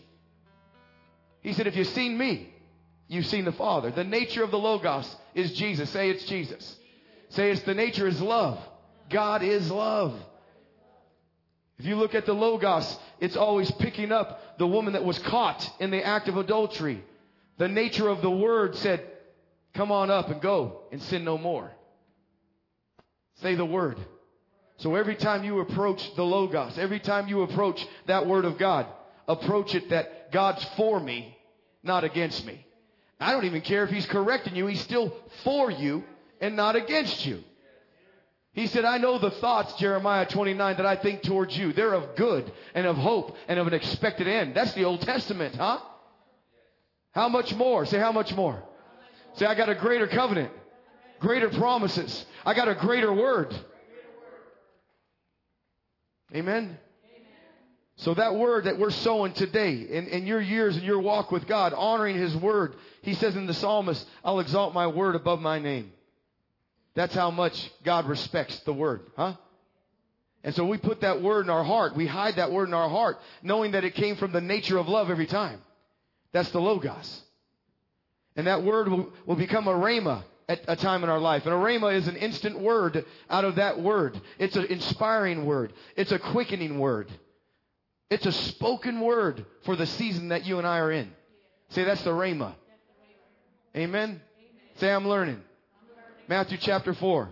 He 1.41 1.53
said, 1.53 1.67
If 1.67 1.75
you've 1.75 1.87
seen 1.87 2.17
me, 2.17 2.53
you've 3.07 3.27
seen 3.27 3.45
the 3.45 3.51
Father. 3.51 3.91
The 3.91 4.03
nature 4.03 4.43
of 4.43 4.51
the 4.51 4.59
Logos 4.59 5.15
is 5.33 5.53
Jesus. 5.53 5.89
Say 5.89 6.09
it's 6.09 6.25
Jesus. 6.25 6.77
Say 7.29 7.51
it's 7.51 7.61
the 7.61 7.75
nature 7.75 8.07
is 8.07 8.21
love. 8.21 8.59
God 9.09 9.43
is 9.43 9.69
love. 9.71 10.13
If 11.77 11.85
you 11.85 11.95
look 11.95 12.13
at 12.13 12.25
the 12.25 12.33
Logos, 12.33 12.97
it's 13.19 13.37
always 13.37 13.71
picking 13.71 14.11
up 14.11 14.57
the 14.57 14.67
woman 14.67 14.93
that 14.93 15.05
was 15.05 15.17
caught 15.19 15.69
in 15.79 15.91
the 15.91 16.03
act 16.03 16.27
of 16.27 16.37
adultery. 16.37 17.03
The 17.57 17.69
nature 17.69 18.09
of 18.09 18.21
the 18.21 18.29
word 18.29 18.75
said, 18.75 19.05
Come 19.73 19.91
on 19.91 20.11
up 20.11 20.29
and 20.29 20.41
go 20.41 20.81
and 20.91 21.01
sin 21.01 21.23
no 21.23 21.37
more. 21.37 21.71
Say 23.35 23.55
the 23.55 23.65
word. 23.65 23.97
So 24.77 24.95
every 24.95 25.15
time 25.15 25.43
you 25.43 25.59
approach 25.59 26.15
the 26.15 26.23
Logos, 26.23 26.77
every 26.77 26.99
time 26.99 27.27
you 27.27 27.43
approach 27.43 27.85
that 28.07 28.27
word 28.27 28.45
of 28.45 28.57
God, 28.57 28.87
approach 29.27 29.75
it 29.75 29.89
that 29.89 30.31
God's 30.31 30.63
for 30.75 30.99
me, 30.99 31.37
not 31.83 32.03
against 32.03 32.45
me. 32.45 32.65
I 33.19 33.31
don't 33.31 33.45
even 33.45 33.61
care 33.61 33.83
if 33.83 33.89
he's 33.89 34.05
correcting 34.05 34.55
you. 34.55 34.67
He's 34.67 34.81
still 34.81 35.13
for 35.43 35.69
you 35.69 36.03
and 36.39 36.55
not 36.55 36.75
against 36.75 37.25
you. 37.25 37.43
He 38.53 38.67
said, 38.67 38.83
I 38.83 38.97
know 38.97 39.19
the 39.19 39.31
thoughts, 39.31 39.73
Jeremiah 39.75 40.25
29, 40.25 40.77
that 40.77 40.85
I 40.85 40.95
think 40.95 41.21
towards 41.21 41.55
you. 41.57 41.71
They're 41.71 41.93
of 41.93 42.15
good 42.15 42.51
and 42.73 42.87
of 42.87 42.97
hope 42.97 43.37
and 43.47 43.59
of 43.59 43.67
an 43.67 43.73
expected 43.73 44.27
end. 44.27 44.55
That's 44.55 44.73
the 44.73 44.85
Old 44.85 45.01
Testament, 45.01 45.55
huh? 45.55 45.79
How 47.11 47.29
much 47.29 47.53
more? 47.55 47.85
Say, 47.85 47.99
how 47.99 48.11
much 48.11 48.33
more? 48.35 48.63
Say, 49.33 49.45
I 49.45 49.55
got 49.55 49.69
a 49.69 49.75
greater 49.75 50.07
covenant, 50.07 50.51
greater 51.19 51.49
promises. 51.49 52.25
I 52.45 52.53
got 52.53 52.67
a 52.67 52.75
greater 52.75 53.13
word. 53.13 53.55
Amen. 56.35 56.77
So 57.97 58.13
that 58.13 58.35
word 58.35 58.65
that 58.65 58.79
we're 58.79 58.91
sowing 58.91 59.33
today 59.33 59.73
in, 59.73 60.07
in 60.07 60.25
your 60.25 60.39
years 60.39 60.77
and 60.77 60.85
your 60.85 60.99
walk 60.99 61.31
with 61.31 61.47
God, 61.47 61.73
honoring 61.73 62.15
His 62.15 62.35
word, 62.35 62.75
He 63.01 63.13
says 63.13 63.35
in 63.35 63.45
the 63.45 63.53
psalmist, 63.53 64.07
I'll 64.23 64.39
exalt 64.39 64.73
my 64.73 64.87
word 64.87 65.15
above 65.15 65.41
my 65.41 65.59
name. 65.59 65.91
That's 66.95 67.13
how 67.13 67.31
much 67.31 67.71
God 67.83 68.07
respects 68.07 68.59
the 68.61 68.73
word, 68.73 69.01
huh? 69.15 69.35
And 70.43 70.55
so 70.55 70.65
we 70.65 70.77
put 70.77 71.01
that 71.01 71.21
word 71.21 71.45
in 71.45 71.49
our 71.49 71.63
heart. 71.63 71.95
We 71.95 72.07
hide 72.07 72.37
that 72.37 72.51
word 72.51 72.69
in 72.69 72.73
our 72.73 72.89
heart, 72.89 73.19
knowing 73.43 73.71
that 73.71 73.83
it 73.83 73.95
came 73.95 74.15
from 74.15 74.31
the 74.31 74.41
nature 74.41 74.77
of 74.77 74.87
love 74.87 75.09
every 75.09 75.27
time. 75.27 75.61
That's 76.31 76.49
the 76.51 76.61
Logos. 76.61 77.21
And 78.35 78.47
that 78.47 78.63
word 78.63 78.87
will, 78.87 79.11
will 79.25 79.35
become 79.35 79.67
a 79.67 79.73
rhema 79.73 80.23
at 80.47 80.61
a 80.67 80.75
time 80.75 81.03
in 81.03 81.09
our 81.09 81.19
life. 81.19 81.45
And 81.45 81.53
a 81.53 81.57
rhema 81.57 81.93
is 81.93 82.07
an 82.07 82.15
instant 82.15 82.59
word 82.59 83.05
out 83.29 83.43
of 83.43 83.55
that 83.55 83.81
word. 83.81 84.19
It's 84.37 84.55
an 84.55 84.65
inspiring 84.65 85.45
word. 85.45 85.73
It's 85.97 86.11
a 86.11 86.19
quickening 86.19 86.79
word. 86.79 87.11
It's 88.09 88.25
a 88.25 88.31
spoken 88.31 89.01
word 89.01 89.45
for 89.65 89.75
the 89.75 89.85
season 89.85 90.29
that 90.29 90.45
you 90.45 90.57
and 90.57 90.65
I 90.65 90.79
are 90.79 90.91
in. 90.91 91.11
Say 91.69 91.83
that's 91.83 92.03
the 92.03 92.11
rhema. 92.11 92.55
Amen. 93.75 94.21
Say 94.77 94.91
I'm 94.91 95.07
learning. 95.07 95.41
Matthew 96.29 96.59
chapter 96.61 96.93
4. 96.93 97.27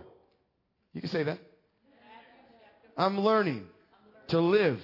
You 0.92 1.00
can 1.00 1.08
say 1.08 1.22
that. 1.22 1.38
I'm 2.96 3.20
learning 3.20 3.64
to 4.26 4.40
live 4.40 4.80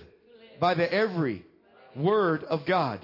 by 0.61 0.75
the 0.75 0.91
every 0.91 1.45
word 1.97 2.45
of 2.45 2.65
God. 2.65 3.01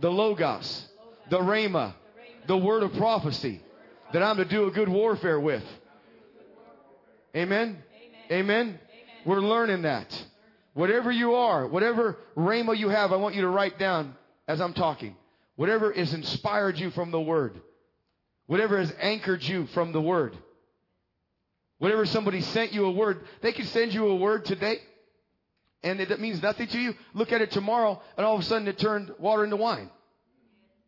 The 0.00 0.10
Logos, 0.10 0.88
the 1.28 1.38
Rhema, 1.38 1.92
the 2.46 2.56
word 2.56 2.82
of 2.82 2.94
prophecy 2.94 3.60
that 4.14 4.22
I'm 4.22 4.38
to 4.38 4.46
do 4.46 4.64
a 4.64 4.70
good 4.70 4.88
warfare 4.88 5.38
with. 5.38 5.62
Amen? 7.36 7.82
Amen? 8.32 8.80
We're 9.26 9.40
learning 9.40 9.82
that. 9.82 10.24
Whatever 10.72 11.12
you 11.12 11.34
are, 11.34 11.66
whatever 11.66 12.16
Rhema 12.34 12.78
you 12.78 12.88
have, 12.88 13.12
I 13.12 13.16
want 13.16 13.34
you 13.34 13.42
to 13.42 13.48
write 13.48 13.78
down 13.78 14.16
as 14.48 14.62
I'm 14.62 14.72
talking. 14.72 15.16
Whatever 15.56 15.92
has 15.92 16.14
inspired 16.14 16.78
you 16.78 16.90
from 16.92 17.10
the 17.10 17.20
Word. 17.20 17.60
Whatever 18.50 18.78
has 18.78 18.92
anchored 19.00 19.44
you 19.44 19.66
from 19.68 19.92
the 19.92 20.00
Word. 20.00 20.36
Whatever 21.78 22.04
somebody 22.04 22.40
sent 22.40 22.72
you 22.72 22.86
a 22.86 22.90
word, 22.90 23.20
they 23.42 23.52
could 23.52 23.68
send 23.68 23.94
you 23.94 24.08
a 24.08 24.16
word 24.16 24.44
today 24.44 24.80
and 25.84 26.00
it 26.00 26.18
means 26.18 26.42
nothing 26.42 26.66
to 26.66 26.78
you. 26.78 26.94
Look 27.14 27.30
at 27.30 27.42
it 27.42 27.52
tomorrow 27.52 28.02
and 28.16 28.26
all 28.26 28.34
of 28.34 28.40
a 28.40 28.44
sudden 28.44 28.66
it 28.66 28.76
turned 28.76 29.12
water 29.20 29.44
into 29.44 29.54
wine. 29.54 29.88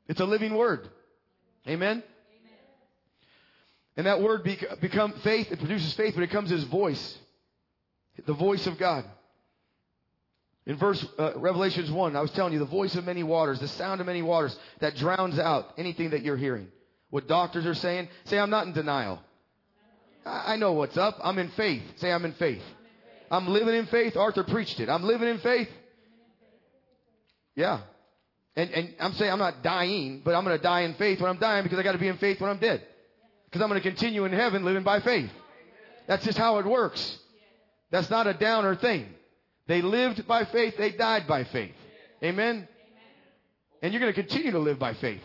It's 0.08 0.18
a 0.18 0.24
living 0.24 0.54
word. 0.54 0.88
Amen? 1.68 2.02
And 3.96 4.08
that 4.08 4.20
word 4.20 4.42
bec- 4.42 4.80
become 4.80 5.12
faith. 5.22 5.52
It 5.52 5.60
produces 5.60 5.94
faith, 5.94 6.14
but 6.16 6.24
it 6.24 6.30
comes 6.30 6.50
as 6.50 6.64
voice. 6.64 7.16
The 8.26 8.34
voice 8.34 8.66
of 8.66 8.76
God. 8.76 9.04
In 10.66 10.76
verse 10.76 11.06
uh, 11.16 11.34
Revelations 11.36 11.92
1, 11.92 12.16
I 12.16 12.20
was 12.22 12.32
telling 12.32 12.54
you 12.54 12.58
the 12.58 12.64
voice 12.64 12.96
of 12.96 13.06
many 13.06 13.22
waters, 13.22 13.60
the 13.60 13.68
sound 13.68 14.00
of 14.00 14.08
many 14.08 14.20
waters 14.20 14.58
that 14.80 14.96
drowns 14.96 15.38
out 15.38 15.74
anything 15.78 16.10
that 16.10 16.22
you're 16.22 16.36
hearing. 16.36 16.66
What 17.12 17.28
doctors 17.28 17.66
are 17.66 17.74
saying, 17.74 18.08
say 18.24 18.38
I'm 18.38 18.48
not 18.48 18.66
in 18.66 18.72
denial. 18.72 19.20
I 20.24 20.56
know 20.56 20.72
what's 20.72 20.96
up. 20.96 21.18
I'm 21.22 21.38
in 21.38 21.50
faith. 21.50 21.82
Say 21.96 22.10
I'm 22.10 22.24
in 22.24 22.32
faith. 22.32 22.62
I'm 23.30 23.48
living 23.48 23.74
in 23.74 23.84
faith. 23.84 24.16
Arthur 24.16 24.44
preached 24.44 24.80
it. 24.80 24.88
I'm 24.88 25.02
living 25.02 25.28
in 25.28 25.38
faith. 25.40 25.68
Yeah. 27.54 27.80
And, 28.56 28.70
and 28.70 28.94
I'm 28.98 29.12
saying 29.12 29.30
I'm 29.30 29.38
not 29.38 29.62
dying, 29.62 30.22
but 30.24 30.34
I'm 30.34 30.42
going 30.42 30.56
to 30.56 30.62
die 30.62 30.82
in 30.82 30.94
faith 30.94 31.20
when 31.20 31.28
I'm 31.28 31.36
dying 31.36 31.64
because 31.64 31.78
I 31.78 31.82
got 31.82 31.92
to 31.92 31.98
be 31.98 32.08
in 32.08 32.16
faith 32.16 32.40
when 32.40 32.48
I'm 32.48 32.56
dead. 32.56 32.82
Because 33.44 33.60
I'm 33.60 33.68
going 33.68 33.82
to 33.82 33.86
continue 33.86 34.24
in 34.24 34.32
heaven 34.32 34.64
living 34.64 34.82
by 34.82 35.00
faith. 35.00 35.30
That's 36.06 36.24
just 36.24 36.38
how 36.38 36.60
it 36.60 36.64
works. 36.64 37.18
That's 37.90 38.08
not 38.08 38.26
a 38.26 38.32
downer 38.32 38.74
thing. 38.74 39.06
They 39.66 39.82
lived 39.82 40.26
by 40.26 40.46
faith. 40.46 40.78
They 40.78 40.92
died 40.92 41.26
by 41.26 41.44
faith. 41.44 41.74
Amen. 42.24 42.66
And 43.82 43.92
you're 43.92 44.00
going 44.00 44.14
to 44.14 44.18
continue 44.18 44.52
to 44.52 44.60
live 44.60 44.78
by 44.78 44.94
faith 44.94 45.20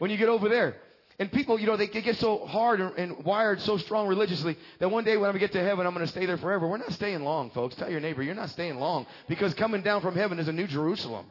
when 0.00 0.10
you 0.10 0.18
get 0.18 0.28
over 0.28 0.50
there. 0.50 0.76
And 1.20 1.30
people, 1.30 1.60
you 1.60 1.66
know, 1.66 1.76
they 1.76 1.86
get 1.86 2.16
so 2.16 2.46
hard 2.46 2.80
and, 2.80 2.96
and 2.96 3.24
wired 3.26 3.60
so 3.60 3.76
strong 3.76 4.08
religiously 4.08 4.56
that 4.78 4.90
one 4.90 5.04
day 5.04 5.18
when 5.18 5.28
I 5.28 5.38
get 5.38 5.52
to 5.52 5.62
heaven, 5.62 5.86
I'm 5.86 5.92
going 5.92 6.06
to 6.06 6.10
stay 6.10 6.24
there 6.24 6.38
forever. 6.38 6.66
We're 6.66 6.78
not 6.78 6.94
staying 6.94 7.22
long, 7.22 7.50
folks. 7.50 7.74
Tell 7.74 7.90
your 7.90 8.00
neighbor, 8.00 8.22
you're 8.22 8.34
not 8.34 8.48
staying 8.48 8.78
long 8.78 9.06
because 9.28 9.52
coming 9.52 9.82
down 9.82 10.00
from 10.00 10.16
heaven 10.16 10.38
is 10.38 10.48
a 10.48 10.52
new 10.52 10.66
Jerusalem. 10.66 11.30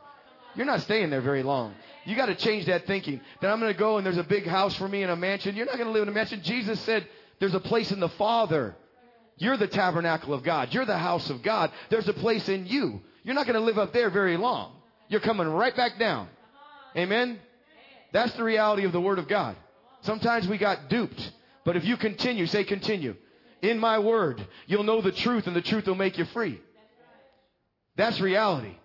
You're 0.54 0.68
not 0.68 0.82
staying 0.82 1.10
there 1.10 1.22
very 1.22 1.42
long. 1.42 1.74
You 2.06 2.16
got 2.16 2.28
to 2.28 2.36
change 2.36 2.68
that 2.68 2.86
thinking. 2.86 3.20
That 3.42 3.52
I'm 3.52 3.60
going 3.60 3.74
to 3.74 3.80
go 3.80 3.98
and 3.98 4.06
there's 4.06 4.18
a 4.20 4.24
big 4.24 4.46
house 4.46 4.76
for 4.76 4.88
me 4.88 5.02
and 5.02 5.12
a 5.12 5.16
mansion. 5.16 5.56
You're 5.56 5.66
not 5.66 5.78
going 5.78 5.88
to 5.88 5.92
live 5.92 6.04
in 6.04 6.10
a 6.10 6.12
mansion. 6.12 6.42
Jesus 6.44 6.80
said 6.82 7.08
there's 7.40 7.56
a 7.56 7.60
place 7.60 7.92
in 7.92 8.00
the 8.00 8.10
Father. 8.10 8.76
You're 9.38 9.58
the 9.58 9.68
tabernacle 9.68 10.36
of 10.36 10.44
God. 10.44 10.72
You're 10.72 10.86
the 10.86 11.00
house 11.00 11.32
of 11.32 11.42
God. 11.42 11.72
There's 11.90 12.08
a 12.08 12.14
place 12.14 12.48
in 12.48 12.68
you. 12.68 13.02
You're 13.24 13.34
not 13.34 13.48
going 13.48 13.56
to 13.56 13.66
live 13.66 13.80
up 13.80 13.92
there 13.92 14.12
very 14.12 14.38
long. 14.38 14.72
You're 15.08 15.20
coming 15.20 15.48
right 15.48 15.76
back 15.76 15.98
down. 15.98 16.28
Amen? 16.96 17.40
That's 18.12 18.34
the 18.34 18.44
reality 18.44 18.86
of 18.86 18.92
the 18.92 19.02
Word 19.02 19.18
of 19.18 19.28
God. 19.28 19.56
Sometimes 20.02 20.48
we 20.48 20.58
got 20.58 20.90
duped. 20.90 21.32
But 21.66 21.76
if 21.76 21.86
you 21.86 21.98
continue, 21.98 22.46
say 22.46 22.64
continue. 22.64 23.16
In 23.62 23.80
my 23.80 24.00
Word, 24.00 24.46
you'll 24.68 24.84
know 24.84 25.02
the 25.02 25.12
truth 25.12 25.48
and 25.48 25.56
the 25.56 25.62
truth 25.62 25.86
will 25.88 25.96
make 25.96 26.18
you 26.18 26.26
free. 26.26 26.62
That's 27.96 28.20
reality. 28.22 28.76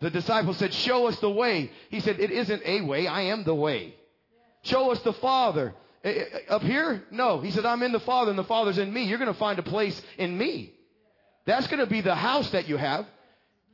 The 0.00 0.10
disciple 0.10 0.54
said, 0.54 0.74
Show 0.74 1.06
us 1.06 1.18
the 1.20 1.30
way. 1.30 1.72
He 1.88 2.00
said, 2.00 2.20
It 2.20 2.30
isn't 2.30 2.62
a 2.64 2.82
way, 2.82 3.06
I 3.06 3.22
am 3.22 3.44
the 3.44 3.54
way. 3.54 3.94
Show 4.62 4.92
us 4.92 5.00
the 5.00 5.14
Father. 5.14 5.74
Eh, 6.04 6.10
eh, 6.10 6.38
Up 6.48 6.62
here? 6.62 7.02
No. 7.10 7.40
He 7.40 7.50
said, 7.50 7.64
I'm 7.64 7.82
in 7.82 7.92
the 7.92 8.00
Father 8.00 8.30
and 8.30 8.38
the 8.38 8.44
Father's 8.44 8.78
in 8.78 8.92
me. 8.92 9.04
You're 9.04 9.18
going 9.18 9.32
to 9.32 9.38
find 9.38 9.58
a 9.58 9.62
place 9.62 10.00
in 10.18 10.36
me. 10.36 10.72
That's 11.46 11.66
going 11.66 11.80
to 11.80 11.86
be 11.86 12.02
the 12.02 12.14
house 12.14 12.50
that 12.50 12.68
you 12.68 12.76
have. 12.76 13.06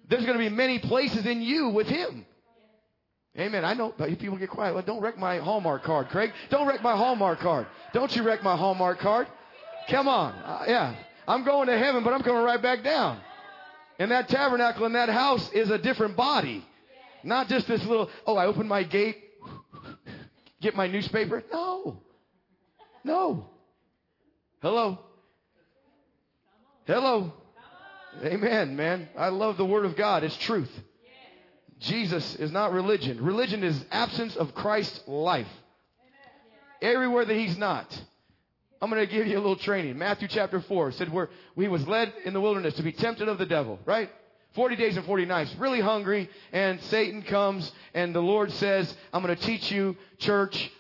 There's 0.08 0.24
going 0.24 0.38
to 0.38 0.44
be 0.50 0.54
many 0.54 0.78
places 0.78 1.26
in 1.26 1.42
you 1.42 1.70
with 1.70 1.88
Him. 1.88 2.24
Amen. 3.36 3.64
I 3.64 3.74
know, 3.74 3.92
but 3.96 4.16
people 4.18 4.36
get 4.36 4.50
quiet. 4.50 4.74
Well, 4.74 4.84
don't 4.84 5.00
wreck 5.00 5.18
my 5.18 5.38
Hallmark 5.38 5.82
card, 5.82 6.08
Craig. 6.08 6.32
Don't 6.50 6.68
wreck 6.68 6.82
my 6.82 6.96
Hallmark 6.96 7.40
card. 7.40 7.66
Don't 7.92 8.14
you 8.14 8.22
wreck 8.22 8.42
my 8.44 8.56
Hallmark 8.56 9.00
card. 9.00 9.26
Come 9.88 10.06
on. 10.06 10.32
Uh, 10.34 10.64
yeah. 10.68 10.94
I'm 11.26 11.44
going 11.44 11.66
to 11.66 11.76
heaven, 11.76 12.04
but 12.04 12.12
I'm 12.12 12.22
coming 12.22 12.42
right 12.42 12.62
back 12.62 12.84
down. 12.84 13.18
And 13.98 14.10
that 14.10 14.28
tabernacle 14.28 14.84
and 14.86 14.94
that 14.94 15.08
house 15.08 15.50
is 15.52 15.70
a 15.70 15.78
different 15.78 16.16
body. 16.16 16.64
Not 17.24 17.48
just 17.48 17.66
this 17.66 17.84
little, 17.84 18.10
oh, 18.26 18.36
I 18.36 18.46
open 18.46 18.68
my 18.68 18.82
gate, 18.82 19.16
get 20.60 20.76
my 20.76 20.86
newspaper. 20.86 21.42
No. 21.52 22.02
No. 23.02 23.48
Hello. 24.60 24.98
Hello. 26.86 27.32
Amen, 28.22 28.76
man. 28.76 29.08
I 29.16 29.28
love 29.28 29.56
the 29.56 29.64
Word 29.64 29.86
of 29.86 29.96
God. 29.96 30.22
It's 30.22 30.36
truth. 30.36 30.70
Jesus 31.80 32.36
is 32.36 32.52
not 32.52 32.72
religion. 32.72 33.22
Religion 33.22 33.62
is 33.62 33.84
absence 33.90 34.36
of 34.36 34.54
Christ's 34.54 35.00
life. 35.06 35.48
Everywhere 36.80 37.24
that 37.24 37.36
He's 37.36 37.56
not. 37.56 37.86
I'm 38.80 38.90
going 38.90 39.06
to 39.06 39.10
give 39.10 39.26
you 39.26 39.36
a 39.36 39.40
little 39.40 39.56
training. 39.56 39.96
Matthew 39.96 40.28
chapter 40.28 40.60
4 40.60 40.92
said 40.92 41.10
where 41.10 41.30
he 41.56 41.68
was 41.68 41.86
led 41.88 42.12
in 42.26 42.34
the 42.34 42.40
wilderness 42.40 42.74
to 42.74 42.82
be 42.82 42.92
tempted 42.92 43.28
of 43.28 43.38
the 43.38 43.46
devil, 43.46 43.78
right? 43.86 44.10
40 44.54 44.76
days 44.76 44.96
and 44.96 45.06
40 45.06 45.24
nights, 45.24 45.54
really 45.58 45.80
hungry, 45.80 46.28
and 46.52 46.80
Satan 46.82 47.22
comes 47.22 47.72
and 47.94 48.14
the 48.14 48.20
Lord 48.20 48.52
says, 48.52 48.94
I'm 49.12 49.22
going 49.22 49.34
to 49.34 49.42
teach 49.42 49.72
you, 49.72 49.96
church, 50.18 50.70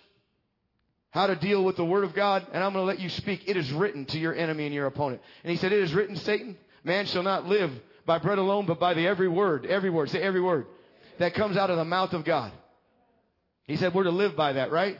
how 1.12 1.28
to 1.28 1.34
deal 1.34 1.64
with 1.64 1.76
the 1.76 1.84
Word 1.84 2.04
of 2.04 2.14
God, 2.14 2.46
and 2.52 2.62
I'm 2.62 2.74
going 2.74 2.82
to 2.82 2.86
let 2.86 3.00
you 3.00 3.08
speak. 3.08 3.44
It 3.46 3.56
is 3.56 3.72
written 3.72 4.04
to 4.06 4.18
your 4.18 4.34
enemy 4.34 4.66
and 4.66 4.74
your 4.74 4.86
opponent. 4.86 5.22
And 5.42 5.50
he 5.50 5.56
said, 5.56 5.72
It 5.72 5.80
is 5.80 5.94
written, 5.94 6.16
Satan, 6.16 6.58
man 6.84 7.06
shall 7.06 7.22
not 7.22 7.46
live 7.46 7.72
by 8.04 8.18
bread 8.18 8.38
alone, 8.38 8.66
but 8.66 8.78
by 8.78 8.92
the 8.94 9.06
every 9.06 9.28
word, 9.28 9.64
every 9.64 9.90
word, 9.90 10.10
say 10.10 10.20
every 10.20 10.42
word 10.42 10.66
that 11.18 11.34
comes 11.34 11.56
out 11.56 11.70
of 11.70 11.76
the 11.76 11.84
mouth 11.84 12.12
of 12.12 12.24
God. 12.24 12.52
He 13.64 13.76
said 13.76 13.94
we're 13.94 14.04
to 14.04 14.10
live 14.10 14.36
by 14.36 14.54
that, 14.54 14.70
right? 14.70 14.98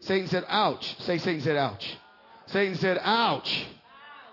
Satan 0.00 0.28
said, 0.28 0.44
ouch. 0.48 0.98
Say 1.00 1.18
Satan 1.18 1.40
said, 1.40 1.56
ouch. 1.56 1.96
Satan 2.46 2.76
said, 2.76 2.98
ouch. 3.02 3.66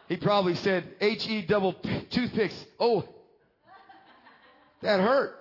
He 0.10 0.18
probably 0.18 0.56
said, 0.56 0.84
H-E 1.00 1.44
double 1.44 1.74
p- 1.74 2.02
toothpicks. 2.10 2.66
Oh, 2.80 3.08
that 4.82 5.00
hurt. 5.00 5.38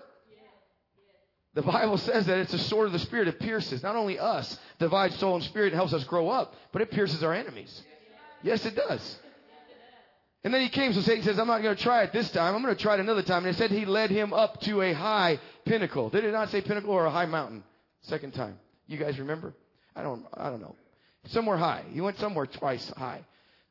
The 1.54 1.62
Bible 1.62 1.98
says 1.98 2.26
that 2.26 2.38
it's 2.38 2.54
a 2.54 2.58
sword 2.58 2.86
of 2.86 2.92
the 2.92 3.00
Spirit. 3.00 3.26
It 3.26 3.40
pierces 3.40 3.82
not 3.82 3.96
only 3.96 4.20
us, 4.20 4.56
divides 4.78 5.16
soul 5.16 5.34
and 5.34 5.42
spirit, 5.42 5.72
and 5.72 5.74
helps 5.74 5.92
us 5.92 6.04
grow 6.04 6.28
up, 6.28 6.54
but 6.70 6.80
it 6.82 6.92
pierces 6.92 7.24
our 7.24 7.34
enemies. 7.34 7.82
Yes, 8.42 8.64
it 8.64 8.76
does. 8.76 9.18
And 10.42 10.54
then 10.54 10.62
he 10.62 10.70
came, 10.70 10.92
so 10.94 11.02
Satan 11.02 11.22
says, 11.22 11.38
I'm 11.38 11.46
not 11.46 11.62
going 11.62 11.76
to 11.76 11.82
try 11.82 12.02
it 12.02 12.12
this 12.12 12.30
time. 12.30 12.54
I'm 12.54 12.62
going 12.62 12.74
to 12.74 12.80
try 12.80 12.94
it 12.94 13.00
another 13.00 13.22
time. 13.22 13.44
And 13.44 13.54
it 13.54 13.58
said 13.58 13.70
he 13.70 13.84
led 13.84 14.10
him 14.10 14.32
up 14.32 14.60
to 14.62 14.80
a 14.80 14.92
high 14.94 15.38
pinnacle. 15.66 16.08
Did 16.08 16.24
it 16.24 16.32
not 16.32 16.50
say 16.50 16.62
pinnacle 16.62 16.90
or 16.90 17.04
a 17.04 17.10
high 17.10 17.26
mountain? 17.26 17.62
Second 18.02 18.32
time. 18.32 18.58
You 18.86 18.96
guys 18.96 19.18
remember? 19.18 19.54
I 19.94 20.02
don't, 20.02 20.24
I 20.34 20.48
don't 20.48 20.60
know. 20.60 20.76
Somewhere 21.26 21.58
high. 21.58 21.84
He 21.92 22.00
went 22.00 22.18
somewhere 22.18 22.46
twice 22.46 22.90
high. 22.96 23.20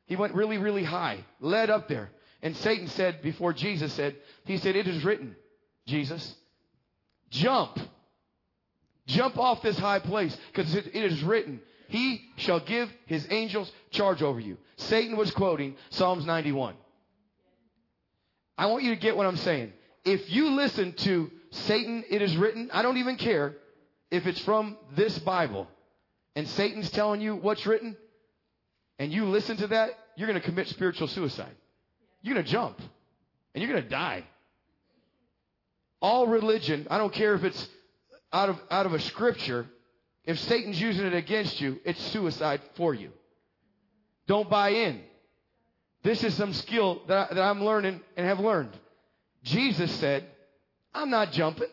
He 0.06 0.14
went 0.14 0.34
really, 0.34 0.58
really 0.58 0.84
high, 0.84 1.24
led 1.40 1.70
up 1.70 1.88
there. 1.88 2.10
And 2.42 2.56
Satan 2.56 2.86
said, 2.88 3.20
before 3.22 3.52
Jesus 3.52 3.92
said, 3.92 4.16
he 4.44 4.56
said, 4.56 4.76
it 4.76 4.86
is 4.86 5.04
written, 5.04 5.36
Jesus, 5.86 6.34
jump. 7.30 7.78
Jump 9.06 9.38
off 9.38 9.60
this 9.60 9.78
high 9.78 9.98
place 9.98 10.36
because 10.52 10.74
it, 10.74 10.86
it 10.94 11.12
is 11.12 11.22
written, 11.24 11.60
he 11.90 12.22
shall 12.36 12.60
give 12.60 12.88
his 13.06 13.26
angels 13.30 13.70
charge 13.90 14.22
over 14.22 14.38
you. 14.38 14.56
Satan 14.76 15.16
was 15.16 15.30
quoting 15.32 15.76
Psalms 15.90 16.24
91. 16.24 16.74
I 18.56 18.66
want 18.66 18.84
you 18.84 18.94
to 18.94 19.00
get 19.00 19.16
what 19.16 19.26
I'm 19.26 19.36
saying. 19.36 19.72
If 20.04 20.30
you 20.30 20.50
listen 20.50 20.92
to 20.92 21.30
Satan, 21.50 22.04
it 22.08 22.22
is 22.22 22.36
written, 22.36 22.70
I 22.72 22.82
don't 22.82 22.98
even 22.98 23.16
care 23.16 23.56
if 24.10 24.26
it's 24.26 24.40
from 24.40 24.76
this 24.94 25.18
Bible, 25.18 25.66
and 26.36 26.48
Satan's 26.48 26.90
telling 26.90 27.20
you 27.20 27.34
what's 27.34 27.66
written, 27.66 27.96
and 29.00 29.12
you 29.12 29.24
listen 29.26 29.56
to 29.56 29.66
that, 29.68 29.90
you're 30.16 30.28
going 30.28 30.40
to 30.40 30.46
commit 30.46 30.68
spiritual 30.68 31.08
suicide. 31.08 31.54
You're 32.22 32.34
going 32.34 32.46
to 32.46 32.52
jump, 32.52 32.80
and 33.52 33.62
you're 33.62 33.72
going 33.72 33.82
to 33.82 33.88
die. 33.88 34.24
All 36.00 36.28
religion, 36.28 36.86
I 36.88 36.98
don't 36.98 37.12
care 37.12 37.34
if 37.34 37.42
it's 37.42 37.68
out 38.32 38.48
of, 38.48 38.60
out 38.70 38.86
of 38.86 38.94
a 38.94 39.00
scripture, 39.00 39.66
if 40.24 40.38
Satan's 40.38 40.80
using 40.80 41.06
it 41.06 41.14
against 41.14 41.60
you, 41.60 41.80
it's 41.84 42.00
suicide 42.12 42.60
for 42.74 42.94
you. 42.94 43.10
Don't 44.26 44.48
buy 44.48 44.70
in. 44.70 45.00
This 46.02 46.24
is 46.24 46.34
some 46.34 46.52
skill 46.52 47.02
that, 47.08 47.30
I, 47.30 47.34
that 47.34 47.42
I'm 47.42 47.64
learning 47.64 48.00
and 48.16 48.26
have 48.26 48.40
learned. 48.40 48.76
Jesus 49.42 49.90
said, 49.96 50.24
I'm 50.94 51.10
not 51.10 51.32
jumping. 51.32 51.68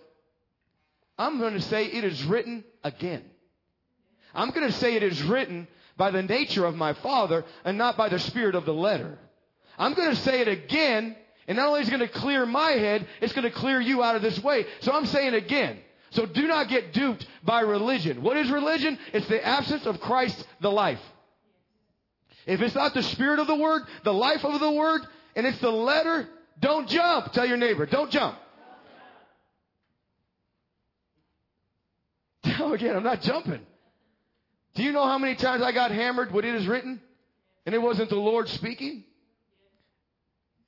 I'm 1.17 1.39
going 1.39 1.53
to 1.53 1.61
say 1.61 1.85
it 1.85 2.03
is 2.03 2.23
written 2.23 2.63
again. 2.83 3.23
I'm 4.33 4.51
going 4.51 4.67
to 4.67 4.73
say 4.73 4.95
it 4.95 5.03
is 5.03 5.21
written 5.23 5.67
by 5.97 6.11
the 6.11 6.21
nature 6.21 6.65
of 6.65 6.75
my 6.75 6.93
Father 6.93 7.43
and 7.65 7.77
not 7.77 7.97
by 7.97 8.09
the 8.09 8.19
spirit 8.19 8.55
of 8.55 8.65
the 8.65 8.73
letter. 8.73 9.17
I'm 9.79 9.93
going 9.93 10.09
to 10.09 10.15
say 10.15 10.41
it 10.41 10.47
again, 10.47 11.15
and 11.47 11.57
not 11.57 11.67
only 11.69 11.81
is 11.81 11.87
it 11.87 11.91
going 11.91 12.07
to 12.07 12.07
clear 12.07 12.45
my 12.45 12.71
head, 12.71 13.07
it's 13.21 13.33
going 13.33 13.43
to 13.43 13.51
clear 13.51 13.79
you 13.81 14.03
out 14.03 14.15
of 14.15 14.21
this 14.21 14.41
way. 14.43 14.65
So 14.81 14.91
I'm 14.91 15.05
saying 15.05 15.33
again. 15.33 15.79
So 16.11 16.25
do 16.25 16.47
not 16.47 16.69
get 16.69 16.93
duped 16.93 17.25
by 17.43 17.61
religion. 17.61 18.21
What 18.21 18.37
is 18.37 18.49
religion? 18.49 18.97
It's 19.13 19.27
the 19.27 19.45
absence 19.45 19.85
of 19.85 19.99
Christ, 19.99 20.45
the 20.61 20.71
life. 20.71 21.01
If 22.45 22.61
it's 22.61 22.75
not 22.75 22.93
the 22.93 23.03
spirit 23.03 23.39
of 23.39 23.47
the 23.47 23.55
word, 23.55 23.83
the 24.03 24.13
life 24.13 24.45
of 24.45 24.59
the 24.59 24.71
word, 24.71 25.01
and 25.35 25.45
it's 25.45 25.59
the 25.59 25.69
letter, 25.69 26.27
don't 26.59 26.87
jump. 26.87 27.33
Tell 27.33 27.45
your 27.45 27.57
neighbor, 27.57 27.85
don't 27.85 28.09
jump. 28.09 28.37
Tell 32.43 32.73
again, 32.73 32.95
I'm 32.95 33.03
not 33.03 33.21
jumping. 33.21 33.59
Do 34.75 34.83
you 34.83 34.93
know 34.93 35.03
how 35.03 35.17
many 35.17 35.35
times 35.35 35.61
I 35.61 35.73
got 35.73 35.91
hammered 35.91 36.31
when 36.31 36.45
it 36.45 36.55
is 36.55 36.67
written 36.67 37.01
and 37.65 37.75
it 37.75 37.79
wasn't 37.79 38.09
the 38.09 38.15
Lord 38.15 38.47
speaking? 38.47 39.03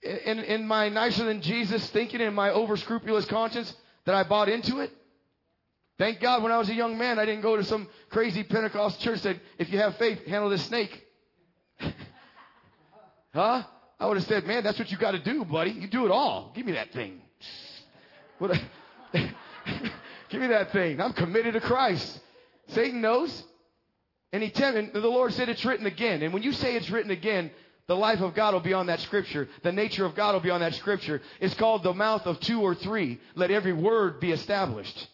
In, 0.02 0.40
in 0.40 0.68
my 0.68 0.90
nicer 0.90 1.24
than 1.26 1.42
Jesus 1.42 1.88
thinking 1.92 2.20
in 2.20 2.34
my 2.34 2.52
over 2.52 2.76
scrupulous 2.76 3.26
conscience 3.26 3.74
that 4.06 4.16
I 4.16 4.24
bought 4.24 4.50
into 4.50 4.80
it? 4.80 4.92
Thank 6.00 6.22
God 6.22 6.42
when 6.42 6.52
I 6.54 6.58
was 6.58 6.70
a 6.70 6.74
young 6.74 6.98
man, 6.98 7.20
I 7.20 7.26
didn't 7.26 7.42
go 7.42 7.58
to 7.58 7.64
some 7.64 7.90
crazy 8.10 8.42
Pentecost 8.42 9.02
church 9.02 9.22
that 9.24 9.36
if 9.58 9.70
you 9.70 9.78
have 9.80 9.98
faith, 9.98 10.26
handle 10.26 10.50
this 10.50 10.64
snake. 10.64 11.06
huh? 13.34 13.64
I 14.00 14.06
would 14.06 14.16
have 14.16 14.26
said, 14.26 14.46
man, 14.46 14.64
that's 14.64 14.80
what 14.80 14.90
you 14.90 14.98
got 14.98 15.12
to 15.12 15.20
do, 15.20 15.44
buddy. 15.44 15.72
You 15.72 15.90
do 15.90 16.06
it 16.06 16.12
all. 16.12 16.54
Give 16.56 16.66
me 16.66 16.72
that 16.72 16.92
thing. 16.94 17.22
What 18.40 18.52
a, 18.52 18.62
give 20.30 20.40
me 20.40 20.48
that 20.48 20.72
thing. 20.72 21.02
I'm 21.02 21.12
committed 21.12 21.56
to 21.56 21.60
Christ. 21.60 22.22
Satan 22.68 23.02
knows. 23.02 23.44
And 24.32 24.42
he 24.42 24.50
tempted, 24.50 24.94
the 24.94 25.02
Lord 25.02 25.34
said 25.34 25.50
it's 25.50 25.66
written 25.66 25.86
again. 25.86 26.22
And 26.24 26.34
when 26.34 26.42
you 26.42 26.54
say 26.54 26.78
it's 26.78 26.90
written 26.90 27.12
again, 27.12 27.52
the 27.88 27.98
life 27.98 28.22
of 28.22 28.36
God 28.36 28.54
will 28.54 28.62
be 28.62 28.72
on 28.72 28.86
that 28.86 29.02
scripture. 29.02 29.50
The 29.64 29.74
nature 29.74 30.06
of 30.06 30.16
God 30.16 30.36
will 30.36 30.40
be 30.40 30.52
on 30.52 30.62
that 30.62 30.74
scripture. 30.76 31.22
It's 31.42 31.54
called 31.56 31.84
the 31.84 31.94
mouth 31.94 32.26
of 32.26 32.40
two 32.40 32.62
or 32.62 32.76
three. 32.76 33.20
Let 33.36 33.52
every 33.52 33.74
word 33.74 34.22
be 34.22 34.32
established. 34.32 35.10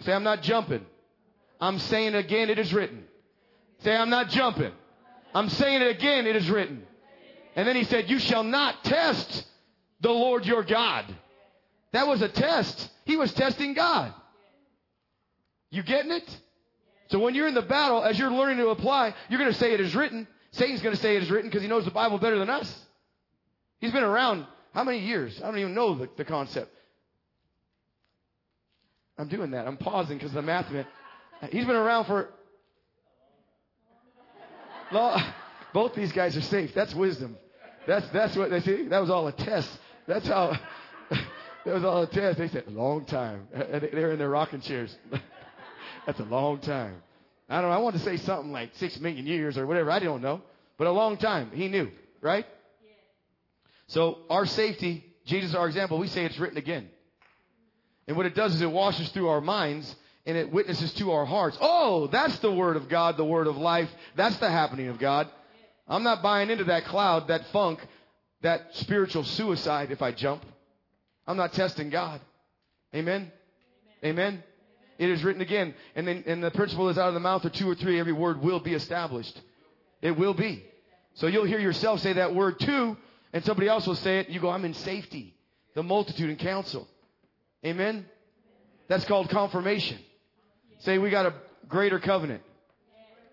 Say, 0.00 0.12
I'm 0.12 0.24
not 0.24 0.42
jumping. 0.42 0.84
I'm 1.60 1.78
saying 1.78 2.14
it 2.14 2.18
again, 2.18 2.50
it 2.50 2.58
is 2.58 2.72
written. 2.72 3.04
Say, 3.80 3.96
I'm 3.96 4.10
not 4.10 4.28
jumping. 4.30 4.72
I'm 5.34 5.48
saying 5.48 5.82
it 5.82 5.96
again, 5.96 6.26
it 6.26 6.36
is 6.36 6.48
written. 6.50 6.82
And 7.54 7.66
then 7.66 7.76
he 7.76 7.84
said, 7.84 8.10
You 8.10 8.18
shall 8.18 8.44
not 8.44 8.84
test 8.84 9.46
the 10.00 10.10
Lord 10.10 10.44
your 10.44 10.62
God. 10.62 11.04
That 11.92 12.06
was 12.06 12.20
a 12.20 12.28
test. 12.28 12.90
He 13.04 13.16
was 13.16 13.32
testing 13.32 13.74
God. 13.74 14.12
You 15.70 15.82
getting 15.82 16.12
it? 16.12 16.38
So 17.08 17.18
when 17.18 17.34
you're 17.34 17.48
in 17.48 17.54
the 17.54 17.62
battle, 17.62 18.02
as 18.02 18.18
you're 18.18 18.30
learning 18.30 18.58
to 18.58 18.68
apply, 18.68 19.14
you're 19.28 19.38
going 19.38 19.52
to 19.52 19.58
say 19.58 19.72
it 19.72 19.80
is 19.80 19.94
written. 19.94 20.26
Satan's 20.50 20.82
going 20.82 20.94
to 20.94 21.00
say 21.00 21.16
it 21.16 21.22
is 21.22 21.30
written 21.30 21.48
because 21.48 21.62
he 21.62 21.68
knows 21.68 21.84
the 21.84 21.90
Bible 21.90 22.18
better 22.18 22.38
than 22.38 22.50
us. 22.50 22.84
He's 23.78 23.92
been 23.92 24.02
around 24.02 24.46
how 24.72 24.84
many 24.84 24.98
years? 24.98 25.40
I 25.42 25.46
don't 25.46 25.58
even 25.58 25.74
know 25.74 25.94
the, 25.94 26.08
the 26.16 26.24
concept. 26.24 26.70
I'm 29.18 29.28
doing 29.28 29.52
that. 29.52 29.66
I'm 29.66 29.76
pausing 29.76 30.18
because 30.18 30.32
the 30.32 30.42
math 30.42 30.70
man. 30.70 30.86
He's 31.50 31.64
been 31.64 31.76
around 31.76 32.04
for. 32.06 32.28
Both 35.72 35.94
these 35.94 36.12
guys 36.12 36.36
are 36.36 36.42
safe. 36.42 36.72
That's 36.74 36.94
wisdom. 36.94 37.36
That's 37.86 38.08
that's 38.10 38.36
what 38.36 38.50
they 38.50 38.60
see. 38.60 38.88
That 38.88 39.00
was 39.00 39.10
all 39.10 39.26
a 39.28 39.32
test. 39.32 39.70
That's 40.06 40.26
how. 40.26 40.58
that 41.10 41.74
was 41.74 41.84
all 41.84 42.02
a 42.02 42.06
test. 42.06 42.38
They 42.38 42.48
said 42.48 42.66
long 42.68 43.04
time. 43.04 43.48
They're 43.52 44.12
in 44.12 44.18
their 44.18 44.30
rocking 44.30 44.60
chairs. 44.60 44.96
that's 46.06 46.20
a 46.20 46.24
long 46.24 46.58
time. 46.60 47.02
I 47.48 47.60
don't 47.60 47.70
know. 47.70 47.76
I 47.76 47.78
want 47.78 47.96
to 47.96 48.02
say 48.02 48.16
something 48.16 48.52
like 48.52 48.70
six 48.74 48.98
million 48.98 49.26
years 49.26 49.56
or 49.56 49.66
whatever. 49.66 49.90
I 49.90 50.00
don't 50.00 50.22
know, 50.22 50.42
but 50.78 50.86
a 50.86 50.92
long 50.92 51.16
time. 51.16 51.50
He 51.52 51.68
knew, 51.68 51.90
right? 52.20 52.46
So 53.88 54.18
our 54.28 54.46
safety, 54.46 55.04
Jesus, 55.26 55.54
our 55.54 55.66
example. 55.66 55.98
We 55.98 56.08
say 56.08 56.24
it's 56.24 56.38
written 56.38 56.58
again. 56.58 56.88
And 58.06 58.16
what 58.16 58.26
it 58.26 58.34
does 58.34 58.54
is 58.54 58.62
it 58.62 58.70
washes 58.70 59.08
through 59.10 59.28
our 59.28 59.40
minds 59.40 59.94
and 60.26 60.36
it 60.36 60.52
witnesses 60.52 60.92
to 60.94 61.12
our 61.12 61.24
hearts. 61.24 61.56
Oh, 61.60 62.08
that's 62.08 62.38
the 62.40 62.52
word 62.52 62.76
of 62.76 62.88
God, 62.88 63.16
the 63.16 63.24
word 63.24 63.46
of 63.46 63.56
life. 63.56 63.90
That's 64.16 64.36
the 64.38 64.50
happening 64.50 64.88
of 64.88 64.98
God. 64.98 65.28
I'm 65.88 66.02
not 66.02 66.22
buying 66.22 66.50
into 66.50 66.64
that 66.64 66.84
cloud, 66.86 67.28
that 67.28 67.46
funk, 67.46 67.84
that 68.42 68.74
spiritual 68.76 69.24
suicide 69.24 69.90
if 69.92 70.02
I 70.02 70.12
jump. 70.12 70.44
I'm 71.26 71.36
not 71.36 71.52
testing 71.52 71.90
God. 71.90 72.20
Amen. 72.94 73.30
Amen. 74.04 74.42
It 74.98 75.10
is 75.10 75.22
written 75.22 75.42
again. 75.42 75.74
And 75.94 76.06
then, 76.06 76.24
and 76.26 76.42
the 76.42 76.50
principle 76.50 76.88
is 76.88 76.98
out 76.98 77.08
of 77.08 77.14
the 77.14 77.20
mouth 77.20 77.44
of 77.44 77.52
two 77.52 77.68
or 77.68 77.74
three, 77.74 78.00
every 78.00 78.12
word 78.12 78.42
will 78.42 78.60
be 78.60 78.74
established. 78.74 79.40
It 80.02 80.16
will 80.16 80.34
be. 80.34 80.64
So 81.14 81.26
you'll 81.26 81.44
hear 81.44 81.58
yourself 81.58 82.00
say 82.00 82.14
that 82.14 82.34
word 82.34 82.60
too, 82.60 82.96
and 83.32 83.44
somebody 83.44 83.68
else 83.68 83.86
will 83.86 83.94
say 83.94 84.20
it, 84.20 84.28
you 84.28 84.40
go, 84.40 84.50
I'm 84.50 84.64
in 84.64 84.74
safety. 84.74 85.34
The 85.74 85.82
multitude 85.82 86.30
in 86.30 86.36
counsel. 86.36 86.88
Amen? 87.66 88.06
That's 88.88 89.04
called 89.04 89.28
confirmation. 89.28 89.98
Say 90.78 90.98
we 90.98 91.10
got 91.10 91.26
a 91.26 91.34
greater 91.68 91.98
covenant. 91.98 92.42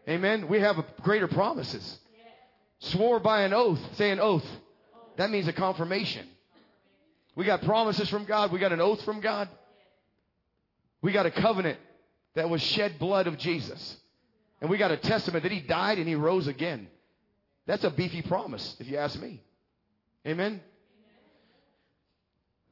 Amen? 0.09 0.47
We 0.47 0.59
have 0.59 0.79
a 0.79 0.86
greater 1.03 1.27
promises. 1.27 1.99
Swore 2.79 3.19
by 3.19 3.43
an 3.43 3.53
oath. 3.53 3.79
Say 3.95 4.09
an 4.09 4.19
oath. 4.19 4.45
That 5.17 5.29
means 5.29 5.47
a 5.47 5.53
confirmation. 5.53 6.27
We 7.36 7.45
got 7.45 7.61
promises 7.61 8.09
from 8.09 8.25
God. 8.25 8.51
We 8.51 8.59
got 8.59 8.73
an 8.73 8.81
oath 8.81 9.03
from 9.03 9.21
God. 9.21 9.47
We 11.01 11.11
got 11.11 11.25
a 11.25 11.31
covenant 11.31 11.77
that 12.36 12.49
was 12.49 12.61
shed 12.61 12.97
blood 12.97 13.27
of 13.27 13.38
Jesus. 13.38 13.97
And 14.61 14.69
we 14.69 14.77
got 14.77 14.91
a 14.91 14.97
testament 14.97 15.43
that 15.43 15.51
he 15.51 15.59
died 15.59 15.99
and 15.99 16.07
he 16.07 16.15
rose 16.15 16.47
again. 16.47 16.88
That's 17.67 17.84
a 17.84 17.91
beefy 17.91 18.23
promise, 18.23 18.75
if 18.79 18.88
you 18.88 18.97
ask 18.97 19.19
me. 19.19 19.41
Amen? 20.25 20.61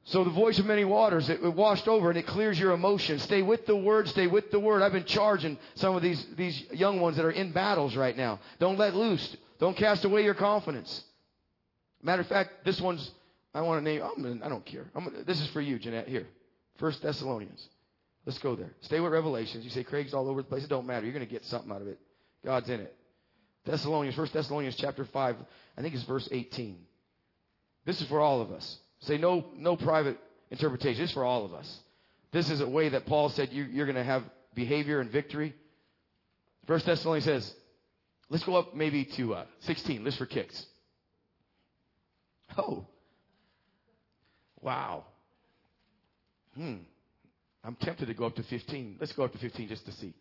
So 0.03 0.23
the 0.23 0.31
voice 0.31 0.57
of 0.57 0.65
many 0.65 0.83
waters, 0.83 1.29
it, 1.29 1.43
it, 1.43 1.53
washed 1.53 1.87
over 1.87 2.09
and 2.09 2.17
it 2.17 2.25
clears 2.25 2.59
your 2.59 2.71
emotions. 2.71 3.21
Stay 3.21 3.43
with 3.43 3.67
the 3.67 3.75
word, 3.75 4.07
stay 4.07 4.25
with 4.25 4.49
the 4.49 4.59
word. 4.59 4.81
I've 4.81 4.91
been 4.91 5.05
charging 5.05 5.59
some 5.75 5.95
of 5.95 6.01
these, 6.01 6.25
these 6.35 6.63
young 6.71 6.99
ones 6.99 7.17
that 7.17 7.25
are 7.25 7.31
in 7.31 7.51
battles 7.51 7.95
right 7.95 8.17
now. 8.17 8.39
Don't 8.59 8.79
let 8.79 8.95
loose. 8.95 9.37
Don't 9.59 9.77
cast 9.77 10.03
away 10.03 10.23
your 10.23 10.33
confidence. 10.33 11.03
Matter 12.01 12.23
of 12.23 12.27
fact, 12.27 12.65
this 12.65 12.81
one's 12.81 13.11
I 13.53 13.61
want 13.61 13.79
to 13.79 13.83
name. 13.83 14.01
I'm 14.01 14.41
I 14.43 14.49
don't 14.49 14.65
care. 14.65 14.85
I'm 14.95 15.23
this 15.25 15.41
is 15.41 15.47
for 15.49 15.61
you, 15.61 15.77
Jeanette. 15.77 16.07
Here, 16.07 16.27
First 16.77 17.01
Thessalonians. 17.01 17.67
Let's 18.25 18.39
go 18.39 18.55
there. 18.55 18.71
Stay 18.81 18.99
with 18.99 19.11
Revelations. 19.11 19.63
You 19.63 19.71
say 19.71 19.83
Craig's 19.83 20.13
all 20.13 20.29
over 20.29 20.41
the 20.41 20.47
place. 20.47 20.63
It 20.63 20.69
don't 20.69 20.85
matter. 20.85 21.05
You're 21.05 21.13
going 21.13 21.25
to 21.25 21.31
get 21.31 21.43
something 21.45 21.71
out 21.71 21.81
of 21.81 21.87
it. 21.87 21.99
God's 22.45 22.69
in 22.69 22.79
it. 22.79 22.95
Thessalonians, 23.65 24.15
First 24.15 24.33
Thessalonians 24.33 24.75
chapter 24.75 25.05
five. 25.05 25.35
I 25.77 25.81
think 25.81 25.95
it's 25.95 26.03
verse 26.03 26.27
18. 26.31 26.77
This 27.85 27.99
is 27.99 28.07
for 28.07 28.19
all 28.19 28.41
of 28.41 28.51
us. 28.51 28.77
Say 29.01 29.17
no, 29.17 29.45
no 29.57 29.75
private 29.75 30.17
interpretation. 30.49 31.03
It's 31.03 31.13
for 31.13 31.25
all 31.25 31.45
of 31.45 31.53
us. 31.53 31.79
This 32.31 32.49
is 32.49 32.61
a 32.61 32.69
way 32.69 32.89
that 32.89 33.05
Paul 33.05 33.29
said 33.29 33.51
you, 33.51 33.63
you're 33.63 33.85
going 33.85 33.95
to 33.95 34.03
have 34.03 34.23
behavior 34.53 34.99
and 34.99 35.09
victory. 35.09 35.53
First 36.67 36.85
Thessalonians 36.85 37.25
says, 37.25 37.53
let's 38.29 38.43
go 38.43 38.55
up 38.55 38.75
maybe 38.75 39.05
to 39.05 39.33
uh, 39.35 39.45
16, 39.61 40.03
List 40.03 40.17
for 40.17 40.25
kicks. 40.25 40.65
Oh, 42.57 42.85
wow. 44.61 45.05
Hmm. 46.55 46.77
I'm 47.63 47.75
tempted 47.75 48.07
to 48.07 48.13
go 48.13 48.25
up 48.25 48.35
to 48.35 48.43
15. 48.43 48.97
Let's 48.99 49.13
go 49.13 49.23
up 49.23 49.31
to 49.33 49.37
15 49.37 49.67
just 49.67 49.85
to 49.85 49.91
see. 49.93 50.13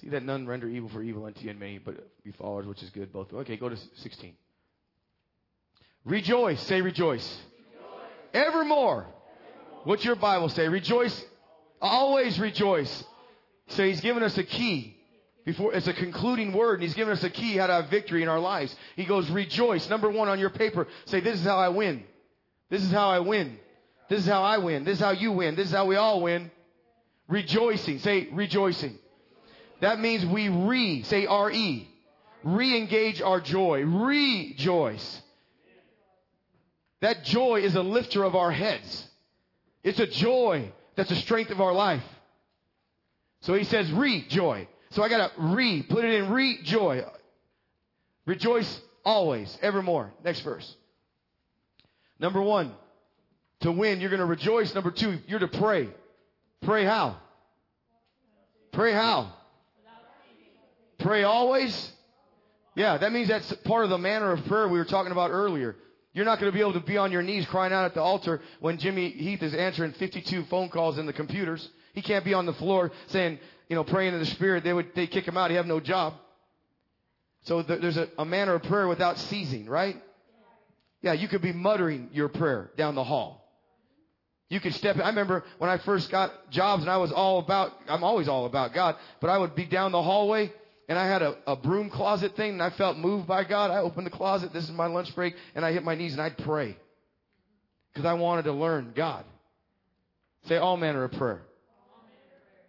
See 0.00 0.08
that 0.10 0.22
none 0.22 0.46
render 0.46 0.68
evil 0.68 0.88
for 0.88 1.02
evil 1.02 1.24
unto 1.24 1.40
you 1.40 1.50
and 1.50 1.58
many, 1.58 1.78
but 1.78 1.94
be 2.22 2.32
followers, 2.32 2.66
which 2.66 2.82
is 2.82 2.90
good 2.90 3.12
both. 3.12 3.32
Okay, 3.32 3.56
go 3.56 3.68
to 3.68 3.76
16. 3.96 4.34
Rejoice. 6.04 6.60
Say 6.62 6.82
rejoice. 6.82 7.40
Evermore. 8.36 9.06
What's 9.84 10.04
your 10.04 10.16
Bible 10.16 10.48
say? 10.48 10.68
Rejoice. 10.68 11.24
Always 11.80 12.38
rejoice. 12.38 13.04
So 13.68 13.84
he's 13.84 14.00
given 14.00 14.22
us 14.22 14.36
a 14.36 14.44
key. 14.44 14.96
Before 15.44 15.72
it's 15.72 15.86
a 15.86 15.92
concluding 15.92 16.52
word, 16.52 16.74
and 16.74 16.82
he's 16.82 16.94
given 16.94 17.12
us 17.12 17.22
a 17.22 17.30
key 17.30 17.56
how 17.56 17.68
to 17.68 17.72
have 17.72 17.88
victory 17.88 18.22
in 18.22 18.28
our 18.28 18.40
lives. 18.40 18.74
He 18.96 19.04
goes, 19.04 19.30
rejoice. 19.30 19.88
Number 19.88 20.10
one 20.10 20.28
on 20.28 20.40
your 20.40 20.50
paper, 20.50 20.88
say, 21.04 21.20
This 21.20 21.38
is 21.38 21.46
how 21.46 21.56
I 21.56 21.68
win. 21.68 22.02
This 22.68 22.82
is 22.82 22.90
how 22.90 23.10
I 23.10 23.20
win. 23.20 23.56
This 24.08 24.20
is 24.20 24.26
how 24.26 24.42
I 24.42 24.58
win. 24.58 24.84
This 24.84 24.94
is 24.94 25.04
how 25.04 25.12
you 25.12 25.32
win. 25.32 25.54
This 25.54 25.68
is 25.68 25.72
how 25.72 25.86
we 25.86 25.94
all 25.94 26.20
win. 26.20 26.50
Rejoicing. 27.28 28.00
Say 28.00 28.28
rejoicing. 28.32 28.98
That 29.80 30.00
means 30.00 30.26
we 30.26 30.48
re, 30.48 31.02
say 31.04 31.26
R-E, 31.26 31.88
re-engage 32.42 33.20
our 33.22 33.40
joy. 33.40 33.82
Rejoice. 33.82 35.22
That 37.00 37.24
joy 37.24 37.60
is 37.60 37.74
a 37.74 37.82
lifter 37.82 38.24
of 38.24 38.34
our 38.34 38.50
heads. 38.50 39.08
It's 39.82 40.00
a 40.00 40.06
joy 40.06 40.72
that's 40.96 41.10
the 41.10 41.16
strength 41.16 41.50
of 41.50 41.60
our 41.60 41.72
life. 41.72 42.02
So 43.42 43.54
he 43.54 43.64
says 43.64 43.90
re-joy. 43.92 44.66
So 44.90 45.02
I 45.02 45.08
gotta 45.08 45.30
re, 45.38 45.82
put 45.82 46.04
it 46.04 46.14
in 46.14 46.30
re-joy. 46.30 47.04
Rejoice 48.24 48.80
always, 49.04 49.56
evermore. 49.62 50.12
Next 50.24 50.40
verse. 50.40 50.74
Number 52.18 52.40
one, 52.40 52.72
to 53.60 53.70
win, 53.70 54.00
you're 54.00 54.10
gonna 54.10 54.26
rejoice. 54.26 54.74
Number 54.74 54.90
two, 54.90 55.18
you're 55.26 55.38
to 55.38 55.48
pray. 55.48 55.88
Pray 56.62 56.84
how? 56.84 57.18
Pray 58.72 58.92
how? 58.92 59.32
Pray 60.98 61.22
always? 61.24 61.92
Yeah, 62.74 62.98
that 62.98 63.12
means 63.12 63.28
that's 63.28 63.52
part 63.64 63.84
of 63.84 63.90
the 63.90 63.98
manner 63.98 64.32
of 64.32 64.44
prayer 64.46 64.66
we 64.66 64.78
were 64.78 64.84
talking 64.84 65.12
about 65.12 65.30
earlier. 65.30 65.76
You're 66.16 66.24
not 66.24 66.40
going 66.40 66.50
to 66.50 66.54
be 66.56 66.62
able 66.62 66.72
to 66.72 66.80
be 66.80 66.96
on 66.96 67.12
your 67.12 67.20
knees 67.20 67.44
crying 67.44 67.74
out 67.74 67.84
at 67.84 67.92
the 67.92 68.00
altar 68.00 68.40
when 68.60 68.78
Jimmy 68.78 69.10
Heath 69.10 69.42
is 69.42 69.54
answering 69.54 69.92
52 69.92 70.44
phone 70.44 70.70
calls 70.70 70.96
in 70.96 71.04
the 71.04 71.12
computers. 71.12 71.68
He 71.92 72.00
can't 72.00 72.24
be 72.24 72.32
on 72.32 72.46
the 72.46 72.54
floor 72.54 72.90
saying, 73.08 73.38
you 73.68 73.76
know, 73.76 73.84
praying 73.84 74.14
in 74.14 74.20
the 74.20 74.24
spirit. 74.26 74.64
They 74.64 74.72
would, 74.72 74.94
they 74.94 75.08
kick 75.08 75.28
him 75.28 75.36
out. 75.36 75.50
He 75.50 75.56
have 75.56 75.66
no 75.66 75.78
job. 75.78 76.14
So 77.42 77.62
th- 77.62 77.82
there's 77.82 77.98
a, 77.98 78.08
a 78.16 78.24
manner 78.24 78.54
of 78.54 78.62
prayer 78.62 78.88
without 78.88 79.18
ceasing, 79.18 79.66
right? 79.66 80.02
Yeah, 81.02 81.12
you 81.12 81.28
could 81.28 81.42
be 81.42 81.52
muttering 81.52 82.08
your 82.14 82.28
prayer 82.28 82.70
down 82.78 82.94
the 82.94 83.04
hall. 83.04 83.46
You 84.48 84.58
could 84.58 84.72
step. 84.72 84.96
I 84.96 85.08
remember 85.10 85.44
when 85.58 85.68
I 85.68 85.76
first 85.76 86.10
got 86.10 86.50
jobs 86.50 86.82
and 86.82 86.90
I 86.90 86.96
was 86.96 87.12
all 87.12 87.40
about. 87.40 87.72
I'm 87.88 88.02
always 88.02 88.26
all 88.26 88.46
about 88.46 88.72
God, 88.72 88.96
but 89.20 89.28
I 89.28 89.36
would 89.36 89.54
be 89.54 89.66
down 89.66 89.92
the 89.92 90.02
hallway 90.02 90.50
and 90.88 90.98
I 90.98 91.06
had 91.06 91.22
a, 91.22 91.36
a 91.46 91.56
broom 91.56 91.90
closet 91.90 92.36
thing 92.36 92.52
and 92.52 92.62
I 92.62 92.70
felt 92.70 92.96
moved 92.96 93.26
by 93.26 93.44
God. 93.44 93.70
I 93.70 93.78
opened 93.78 94.06
the 94.06 94.10
closet. 94.10 94.52
This 94.52 94.64
is 94.64 94.70
my 94.70 94.86
lunch 94.86 95.14
break, 95.14 95.34
and 95.54 95.64
I 95.64 95.72
hit 95.72 95.82
my 95.82 95.94
knees 95.94 96.12
and 96.12 96.22
I'd 96.22 96.38
pray 96.38 96.76
because 97.92 98.06
I 98.06 98.14
wanted 98.14 98.44
to 98.44 98.52
learn 98.52 98.92
God. 98.94 99.24
Say 100.46 100.56
all 100.56 100.76
manner 100.76 101.04
of 101.04 101.12
prayer. 101.12 101.42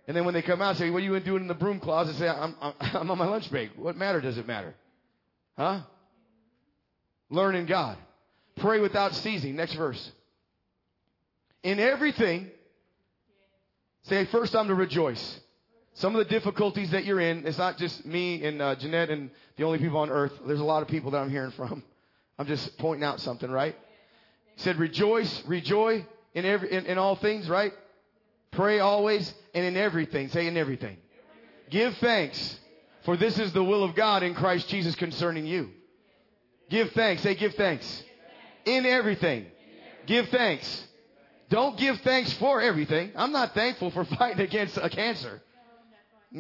And 0.08 0.16
then 0.16 0.24
when 0.24 0.34
they 0.34 0.42
come 0.42 0.62
out, 0.62 0.78
say, 0.78 0.90
"What 0.90 1.04
are 1.04 1.06
you 1.06 1.20
doing 1.20 1.42
in 1.42 1.48
the 1.48 1.54
broom 1.54 1.80
closet?" 1.80 2.16
Say, 2.16 2.28
"I'm 2.28 2.56
I'm, 2.62 2.74
I'm 2.80 3.12
on 3.12 3.18
my 3.18 3.28
lunch 3.28 3.52
break." 3.52 3.72
What 3.76 3.98
matter 3.98 4.22
does 4.22 4.38
it 4.38 4.48
matter? 4.48 4.74
Huh? 5.58 5.82
Learning 7.30 7.66
God. 7.66 7.98
Pray 8.56 8.80
without 8.80 9.14
ceasing. 9.16 9.56
Next 9.56 9.74
verse. 9.74 10.12
In 11.62 11.80
everything, 11.80 12.50
say 14.04 14.26
first 14.26 14.56
I'm 14.56 14.68
to 14.70 14.76
rejoice. 14.76 15.40
Some 15.98 16.16
of 16.16 16.20
the 16.20 16.32
difficulties 16.32 16.92
that 16.92 17.06
you're 17.06 17.20
in, 17.20 17.48
it's 17.48 17.58
not 17.58 17.80
just 17.80 18.06
me 18.06 18.46
and 18.46 18.62
uh, 18.62 18.76
Jeanette 18.76 19.10
and 19.10 19.32
the 19.56 19.64
only 19.64 19.80
people 19.80 19.98
on 19.98 20.12
earth. 20.12 20.32
There's 20.46 20.60
a 20.60 20.64
lot 20.64 20.84
of 20.84 20.88
people 20.88 21.10
that 21.12 21.18
I'm 21.18 21.32
hearing 21.32 21.50
from. 21.52 21.82
I'm 22.38 22.46
just 22.46 22.78
pointing 22.78 23.04
out 23.04 23.20
something, 23.20 23.50
right? 23.50 23.76
He 24.56 24.62
said, 24.62 24.78
rejoice, 24.78 25.44
rejoice 25.48 26.04
in 26.36 26.46
every, 26.46 26.72
in, 26.72 26.86
in 26.86 26.98
all 27.00 27.16
things, 27.16 27.50
right? 27.50 27.74
Pray 28.52 28.80
always 28.80 29.34
and 29.56 29.66
in 29.66 29.76
everything. 29.76 30.30
Say 30.30 30.46
in 30.46 30.56
everything. 30.56 30.98
Give 31.72 31.98
thanks, 31.98 32.60
for 33.04 33.18
this 33.18 33.40
is 33.40 33.52
the 33.54 33.64
will 33.64 33.84
of 33.84 33.96
God 33.96 34.22
in 34.22 34.36
Christ 34.36 34.70
Jesus 34.70 34.94
concerning 34.94 35.48
you. 35.48 35.72
Give 36.70 36.92
thanks. 36.92 37.24
Say 37.24 37.34
give 37.34 37.56
thanks. 37.56 38.04
In 38.66 38.86
everything. 38.86 39.48
Give 40.06 40.30
thanks. 40.30 40.86
Don't 41.50 41.76
give 41.76 42.00
thanks 42.02 42.32
for 42.34 42.62
everything. 42.62 43.14
I'm 43.16 43.32
not 43.32 43.56
thankful 43.56 43.90
for 43.90 44.06
fighting 44.20 44.42
against 44.42 44.78
a 44.78 44.92
cancer. 44.92 45.42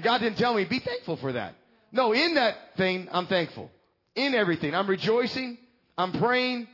God 0.02 0.20
didn't 0.20 0.38
tell 0.38 0.54
me, 0.54 0.66
be 0.66 0.80
thankful 0.80 1.18
for 1.18 1.34
that. 1.34 1.56
No, 1.92 2.14
in 2.14 2.36
that 2.36 2.56
thing, 2.76 3.08
I'm 3.12 3.28
thankful. 3.28 3.72
In 4.16 4.34
everything. 4.34 4.76
I'm 4.76 4.88
rejoicing, 4.88 5.58
I'm 5.98 6.12
praying, 6.14 6.68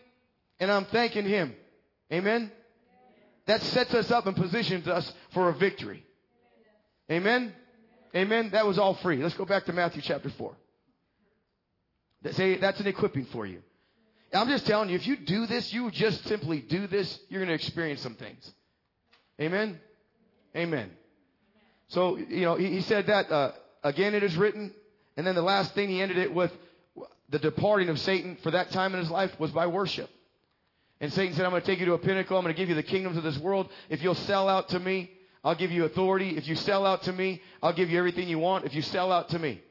and 0.60 0.72
I'm 0.72 0.86
thanking 0.86 1.26
Him. 1.26 1.54
Amen? 2.12 2.52
That 3.46 3.62
sets 3.62 3.94
us 3.94 4.12
up 4.12 4.26
and 4.26 4.36
positions 4.36 4.88
us 4.88 5.12
for 5.34 5.50
a 5.50 5.54
victory. 5.54 6.06
Amen? 7.12 7.54
Amen? 8.16 8.50
That 8.52 8.66
was 8.66 8.80
all 8.80 8.96
free. 8.96 9.22
Let's 9.22 9.36
go 9.36 9.46
back 9.46 9.66
to 9.66 9.74
Matthew 9.74 10.02
chapter 10.02 10.30
4. 10.30 10.56
Say 12.32 12.58
that's 12.58 12.80
an 12.80 12.88
equipping 12.88 13.26
for 13.26 13.46
you. 13.46 13.62
I'm 14.34 14.48
just 14.48 14.66
telling 14.66 14.90
you, 14.90 14.96
if 14.96 15.06
you 15.06 15.18
do 15.18 15.46
this, 15.46 15.72
you 15.74 15.92
just 15.92 16.26
simply 16.26 16.60
do 16.62 16.88
this, 16.88 17.20
you're 17.30 17.40
going 17.40 17.50
to 17.50 17.54
experience 17.54 18.02
some 18.02 18.16
things. 18.16 18.52
Amen? 19.40 19.80
Amen. 20.56 20.90
So, 21.94 22.18
you 22.18 22.42
know, 22.42 22.56
he, 22.56 22.68
he 22.72 22.82
said 22.82 23.06
that, 23.08 23.32
uh, 23.32 23.52
again 23.84 24.16
it 24.16 24.24
is 24.24 24.36
written. 24.36 24.74
And 25.16 25.28
then 25.28 25.36
the 25.36 25.44
last 25.44 25.76
thing 25.76 25.90
he 25.90 26.02
ended 26.02 26.18
it 26.18 26.34
with, 26.34 26.52
the 27.30 27.38
departing 27.38 27.90
of 27.90 28.00
Satan 28.00 28.38
for 28.42 28.52
that 28.52 28.72
time 28.72 28.94
in 28.94 29.00
his 29.00 29.12
life 29.12 29.32
was 29.40 29.52
by 29.52 29.68
worship. 29.68 30.10
And 31.00 31.14
Satan 31.14 31.36
said, 31.36 31.46
I'm 31.46 31.52
going 31.52 31.62
to 31.62 31.68
take 31.68 31.80
you 31.80 31.86
to 31.88 31.94
a 31.94 32.00
pinnacle. 32.00 32.38
I'm 32.38 32.44
going 32.44 32.54
to 32.54 32.60
give 32.60 32.70
you 32.70 32.76
the 32.76 32.84
kingdoms 32.84 33.18
of 33.18 33.24
this 33.24 33.38
world. 33.38 33.70
If 33.90 34.02
you'll 34.02 34.16
sell 34.16 34.50
out 34.50 34.70
to 34.70 34.80
me, 34.80 35.12
I'll 35.44 35.56
give 35.56 35.72
you 35.72 35.86
authority. 35.86 36.36
If 36.36 36.48
you 36.48 36.56
sell 36.56 36.86
out 36.86 37.04
to 37.04 37.14
me, 37.14 37.42
I'll 37.62 37.74
give 37.74 37.90
you 37.90 38.00
everything 38.00 38.28
you 38.28 38.40
want. 38.40 38.66
If 38.66 38.74
you 38.74 38.82
sell 38.82 39.12
out 39.12 39.30
to 39.30 39.40
me, 39.40 39.62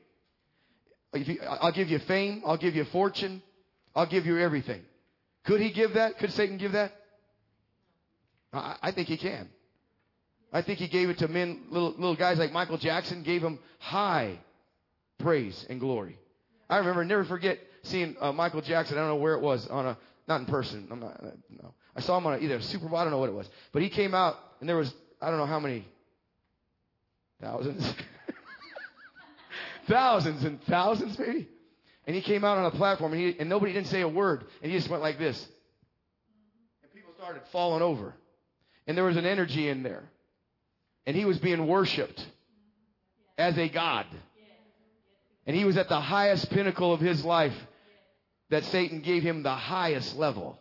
you, 1.14 1.38
I'll 1.48 1.72
give 1.72 1.88
you 1.88 1.98
fame. 2.00 2.42
I'll 2.46 2.56
give 2.56 2.76
you 2.76 2.84
fortune. 2.84 3.42
I'll 3.96 4.06
give 4.06 4.26
you 4.26 4.38
everything. 4.38 4.82
Could 5.44 5.60
he 5.60 5.72
give 5.72 5.94
that? 5.94 6.18
Could 6.18 6.32
Satan 6.32 6.56
give 6.58 6.72
that? 6.72 6.92
I, 8.52 8.76
I 8.82 8.92
think 8.92 9.08
he 9.08 9.16
can. 9.16 9.48
I 10.53 10.62
think 10.62 10.78
he 10.78 10.88
gave 10.88 11.09
it 11.09 11.18
to 11.18 11.28
men, 11.28 11.62
little, 11.70 11.90
little 11.90 12.16
guys 12.16 12.38
like 12.38 12.53
Michael 12.53 12.78
Jackson, 12.78 13.22
gave 13.22 13.42
him 13.42 13.59
high 13.78 14.38
praise 15.18 15.66
and 15.70 15.80
glory. 15.80 16.18
I 16.68 16.78
remember, 16.78 17.05
never 17.05 17.24
forget 17.24 17.59
seeing 17.84 18.16
uh, 18.20 18.32
Michael 18.32 18.61
Jackson. 18.61 18.98
I 18.98 19.00
don't 19.00 19.11
know 19.11 19.16
where 19.16 19.34
it 19.34 19.40
was 19.40 19.66
on 19.68 19.86
a, 19.86 19.98
not 20.28 20.40
in 20.40 20.46
person. 20.46 20.88
I'm 20.90 21.00
not, 21.00 21.20
uh, 21.22 21.30
no. 21.48 21.74
I 21.96 22.00
saw 22.00 22.18
him 22.18 22.26
on 22.26 22.34
a, 22.34 22.38
either 22.38 22.57
a 22.57 22.62
Super 22.62 22.88
Bowl. 22.88 22.98
I 22.98 23.05
don't 23.05 23.12
know 23.12 23.18
what 23.18 23.28
it 23.28 23.34
was, 23.34 23.48
but 23.72 23.82
he 23.82 23.88
came 23.88 24.14
out 24.14 24.36
and 24.61 24.68
there 24.68 24.76
was 24.76 24.92
I 25.22 25.30
don't 25.30 25.38
know 25.38 25.46
how 25.46 25.61
many 25.61 25.86
thousands, 27.40 27.94
thousands 29.88 30.42
and 30.44 30.61
thousands 30.64 31.16
maybe. 31.18 31.48
And 32.05 32.16
he 32.16 32.22
came 32.22 32.44
out 32.44 32.59
on 32.59 32.64
a 32.64 32.72
platform 32.72 33.12
and, 33.12 33.20
he, 33.20 33.38
and 33.38 33.48
nobody 33.48 33.72
didn't 33.72 33.86
say 33.86 34.00
a 34.00 34.09
word 34.09 34.44
and 34.61 34.72
he 34.72 34.76
just 34.76 34.90
went 34.90 35.00
like 35.00 35.18
this. 35.18 35.46
And 36.82 36.92
people 36.92 37.12
started 37.16 37.42
falling 37.53 37.82
over. 37.82 38.14
And 38.88 38.96
there 38.96 39.05
was 39.05 39.16
an 39.16 39.26
energy 39.26 39.68
in 39.68 39.84
there. 39.84 40.11
And 41.07 41.16
he 41.16 41.24
was 41.24 41.38
being 41.38 41.66
worshiped 41.66 42.24
as 43.36 43.57
a 43.59 43.68
God. 43.68 44.07
And 45.46 45.57
he 45.57 45.64
was 45.64 45.76
at 45.76 45.88
the 45.88 46.00
highest 46.00 46.50
pinnacle 46.50 46.92
of 46.92 47.00
his 47.00 47.24
life 47.24 47.55
that 48.50 48.64
Satan 48.64 49.00
gave 49.00 49.22
him 49.22 49.42
the 49.42 49.55
highest 49.55 50.16
level. 50.16 50.59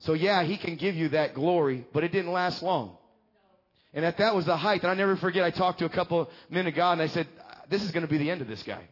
So 0.00 0.14
yeah, 0.14 0.42
he 0.42 0.56
can 0.56 0.76
give 0.76 0.94
you 0.94 1.10
that 1.10 1.34
glory, 1.34 1.86
but 1.92 2.02
it 2.04 2.12
didn't 2.12 2.32
last 2.32 2.62
long. 2.62 2.96
And 3.92 4.04
that 4.04 4.18
that 4.18 4.34
was 4.34 4.46
the 4.46 4.56
height. 4.56 4.82
And 4.82 4.90
I 4.90 4.94
never 4.94 5.16
forget, 5.16 5.44
I 5.44 5.50
talked 5.50 5.80
to 5.80 5.84
a 5.84 5.90
couple 5.90 6.30
men 6.48 6.66
of 6.66 6.74
God 6.74 6.92
and 6.92 7.02
I 7.02 7.08
said, 7.08 7.26
this 7.68 7.82
is 7.82 7.90
going 7.90 8.02
to 8.02 8.08
be 8.08 8.18
the 8.18 8.30
end 8.30 8.40
of 8.40 8.48
this 8.48 8.62
guy. 8.62 8.82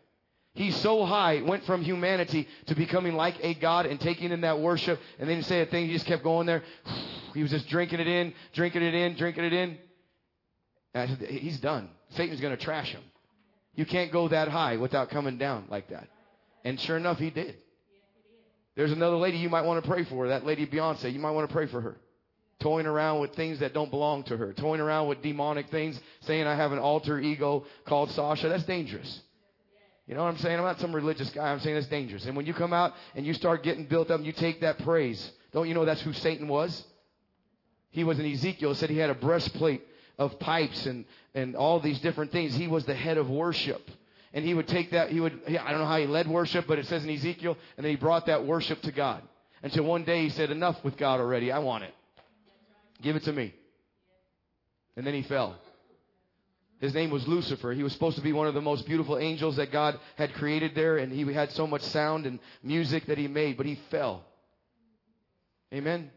He's 0.55 0.77
so 0.77 1.05
high, 1.07 1.43
went 1.43 1.65
from 1.65 1.83
humanity 1.83 2.49
to 2.67 2.75
becoming 2.75 3.15
like 3.15 3.37
a 3.41 3.55
God 3.55 3.87
and 3.87 4.01
taking 4.01 4.33
in 4.33 4.41
that 4.43 4.59
worship. 4.59 5.01
And 5.19 5.29
then 5.29 5.37
he 5.37 5.43
say 5.43 5.61
a 5.61 5.67
thing, 5.67 5.87
he 5.87 5.93
just 5.93 6.07
kept 6.07 6.25
going 6.25 6.47
there. 6.47 6.63
He 7.33 7.43
was 7.43 7.53
just 7.53 7.69
drinking 7.69 8.01
it 8.01 8.09
in, 8.09 8.35
drinking 8.53 8.83
it 8.83 8.95
in, 8.95 9.15
drinking 9.15 9.45
it 9.45 9.53
in. 9.53 9.79
Said, 10.95 11.19
he's 11.29 11.61
done. 11.61 11.89
Satan's 12.11 12.41
going 12.41 12.57
to 12.57 12.63
trash 12.63 12.93
him. 12.93 13.03
You 13.75 13.87
can't 13.87 14.11
go 14.11 14.29
that 14.29 14.49
high 14.49 14.77
without 14.77 15.11
coming 15.11 15.39
down 15.39 15.67
like 15.71 15.89
that. 15.91 16.09
And 16.65 16.79
sure 16.81 16.97
enough, 16.97 17.19
he 17.19 17.31
did. 17.31 17.57
There's 18.77 18.93
another 18.93 19.17
lady 19.17 19.39
you 19.39 19.49
might 19.49 19.65
want 19.65 19.83
to 19.83 19.89
pray 19.89 20.05
for. 20.05 20.29
That 20.29 20.45
lady 20.45 20.67
Beyonce, 20.67 21.13
you 21.13 21.19
might 21.19 21.31
want 21.33 21.49
to 21.49 21.53
pray 21.53 21.67
for 21.67 21.81
her. 21.81 21.97
Toying 22.61 22.87
around 22.87 23.21
with 23.21 23.35
things 23.35 23.61
that 23.61 23.73
don't 23.73 23.91
belong 23.91 24.25
to 24.25 24.37
her. 24.37 24.53
Toying 24.53 24.81
around 24.81 25.09
with 25.09 25.23
demonic 25.23 25.71
things. 25.71 25.99
Saying 26.21 26.47
I 26.47 26.57
have 26.57 26.73
an 26.73 26.79
alter 26.79 27.19
ego 27.19 27.65
called 27.87 28.11
Sasha. 28.11 28.49
That's 28.49 28.65
dangerous. 28.65 29.23
You 30.07 30.15
know 30.15 30.25
what 30.25 30.31
I'm 30.31 30.39
saying? 30.39 30.59
I'm 30.59 30.65
not 30.65 30.81
some 30.81 30.95
religious 30.95 31.31
guy. 31.31 31.53
I'm 31.53 31.61
saying 31.61 31.77
that's 31.77 31.87
dangerous. 31.87 32.27
And 32.27 32.37
when 32.37 32.45
you 32.45 32.53
come 32.53 32.73
out 32.73 32.95
and 33.15 33.25
you 33.25 33.33
start 33.33 33.63
getting 33.63 33.87
built 33.87 34.11
up 34.11 34.17
and 34.19 34.27
you 34.27 34.33
take 34.33 34.61
that 34.61 34.79
praise, 34.81 35.31
don't 35.53 35.69
you 35.69 35.75
know 35.75 35.85
that's 35.85 36.03
who 36.03 36.13
Satan 36.13 36.49
was? 36.49 36.85
He 37.91 38.05
was 38.05 38.19
in 38.19 38.27
Ezekiel. 38.27 38.73
It 38.73 38.77
said 38.77 38.91
he 38.91 38.99
had 38.99 39.11
a 39.11 39.15
breastplate 39.15 39.83
of 40.21 40.39
pipes 40.39 40.85
and, 40.85 41.07
and 41.35 41.57
all 41.57 41.81
these 41.81 41.99
different 42.01 42.31
things. 42.31 42.55
He 42.55 42.69
was 42.69 42.85
the 42.85 42.95
head 42.95 43.17
of 43.17 43.31
worship. 43.31 43.91
And 44.35 44.45
he 44.45 44.55
would 44.55 44.69
take 44.69 44.93
that, 44.93 45.11
he 45.11 45.19
would, 45.19 45.41
I 45.49 45.71
don't 45.71 45.81
know 45.81 45.87
how 45.87 45.99
he 45.99 46.07
led 46.07 46.29
worship, 46.29 46.67
but 46.69 46.79
it 46.79 46.87
says 46.87 47.03
in 47.03 47.11
Ezekiel, 47.11 47.57
and 47.77 47.85
then 47.85 47.91
he 47.91 47.97
brought 47.97 48.27
that 48.27 48.47
worship 48.47 48.83
to 48.83 48.93
God. 48.93 49.23
Until 49.63 49.85
one 49.85 50.05
day 50.05 50.23
he 50.23 50.29
said, 50.29 50.51
enough 50.51 50.77
with 50.85 50.97
God 50.97 51.21
already. 51.21 51.51
I 51.51 51.59
want 51.59 51.85
it. 51.85 51.95
Give 53.03 53.17
it 53.17 53.25
to 53.25 53.33
me. 53.33 53.55
And 54.95 55.07
then 55.07 55.15
he 55.15 55.23
fell. 55.23 55.57
His 56.81 56.95
name 56.95 57.11
was 57.11 57.27
Lucifer. 57.27 57.73
He 57.73 57.83
was 57.83 57.93
supposed 57.93 58.17
to 58.17 58.23
be 58.23 58.33
one 58.33 58.47
of 58.47 58.55
the 58.55 58.61
most 58.61 58.87
beautiful 58.87 59.19
angels 59.19 59.57
that 59.57 59.73
God 59.73 59.99
had 60.17 60.35
created 60.35 60.75
there, 60.75 60.99
and 60.99 61.11
he 61.11 61.31
had 61.33 61.51
so 61.53 61.67
much 61.67 61.83
sound 61.83 62.27
and 62.27 62.39
music 62.63 63.07
that 63.07 63.19
he 63.19 63.27
made, 63.27 63.57
but 63.57 63.67
he 63.67 63.81
fell. 63.91 64.25
Amen? 65.73 66.11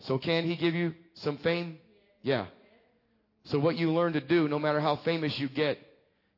So 0.00 0.18
can 0.18 0.44
he 0.44 0.56
give 0.56 0.74
you 0.74 0.94
some 1.14 1.38
fame? 1.38 1.78
Yeah. 2.22 2.46
So 3.46 3.58
what 3.58 3.76
you 3.76 3.92
learn 3.92 4.14
to 4.14 4.20
do, 4.20 4.48
no 4.48 4.58
matter 4.58 4.80
how 4.80 4.96
famous 4.96 5.38
you 5.38 5.48
get, 5.48 5.78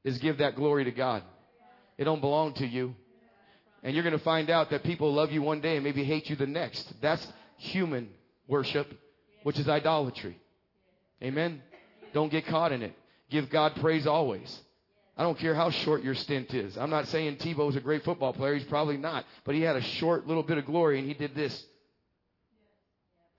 is 0.04 0.18
give 0.18 0.38
that 0.38 0.56
glory 0.56 0.84
to 0.84 0.90
God. 0.90 1.22
It 1.96 2.04
don't 2.04 2.20
belong 2.20 2.54
to 2.54 2.66
you. 2.66 2.94
And 3.82 3.94
you're 3.94 4.04
going 4.04 4.16
to 4.16 4.24
find 4.24 4.50
out 4.50 4.70
that 4.70 4.82
people 4.82 5.12
love 5.12 5.32
you 5.32 5.40
one 5.40 5.60
day 5.60 5.76
and 5.76 5.84
maybe 5.84 6.04
hate 6.04 6.28
you 6.28 6.36
the 6.36 6.46
next. 6.46 6.92
That's 7.00 7.26
human 7.56 8.10
worship, 8.46 8.88
which 9.42 9.58
is 9.58 9.68
idolatry. 9.68 10.38
Amen. 11.22 11.62
Don't 12.12 12.30
get 12.30 12.46
caught 12.46 12.72
in 12.72 12.82
it. 12.82 12.94
Give 13.30 13.48
God 13.48 13.76
praise 13.76 14.06
always. 14.06 14.58
I 15.16 15.22
don't 15.22 15.38
care 15.38 15.54
how 15.54 15.70
short 15.70 16.02
your 16.02 16.14
stint 16.14 16.54
is. 16.54 16.76
I'm 16.76 16.90
not 16.90 17.08
saying 17.08 17.36
Tebow's 17.36 17.76
a 17.76 17.80
great 17.80 18.04
football 18.04 18.32
player. 18.32 18.54
He's 18.54 18.64
probably 18.64 18.96
not. 18.96 19.24
But 19.44 19.54
he 19.54 19.62
had 19.62 19.76
a 19.76 19.82
short 19.82 20.26
little 20.26 20.42
bit 20.42 20.58
of 20.58 20.66
glory 20.66 20.98
and 20.98 21.08
he 21.08 21.14
did 21.14 21.34
this. 21.34 21.64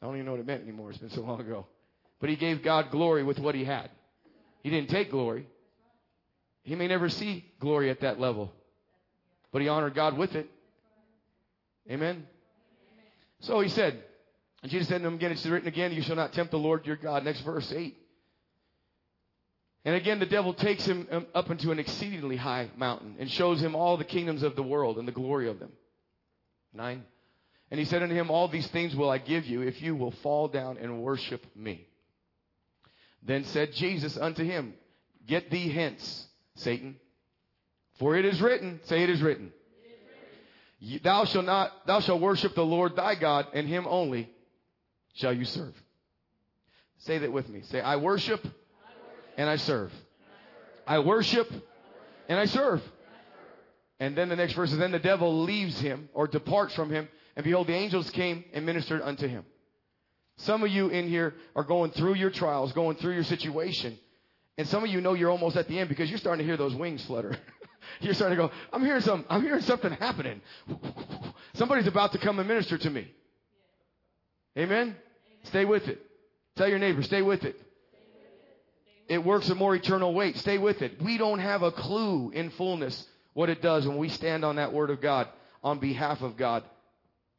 I 0.02 0.06
don't 0.06 0.16
even 0.16 0.26
know 0.26 0.32
what 0.32 0.42
it 0.42 0.48
meant 0.48 0.64
anymore. 0.64 0.90
It's 0.90 1.00
been 1.00 1.10
so 1.10 1.22
long 1.22 1.40
ago. 1.40 1.68
But 2.20 2.30
he 2.30 2.36
gave 2.36 2.64
God 2.64 2.92
glory 2.92 3.24
with 3.24 3.40
what 3.40 3.56
he 3.56 3.64
had. 3.64 3.90
He 4.62 4.70
didn't 4.70 4.90
take 4.90 5.12
glory. 5.12 5.48
He 6.64 6.76
may 6.76 6.88
never 6.88 7.10
see 7.10 7.46
glory 7.60 7.90
at 7.90 8.02
that 8.02 8.20
level. 8.20 8.52
But 9.52 9.62
he 9.62 9.68
honored 9.68 9.96
God 9.96 10.18
with 10.18 10.36
it. 10.36 10.50
Amen. 11.90 12.28
So 13.42 13.62
he 13.62 13.70
said, 13.70 14.04
and 14.62 14.72
Jesus 14.72 14.88
said 14.88 15.02
to 15.02 15.08
him 15.08 15.16
again, 15.16 15.32
it's 15.32 15.46
written 15.46 15.68
again, 15.68 15.94
you 15.94 16.02
shall 16.02 16.18
not 16.18 16.34
tempt 16.34 16.52
the 16.52 16.58
Lord 16.58 16.86
your 16.86 16.98
God. 16.98 17.24
Next 17.24 17.42
verse 17.42 17.72
8. 17.72 17.96
And 19.86 19.96
again, 19.96 20.20
the 20.20 20.26
devil 20.26 20.54
takes 20.54 20.86
him 20.86 21.08
um, 21.10 21.26
up 21.34 21.50
into 21.50 21.72
an 21.72 21.80
exceedingly 21.80 22.36
high 22.36 22.70
mountain 22.76 23.16
and 23.18 23.32
shows 23.32 23.62
him 23.62 23.76
all 23.76 23.96
the 23.96 24.04
kingdoms 24.04 24.44
of 24.44 24.56
the 24.56 24.64
world 24.64 24.98
and 24.98 25.08
the 25.08 25.14
glory 25.14 25.48
of 25.48 25.60
them. 25.60 25.72
Nine. 26.74 27.06
And 27.72 27.80
he 27.80 27.86
said 27.86 28.04
unto 28.04 28.14
him, 28.14 28.30
All 28.30 28.50
these 28.50 28.68
things 28.68 28.96
will 28.96 29.10
I 29.10 29.20
give 29.20 29.46
you 29.46 29.62
if 29.62 29.82
you 29.82 29.96
will 29.96 30.12
fall 30.12 30.48
down 30.50 30.78
and 30.78 31.02
worship 31.02 31.46
me. 31.56 31.88
Then 33.24 33.44
said 33.46 33.74
Jesus 33.74 34.18
unto 34.18 34.44
him, 34.44 34.74
Get 35.28 35.52
thee 35.52 35.70
hence, 35.70 36.28
Satan. 36.56 36.96
For 38.00 38.16
it 38.16 38.26
is 38.26 38.42
written, 38.42 38.80
say 38.84 39.04
it 39.04 39.10
is 39.10 39.22
written. 39.22 39.52
Ye- 40.80 41.00
Thou 41.00 41.26
shalt 41.26 41.46
not, 41.46 41.86
thou 41.86 42.00
shalt 42.00 42.22
worship 42.22 42.56
the 42.56 42.66
Lord 42.66 42.96
thy 42.96 43.16
God, 43.16 43.48
and 43.54 43.68
him 43.68 43.86
only 43.88 44.30
shall 45.14 45.34
you 45.34 45.46
serve. 45.46 45.76
Say 47.00 47.18
that 47.20 47.32
with 47.32 47.50
me. 47.50 47.62
Say, 47.64 47.82
I 47.82 47.98
worship 47.98 48.46
and 49.38 49.50
I 49.50 49.58
serve. 49.58 49.92
I 50.88 51.00
worship 51.00 51.52
and 52.30 52.40
I 52.40 52.46
serve. 52.46 52.82
And 54.00 54.16
then 54.18 54.30
the 54.30 54.36
next 54.38 54.54
verse 54.54 54.72
is, 54.72 54.78
then 54.78 54.92
the 54.94 55.00
devil 55.00 55.44
leaves 55.44 55.80
him 55.80 56.10
or 56.14 56.28
departs 56.28 56.74
from 56.74 56.90
him, 56.90 57.10
and 57.36 57.44
behold, 57.44 57.68
the 57.68 57.74
angels 57.74 58.10
came 58.12 58.46
and 58.54 58.66
ministered 58.66 59.02
unto 59.02 59.28
him. 59.28 59.46
Some 60.40 60.64
of 60.64 60.70
you 60.70 60.88
in 60.88 61.08
here 61.08 61.34
are 61.56 61.66
going 61.66 61.92
through 61.92 62.16
your 62.16 62.30
trials, 62.30 62.72
going 62.72 62.96
through 62.98 63.14
your 63.14 63.24
situation. 63.24 63.98
And 64.58 64.68
some 64.68 64.84
of 64.84 64.90
you 64.90 65.02
know 65.02 65.14
you're 65.14 65.32
almost 65.32 65.58
at 65.58 65.68
the 65.68 65.78
end 65.78 65.90
because 65.90 66.10
you're 66.10 66.20
starting 66.20 66.40
to 66.40 66.46
hear 66.46 66.56
those 66.56 66.74
wings 66.74 67.04
flutter. 67.06 67.36
you're 68.00 68.14
starting 68.14 68.38
to 68.38 68.48
go, 68.48 68.52
I'm 68.72 68.84
hearing 68.84 69.02
some, 69.02 69.26
I'm 69.30 69.42
hearing 69.42 69.62
something 69.62 69.92
happening. 69.92 70.42
Somebody's 71.54 71.88
about 71.88 72.14
to 72.14 72.20
come 72.20 72.40
and 72.40 72.48
minister 72.48 72.78
to 72.78 72.90
me. 72.90 73.12
Amen? 74.58 74.96
Stay 75.44 75.66
with 75.66 75.88
it. 75.90 76.02
Tell 76.56 76.70
your 76.70 76.80
neighbor, 76.80 77.04
stay 77.04 77.22
with 77.22 77.44
it. 77.44 77.60
It 79.10 79.24
works 79.24 79.50
a 79.50 79.56
more 79.56 79.76
eternal 79.76 80.14
weight. 80.14 80.38
Stay 80.38 80.58
with 80.58 80.82
it. 80.82 81.02
We 81.02 81.18
don't 81.18 81.40
have 81.40 81.64
a 81.64 81.72
clue 81.72 82.30
in 82.30 82.52
fullness 82.52 83.06
what 83.34 83.50
it 83.50 83.62
does 83.62 83.88
when 83.88 83.98
we 83.98 84.08
stand 84.08 84.46
on 84.46 84.56
that 84.56 84.72
word 84.72 84.90
of 84.90 85.02
God 85.02 85.28
on 85.64 85.80
behalf 85.80 86.22
of 86.22 86.38
God 86.38 86.64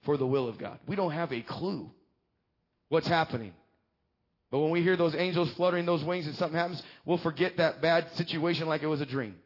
for 0.03 0.17
the 0.17 0.27
will 0.27 0.49
of 0.49 0.59
God. 0.59 0.79
We 0.87 0.97
don't 0.97 1.13
have 1.13 1.33
a 1.33 1.41
clue 1.41 1.91
what's 2.91 3.09
happening. 3.09 3.55
But 4.51 4.59
when 4.59 4.71
we 4.71 4.83
hear 4.83 4.97
those 4.97 5.15
angels 5.15 5.51
fluttering 5.53 5.87
those 5.87 6.05
wings 6.05 6.27
and 6.27 6.37
something 6.37 6.59
happens, 6.59 6.83
we'll 7.07 7.19
forget 7.19 7.57
that 7.57 7.81
bad 7.81 8.13
situation 8.17 8.69
like 8.69 8.83
it 8.83 8.89
was 8.89 9.01
a 9.01 9.07
dream. 9.07 9.37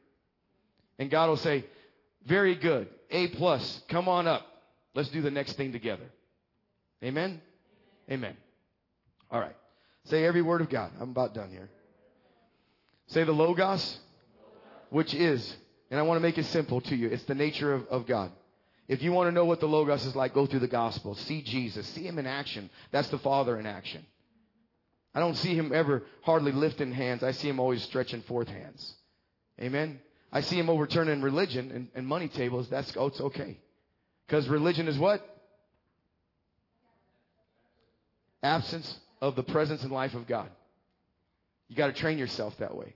And 0.99 1.11
God 1.11 1.28
will 1.28 1.36
say, 1.36 1.64
very 2.26 2.57
good. 2.57 2.88
A 3.11 3.28
plus. 3.28 3.82
Come 3.88 4.09
on 4.09 4.26
up. 4.26 4.47
Let's 4.95 5.11
do 5.11 5.20
the 5.20 5.30
next 5.30 5.53
thing 5.53 5.72
together. 5.72 6.05
Amen? 7.03 7.40
Amen. 8.11 8.36
All 9.30 9.40
right. 9.40 9.57
Say 10.05 10.24
every 10.24 10.42
word 10.42 10.62
of 10.62 10.70
God. 10.70 10.90
I'm 11.01 11.11
about 11.11 11.34
done 11.34 11.51
here. 11.51 11.68
Say 13.09 13.24
the 13.24 13.32
Logos, 13.32 13.99
which 14.88 15.12
is, 15.12 15.55
and 15.90 16.01
I 16.01 16.03
want 16.03 16.16
to 16.16 16.22
make 16.22 16.38
it 16.38 16.47
simple 16.47 16.80
to 16.82 16.97
you. 16.97 17.09
It's 17.09 17.24
the 17.24 17.34
nature 17.34 17.74
of, 17.74 17.86
of 17.88 18.07
God. 18.07 18.32
If 18.87 19.03
you 19.03 19.12
want 19.12 19.28
to 19.28 19.32
know 19.32 19.47
what 19.47 19.61
the 19.61 19.66
Logos 19.66 20.05
is 20.05 20.14
like, 20.14 20.35
go 20.35 20.47
through 20.47 20.61
the 20.61 20.68
Gospel. 20.68 21.14
See 21.14 21.43
Jesus. 21.43 21.87
See 21.89 22.07
Him 22.07 22.18
in 22.18 22.26
action. 22.26 22.68
That's 22.91 23.09
the 23.09 23.18
Father 23.18 23.59
in 23.59 23.66
action. 23.66 24.05
I 25.14 25.20
don't 25.20 25.37
see 25.37 25.55
Him 25.55 25.72
ever 25.72 26.03
hardly 26.22 26.53
lifting 26.53 26.93
hands. 26.93 27.22
I 27.22 27.30
see 27.32 27.49
Him 27.49 27.61
always 27.61 27.82
stretching 27.82 28.22
forth 28.22 28.49
hands. 28.49 28.95
Amen? 29.61 30.01
I 30.30 30.43
see 30.43 30.59
Him 30.59 30.68
overturning 30.68 31.22
religion 31.22 31.70
and, 31.70 31.89
and 31.95 32.07
money 32.07 32.28
tables. 32.28 32.68
That's, 32.68 32.95
oh, 32.97 33.07
it's 33.07 33.20
okay. 33.20 33.59
Because 34.26 34.49
religion 34.49 34.87
is 34.89 34.99
what? 34.99 35.22
Absence 38.43 38.99
of 39.22 39.37
the 39.37 39.43
presence 39.43 39.82
and 39.82 39.93
life 39.93 40.14
of 40.14 40.26
God. 40.26 40.51
You 41.68 41.76
got 41.76 41.87
to 41.87 41.95
train 41.95 42.18
yourself 42.18 42.55
that 42.59 42.76
way. 42.76 42.95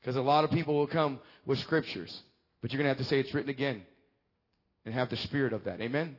Because 0.00 0.16
a 0.16 0.22
lot 0.22 0.44
of 0.44 0.50
people 0.50 0.74
will 0.74 0.86
come 0.86 1.18
with 1.44 1.58
scriptures, 1.58 2.22
but 2.62 2.72
you're 2.72 2.78
going 2.78 2.86
to 2.86 2.96
have 2.96 3.04
to 3.04 3.04
say 3.04 3.20
it's 3.20 3.34
written 3.34 3.50
again 3.50 3.82
and 4.86 4.94
have 4.94 5.10
the 5.10 5.16
spirit 5.18 5.52
of 5.52 5.64
that. 5.64 5.80
Amen? 5.80 6.16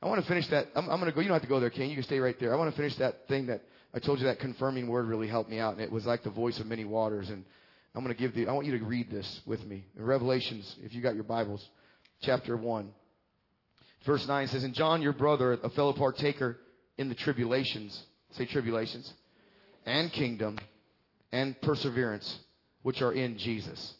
I 0.00 0.06
want 0.06 0.22
to 0.22 0.28
finish 0.28 0.46
that. 0.48 0.68
I'm, 0.76 0.88
I'm 0.88 1.00
going 1.00 1.10
to 1.10 1.14
go. 1.14 1.20
You 1.20 1.28
don't 1.28 1.34
have 1.34 1.42
to 1.42 1.48
go 1.48 1.58
there, 1.58 1.70
King. 1.70 1.90
You 1.90 1.96
can 1.96 2.04
stay 2.04 2.20
right 2.20 2.38
there. 2.38 2.54
I 2.54 2.56
want 2.56 2.70
to 2.70 2.76
finish 2.76 2.94
that 2.96 3.26
thing 3.26 3.46
that 3.46 3.62
I 3.92 3.98
told 3.98 4.20
you 4.20 4.26
that 4.26 4.38
confirming 4.38 4.86
word 4.86 5.06
really 5.06 5.26
helped 5.26 5.50
me 5.50 5.58
out, 5.58 5.72
and 5.72 5.82
it 5.82 5.90
was 5.90 6.06
like 6.06 6.22
the 6.22 6.30
voice 6.30 6.60
of 6.60 6.66
many 6.66 6.84
waters. 6.84 7.30
And 7.30 7.44
I'm 7.94 8.04
going 8.04 8.14
to 8.14 8.20
give 8.20 8.34
the, 8.34 8.46
I 8.46 8.52
want 8.52 8.66
you 8.66 8.78
to 8.78 8.84
read 8.84 9.10
this 9.10 9.40
with 9.46 9.64
me. 9.66 9.84
In 9.96 10.04
Revelations, 10.04 10.76
if 10.84 10.94
you 10.94 11.02
got 11.02 11.14
your 11.14 11.24
Bibles, 11.24 11.66
chapter 12.22 12.56
1. 12.56 12.90
Verse 14.06 14.28
9 14.28 14.46
says, 14.48 14.62
And 14.62 14.74
John, 14.74 15.02
your 15.02 15.14
brother, 15.14 15.54
a 15.54 15.70
fellow 15.70 15.94
partaker 15.94 16.58
in 16.98 17.08
the 17.08 17.14
tribulations, 17.16 18.00
say 18.32 18.46
tribulations, 18.46 19.12
and 19.84 20.12
kingdom, 20.12 20.58
and 21.32 21.60
perseverance, 21.62 22.38
which 22.82 23.02
are 23.02 23.12
in 23.12 23.38
Jesus. 23.38 23.94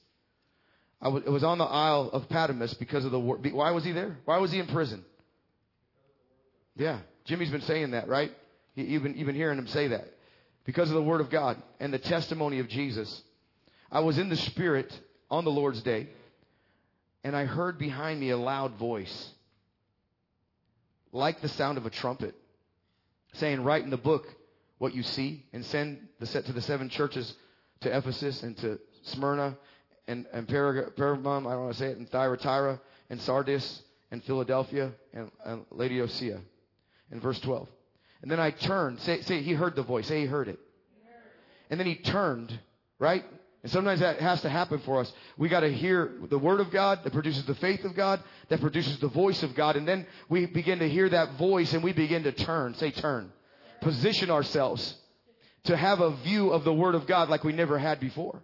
It 1.00 1.30
was 1.30 1.44
on 1.44 1.58
the 1.58 1.64
Isle 1.64 2.10
of 2.12 2.28
Patmos 2.28 2.74
because 2.74 3.04
of 3.04 3.12
the 3.12 3.20
word. 3.20 3.46
Why 3.52 3.70
was 3.70 3.84
he 3.84 3.92
there? 3.92 4.16
Why 4.24 4.38
was 4.38 4.50
he 4.50 4.58
in 4.58 4.66
prison? 4.66 5.04
Yeah, 6.76 6.98
Jimmy's 7.24 7.50
been 7.50 7.60
saying 7.62 7.92
that, 7.92 8.08
right? 8.08 8.32
He, 8.74 8.84
you've, 8.84 9.02
been, 9.02 9.16
you've 9.16 9.26
been 9.26 9.36
hearing 9.36 9.58
him 9.58 9.68
say 9.68 9.88
that. 9.88 10.06
Because 10.64 10.88
of 10.88 10.94
the 10.94 11.02
Word 11.02 11.20
of 11.20 11.30
God 11.30 11.60
and 11.80 11.92
the 11.92 11.98
testimony 11.98 12.58
of 12.58 12.68
Jesus. 12.68 13.22
I 13.90 14.00
was 14.00 14.18
in 14.18 14.28
the 14.28 14.36
Spirit 14.36 14.92
on 15.30 15.44
the 15.44 15.50
Lord's 15.50 15.82
day, 15.82 16.08
and 17.24 17.34
I 17.34 17.44
heard 17.44 17.78
behind 17.78 18.20
me 18.20 18.30
a 18.30 18.36
loud 18.36 18.74
voice, 18.74 19.30
like 21.12 21.40
the 21.40 21.48
sound 21.48 21.78
of 21.78 21.86
a 21.86 21.90
trumpet, 21.90 22.34
saying, 23.34 23.62
Write 23.62 23.84
in 23.84 23.90
the 23.90 23.96
book 23.96 24.26
what 24.78 24.94
you 24.94 25.02
see, 25.02 25.44
and 25.52 25.64
send 25.64 26.06
the 26.20 26.26
set 26.26 26.46
to 26.46 26.52
the 26.52 26.62
seven 26.62 26.88
churches 26.88 27.34
to 27.80 27.96
Ephesus 27.96 28.42
and 28.42 28.56
to 28.58 28.78
Smyrna 29.02 29.56
and, 30.08 30.26
and 30.32 30.48
Perga- 30.48 30.92
Pergamum, 30.94 31.46
I 31.46 31.52
don't 31.52 31.64
want 31.64 31.72
to 31.74 31.78
say 31.78 31.90
it, 31.90 31.98
and 31.98 32.08
Thyatira, 32.10 32.80
and 33.10 33.20
Sardis, 33.20 33.82
and 34.10 34.24
Philadelphia, 34.24 34.92
and, 35.12 35.30
and 35.44 35.64
Laodicea. 35.70 36.40
In 37.12 37.20
verse 37.20 37.38
12. 37.40 37.68
And 38.22 38.30
then 38.30 38.40
I 38.40 38.50
turned. 38.50 39.00
Say, 39.00 39.20
say 39.20 39.42
he 39.42 39.52
heard 39.52 39.76
the 39.76 39.82
voice. 39.82 40.08
Say 40.08 40.20
he 40.20 40.26
heard 40.26 40.48
it. 40.48 40.58
And 41.70 41.78
then 41.78 41.86
he 41.86 41.96
turned, 41.96 42.58
right? 42.98 43.24
And 43.62 43.70
sometimes 43.70 44.00
that 44.00 44.20
has 44.20 44.40
to 44.42 44.48
happen 44.48 44.80
for 44.80 45.00
us. 45.00 45.12
We 45.36 45.48
got 45.48 45.60
to 45.60 45.72
hear 45.72 46.12
the 46.28 46.38
word 46.38 46.60
of 46.60 46.70
God 46.70 47.00
that 47.04 47.12
produces 47.12 47.44
the 47.44 47.54
faith 47.56 47.84
of 47.84 47.94
God, 47.94 48.22
that 48.48 48.60
produces 48.60 48.98
the 48.98 49.08
voice 49.08 49.42
of 49.42 49.54
God. 49.54 49.76
And 49.76 49.86
then 49.86 50.06
we 50.28 50.46
begin 50.46 50.78
to 50.78 50.88
hear 50.88 51.08
that 51.08 51.34
voice 51.34 51.72
and 51.72 51.82
we 51.82 51.92
begin 51.92 52.22
to 52.22 52.32
turn. 52.32 52.74
Say 52.74 52.90
turn. 52.90 53.32
Position 53.80 54.30
ourselves 54.30 54.96
to 55.64 55.76
have 55.76 56.00
a 56.00 56.16
view 56.16 56.50
of 56.50 56.64
the 56.64 56.72
word 56.72 56.94
of 56.94 57.06
God 57.06 57.28
like 57.28 57.44
we 57.44 57.52
never 57.52 57.78
had 57.78 58.00
before. 58.00 58.42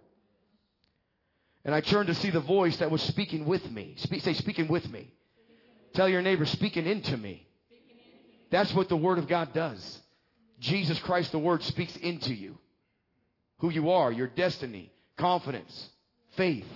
And 1.64 1.74
I 1.74 1.80
turned 1.80 2.08
to 2.08 2.14
see 2.14 2.30
the 2.30 2.40
voice 2.40 2.76
that 2.78 2.90
was 2.90 3.02
speaking 3.02 3.46
with 3.46 3.70
me. 3.70 3.94
Speak, 3.98 4.22
say, 4.22 4.34
speaking 4.34 4.68
with 4.68 4.88
me. 4.90 5.10
Tell 5.94 6.08
your 6.08 6.22
neighbor, 6.22 6.44
speaking 6.44 6.86
into 6.86 7.16
me. 7.16 7.46
That's 8.50 8.74
what 8.74 8.88
the 8.88 8.96
Word 8.96 9.18
of 9.18 9.28
God 9.28 9.54
does. 9.54 10.00
Jesus 10.60 10.98
Christ, 10.98 11.32
the 11.32 11.38
Word, 11.38 11.62
speaks 11.62 11.96
into 11.96 12.34
you. 12.34 12.58
Who 13.58 13.70
you 13.70 13.90
are, 13.90 14.12
your 14.12 14.26
destiny, 14.26 14.92
confidence, 15.16 15.88
faith. 16.36 16.66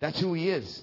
That's 0.00 0.20
who 0.20 0.34
He 0.34 0.50
is. 0.50 0.82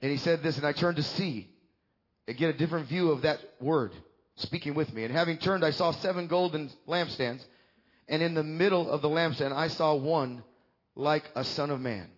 And 0.00 0.10
He 0.10 0.16
said 0.16 0.42
this, 0.42 0.56
and 0.56 0.66
I 0.66 0.72
turned 0.72 0.96
to 0.96 1.02
see 1.02 1.50
and 2.26 2.36
get 2.36 2.54
a 2.54 2.58
different 2.58 2.88
view 2.88 3.10
of 3.10 3.22
that 3.22 3.40
Word 3.60 3.92
speaking 4.36 4.74
with 4.74 4.92
me. 4.94 5.04
And 5.04 5.12
having 5.12 5.38
turned, 5.38 5.64
I 5.64 5.72
saw 5.72 5.90
seven 5.90 6.26
golden 6.28 6.70
lampstands. 6.86 7.44
And 8.08 8.22
in 8.22 8.34
the 8.34 8.42
middle 8.42 8.90
of 8.90 9.02
the 9.02 9.08
lampstand, 9.08 9.52
I 9.52 9.68
saw 9.68 9.94
one 9.94 10.42
like 10.94 11.24
a 11.34 11.44
son 11.44 11.70
of 11.70 11.80
man. 11.80 12.08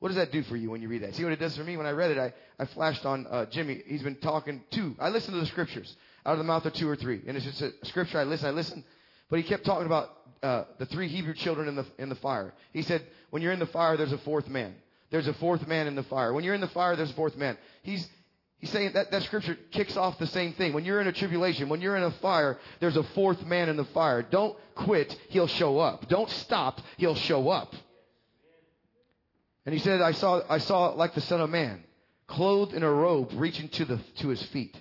What 0.00 0.08
does 0.08 0.16
that 0.16 0.32
do 0.32 0.42
for 0.42 0.56
you 0.56 0.70
when 0.70 0.82
you 0.82 0.88
read 0.88 1.02
that? 1.02 1.14
See 1.14 1.24
what 1.24 1.32
it 1.32 1.38
does 1.38 1.56
for 1.56 1.64
me? 1.64 1.76
When 1.76 1.86
I 1.86 1.92
read 1.92 2.10
it, 2.10 2.18
I, 2.18 2.34
I 2.58 2.66
flashed 2.66 3.06
on 3.06 3.26
uh, 3.30 3.46
Jimmy. 3.46 3.82
He's 3.86 4.02
been 4.02 4.16
talking 4.16 4.62
two. 4.70 4.94
I 4.98 5.08
listened 5.08 5.34
to 5.34 5.40
the 5.40 5.46
scriptures 5.46 5.96
out 6.26 6.32
of 6.32 6.38
the 6.38 6.44
mouth 6.44 6.66
of 6.66 6.74
two 6.74 6.88
or 6.88 6.96
three. 6.96 7.22
And 7.26 7.36
it's 7.36 7.46
just 7.46 7.62
a 7.62 7.72
scripture. 7.84 8.18
I 8.18 8.24
listen, 8.24 8.48
I 8.48 8.50
listen. 8.50 8.84
But 9.30 9.38
he 9.38 9.44
kept 9.44 9.64
talking 9.64 9.86
about 9.86 10.10
uh, 10.42 10.64
the 10.78 10.84
three 10.84 11.08
Hebrew 11.08 11.32
children 11.32 11.68
in 11.68 11.76
the, 11.76 11.86
in 11.98 12.10
the 12.10 12.16
fire. 12.16 12.52
He 12.72 12.82
said, 12.82 13.02
when 13.30 13.40
you're 13.40 13.52
in 13.52 13.58
the 13.58 13.66
fire, 13.66 13.96
there's 13.96 14.12
a 14.12 14.18
fourth 14.18 14.46
man. 14.48 14.74
There's 15.10 15.26
a 15.26 15.32
fourth 15.34 15.66
man 15.66 15.86
in 15.86 15.94
the 15.94 16.02
fire. 16.02 16.34
When 16.34 16.44
you're 16.44 16.54
in 16.54 16.60
the 16.60 16.68
fire, 16.68 16.96
there's 16.96 17.10
a 17.10 17.14
fourth 17.14 17.36
man. 17.36 17.56
He's, 17.82 18.06
he's 18.64 18.72
saying 18.72 18.92
that, 18.94 19.10
that 19.10 19.22
scripture 19.24 19.58
kicks 19.72 19.94
off 19.94 20.18
the 20.18 20.26
same 20.26 20.54
thing. 20.54 20.72
When 20.72 20.86
you're 20.86 20.98
in 20.98 21.06
a 21.06 21.12
tribulation, 21.12 21.68
when 21.68 21.82
you're 21.82 21.96
in 21.96 22.02
a 22.02 22.10
fire, 22.12 22.58
there's 22.80 22.96
a 22.96 23.02
fourth 23.02 23.44
man 23.44 23.68
in 23.68 23.76
the 23.76 23.84
fire. 23.84 24.22
Don't 24.22 24.56
quit. 24.74 25.14
He'll 25.28 25.46
show 25.46 25.78
up. 25.78 26.08
Don't 26.08 26.30
stop. 26.30 26.80
He'll 26.96 27.14
show 27.14 27.50
up. 27.50 27.74
And 29.66 29.74
he 29.74 29.80
said, 29.80 30.00
I 30.00 30.12
saw, 30.12 30.40
I 30.48 30.58
saw 30.58 30.88
like 30.94 31.14
the 31.14 31.20
Son 31.20 31.42
of 31.42 31.50
Man, 31.50 31.84
clothed 32.26 32.72
in 32.72 32.82
a 32.82 32.90
robe 32.90 33.32
reaching 33.34 33.68
to, 33.68 33.84
the, 33.84 34.00
to 34.20 34.28
his 34.28 34.42
feet. 34.44 34.74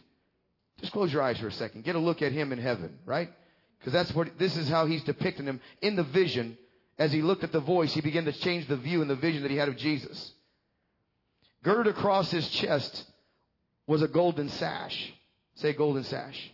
Just 0.80 0.94
close 0.94 1.12
your 1.12 1.22
eyes 1.22 1.38
for 1.40 1.48
a 1.48 1.52
second. 1.52 1.84
Get 1.84 1.96
a 1.96 2.00
look 2.00 2.22
at 2.22 2.32
him 2.32 2.54
in 2.54 2.60
heaven, 2.60 3.00
right? 3.06 3.30
Because 3.80 3.92
that's 3.92 4.16
what, 4.16 4.40
this 4.40 4.56
is 4.56 4.70
how 4.70 4.86
he's 4.86 5.04
depicting 5.04 5.46
him 5.46 5.60
in 5.82 5.98
the 5.98 6.04
vision. 6.04 6.58
As 6.98 7.12
he 7.12 7.22
looked 7.22 7.44
at 7.44 7.52
the 7.52 7.60
voice, 7.60 7.94
he 7.94 8.00
began 8.00 8.24
to 8.26 8.32
change 8.32 8.68
the 8.68 8.78
view 8.78 9.02
and 9.02 9.10
the 9.10 9.16
vision 9.16 9.42
that 9.42 9.52
he 9.52 9.58
had 9.58 9.68
of 9.68 9.76
Jesus. 9.76 10.32
Girded 11.64 11.88
across 11.88 12.32
his 12.32 12.48
chest 12.48 13.06
was 13.88 14.02
a 14.02 14.08
golden 14.08 14.50
sash. 14.50 15.14
Say 15.56 15.74
golden 15.74 16.04
sash. 16.04 16.52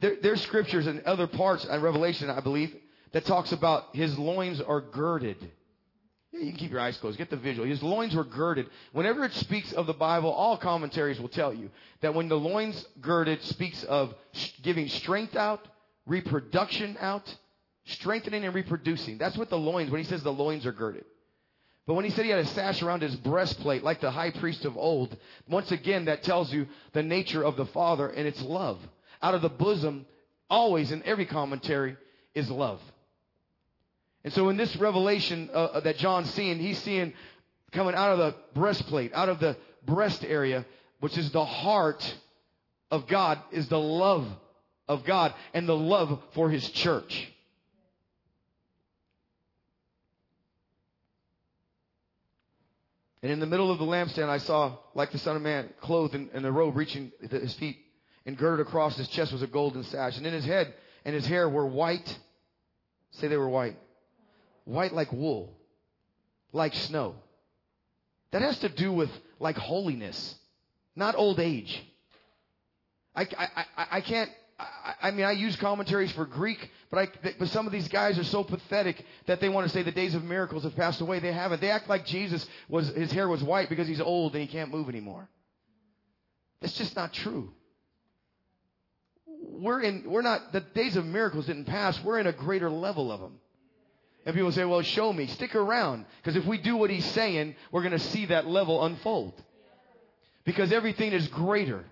There, 0.00 0.16
there's 0.22 0.42
scriptures 0.42 0.86
in 0.86 1.02
other 1.06 1.26
parts 1.26 1.64
in 1.64 1.82
Revelation, 1.82 2.30
I 2.30 2.40
believe, 2.40 2.74
that 3.12 3.24
talks 3.24 3.52
about 3.52 3.94
his 3.94 4.16
loins 4.18 4.60
are 4.60 4.80
girded. 4.80 5.36
Yeah, 6.32 6.40
you 6.40 6.50
can 6.50 6.58
keep 6.58 6.70
your 6.70 6.80
eyes 6.80 6.96
closed. 6.98 7.18
Get 7.18 7.30
the 7.30 7.36
visual. 7.36 7.66
His 7.66 7.82
loins 7.82 8.14
were 8.14 8.24
girded. 8.24 8.66
Whenever 8.92 9.24
it 9.24 9.32
speaks 9.32 9.72
of 9.72 9.86
the 9.86 9.94
Bible, 9.94 10.30
all 10.30 10.58
commentaries 10.58 11.18
will 11.18 11.28
tell 11.28 11.54
you 11.54 11.70
that 12.00 12.14
when 12.14 12.28
the 12.28 12.38
loins 12.38 12.86
girded 13.00 13.42
speaks 13.44 13.82
of 13.84 14.14
sh- 14.32 14.50
giving 14.62 14.88
strength 14.88 15.36
out, 15.36 15.66
reproduction 16.06 16.96
out, 17.00 17.34
strengthening 17.86 18.44
and 18.44 18.54
reproducing. 18.54 19.18
That's 19.18 19.36
what 19.36 19.48
the 19.48 19.58
loins, 19.58 19.90
when 19.90 20.02
he 20.02 20.06
says 20.06 20.22
the 20.22 20.32
loins 20.32 20.66
are 20.66 20.72
girded. 20.72 21.04
But 21.88 21.94
when 21.94 22.04
he 22.04 22.10
said 22.10 22.26
he 22.26 22.30
had 22.30 22.40
a 22.40 22.46
sash 22.48 22.82
around 22.82 23.00
his 23.00 23.16
breastplate 23.16 23.82
like 23.82 24.02
the 24.02 24.10
high 24.10 24.30
priest 24.30 24.66
of 24.66 24.76
old, 24.76 25.16
once 25.48 25.72
again 25.72 26.04
that 26.04 26.22
tells 26.22 26.52
you 26.52 26.66
the 26.92 27.02
nature 27.02 27.42
of 27.42 27.56
the 27.56 27.64
Father 27.64 28.06
and 28.10 28.28
its 28.28 28.42
love. 28.42 28.78
Out 29.22 29.34
of 29.34 29.40
the 29.40 29.48
bosom, 29.48 30.04
always 30.50 30.92
in 30.92 31.02
every 31.04 31.24
commentary, 31.24 31.96
is 32.34 32.50
love. 32.50 32.78
And 34.22 34.34
so 34.34 34.50
in 34.50 34.58
this 34.58 34.76
revelation 34.76 35.48
uh, 35.50 35.80
that 35.80 35.96
John's 35.96 36.28
seeing, 36.34 36.58
he's 36.58 36.76
seeing 36.82 37.14
coming 37.72 37.94
out 37.94 38.12
of 38.12 38.18
the 38.18 38.34
breastplate, 38.52 39.14
out 39.14 39.30
of 39.30 39.40
the 39.40 39.56
breast 39.86 40.22
area, 40.24 40.66
which 41.00 41.16
is 41.16 41.30
the 41.30 41.46
heart 41.46 42.04
of 42.90 43.06
God, 43.06 43.38
is 43.50 43.66
the 43.68 43.80
love 43.80 44.28
of 44.88 45.04
God 45.04 45.32
and 45.54 45.66
the 45.66 45.74
love 45.76 46.20
for 46.34 46.50
his 46.50 46.68
church. 46.68 47.32
And 53.22 53.32
in 53.32 53.40
the 53.40 53.46
middle 53.46 53.70
of 53.70 53.78
the 53.78 53.84
lampstand, 53.84 54.28
I 54.28 54.38
saw, 54.38 54.76
like 54.94 55.10
the 55.10 55.18
Son 55.18 55.36
of 55.36 55.42
Man, 55.42 55.68
clothed 55.80 56.14
in, 56.14 56.30
in 56.32 56.44
a 56.44 56.52
robe 56.52 56.76
reaching 56.76 57.10
to 57.28 57.38
his 57.38 57.54
feet, 57.54 57.78
and 58.24 58.36
girded 58.36 58.66
across 58.66 58.96
his 58.96 59.08
chest 59.08 59.32
was 59.32 59.42
a 59.42 59.46
golden 59.46 59.82
sash. 59.84 60.16
And 60.16 60.26
in 60.26 60.32
his 60.32 60.44
head 60.44 60.72
and 61.04 61.14
his 61.14 61.26
hair 61.26 61.48
were 61.48 61.66
white. 61.66 62.18
Say 63.12 63.28
they 63.28 63.36
were 63.36 63.48
white. 63.48 63.76
White 64.64 64.92
like 64.92 65.12
wool, 65.12 65.56
like 66.52 66.74
snow. 66.74 67.14
That 68.30 68.42
has 68.42 68.58
to 68.60 68.68
do 68.68 68.92
with 68.92 69.10
like 69.40 69.56
holiness, 69.56 70.34
not 70.94 71.14
old 71.16 71.40
age. 71.40 71.82
I, 73.16 73.22
I, 73.22 73.48
I, 73.76 73.86
I 73.92 74.00
can't, 74.02 74.30
I, 74.58 74.94
I 75.02 75.10
mean, 75.12 75.24
I 75.24 75.32
use 75.32 75.56
commentaries 75.56 76.10
for 76.12 76.24
Greek, 76.24 76.70
but, 76.90 76.98
I, 76.98 77.32
but 77.38 77.48
some 77.48 77.66
of 77.66 77.72
these 77.72 77.88
guys 77.88 78.18
are 78.18 78.24
so 78.24 78.42
pathetic 78.42 79.04
that 79.26 79.40
they 79.40 79.48
want 79.48 79.66
to 79.66 79.72
say 79.72 79.82
the 79.82 79.92
days 79.92 80.14
of 80.14 80.24
miracles 80.24 80.64
have 80.64 80.74
passed 80.74 81.00
away. 81.00 81.20
They 81.20 81.32
haven't. 81.32 81.60
They 81.60 81.70
act 81.70 81.88
like 81.88 82.06
Jesus 82.06 82.46
was, 82.68 82.88
his 82.88 83.12
hair 83.12 83.28
was 83.28 83.42
white 83.42 83.68
because 83.68 83.86
he's 83.86 84.00
old 84.00 84.34
and 84.34 84.42
he 84.42 84.48
can't 84.48 84.70
move 84.70 84.88
anymore. 84.88 85.28
That's 86.60 86.76
just 86.76 86.96
not 86.96 87.12
true. 87.12 87.52
We're 89.26 89.80
in, 89.80 90.04
we're 90.10 90.22
not, 90.22 90.52
the 90.52 90.60
days 90.60 90.96
of 90.96 91.06
miracles 91.06 91.46
didn't 91.46 91.66
pass. 91.66 92.02
We're 92.02 92.18
in 92.18 92.26
a 92.26 92.32
greater 92.32 92.70
level 92.70 93.12
of 93.12 93.20
them. 93.20 93.38
And 94.26 94.34
people 94.34 94.52
say, 94.52 94.64
well, 94.64 94.82
show 94.82 95.12
me. 95.12 95.26
Stick 95.26 95.54
around. 95.54 96.04
Because 96.22 96.36
if 96.36 96.44
we 96.44 96.58
do 96.58 96.76
what 96.76 96.90
he's 96.90 97.06
saying, 97.12 97.54
we're 97.70 97.82
going 97.82 97.92
to 97.92 97.98
see 97.98 98.26
that 98.26 98.46
level 98.46 98.84
unfold. 98.84 99.32
Because 100.44 100.72
everything 100.72 101.12
is 101.12 101.28
greater. 101.28 101.84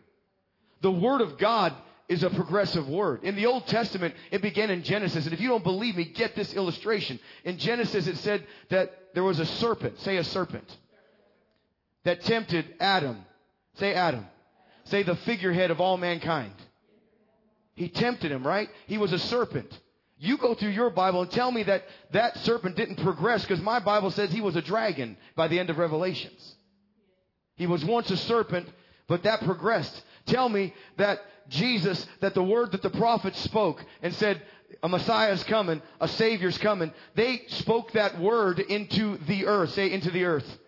The 0.83 0.91
Word 0.91 1.21
of 1.21 1.39
God 1.39 1.75
is 2.09 2.23
a 2.23 2.31
progressive 2.31 2.89
word. 2.89 3.25
In 3.25 3.37
the 3.37 3.47
Old 3.47 3.67
Testament, 3.67 4.15
it 4.31 4.43
began 4.43 4.71
in 4.71 4.83
Genesis. 4.83 5.25
And 5.25 5.33
if 5.33 5.41
you 5.41 5.49
don't 5.49 5.65
believe 5.65 5.97
me, 5.97 6.05
get 6.05 6.37
this 6.37 6.55
illustration. 6.55 7.19
In 7.45 7.59
Genesis, 7.59 8.07
it 8.07 8.17
said 8.19 8.45
that 8.71 8.93
there 9.15 9.25
was 9.25 9.41
a 9.41 9.47
serpent. 9.47 10.01
Say 10.01 10.17
a 10.17 10.25
serpent. 10.25 10.77
That 12.05 12.23
tempted 12.23 12.75
Adam. 12.79 13.25
Say 13.79 13.95
Adam. 13.95 14.27
Say 14.85 15.03
the 15.03 15.17
figurehead 15.17 15.71
of 15.71 15.81
all 15.81 15.97
mankind. 15.97 16.53
He 17.75 17.89
tempted 17.89 18.31
him, 18.31 18.47
right? 18.47 18.69
He 18.87 18.99
was 18.99 19.13
a 19.13 19.19
serpent. 19.19 19.77
You 20.19 20.39
go 20.39 20.55
through 20.55 20.71
your 20.71 20.91
Bible 20.91 21.23
and 21.23 21.31
tell 21.31 21.51
me 21.51 21.65
that 21.65 21.85
that 22.13 22.39
serpent 22.39 22.77
didn't 22.77 23.03
progress 23.03 23.43
because 23.43 23.61
my 23.61 23.81
Bible 23.81 24.11
says 24.11 24.31
he 24.31 24.41
was 24.41 24.57
a 24.57 24.63
dragon 24.63 25.17
by 25.35 25.49
the 25.49 25.59
end 25.59 25.69
of 25.69 25.77
Revelations. 25.77 26.55
He 27.57 27.67
was 27.67 27.85
once 27.85 28.11
a 28.11 28.17
serpent, 28.17 28.69
but 29.09 29.25
that 29.25 29.43
progressed. 29.43 30.03
Tell 30.27 30.49
me 30.49 30.73
that 30.97 31.21
Jesus, 31.49 32.07
that 32.21 32.35
the 32.35 32.43
word 32.43 32.73
that 32.73 32.83
the 32.83 32.91
prophets 32.91 33.41
spoke 33.41 33.85
and 34.03 34.15
said, 34.15 34.43
a 34.83 34.89
Messiah's 34.89 35.45
coming, 35.45 35.81
a 36.01 36.09
Savior's 36.09 36.59
coming, 36.59 36.93
they 37.15 37.43
spoke 37.49 37.93
that 37.93 38.21
word 38.21 38.59
into 38.59 39.17
the 39.27 39.47
earth. 39.47 39.73
Say, 39.73 39.93
into 39.93 40.11
the 40.11 40.25
earth. 40.25 40.59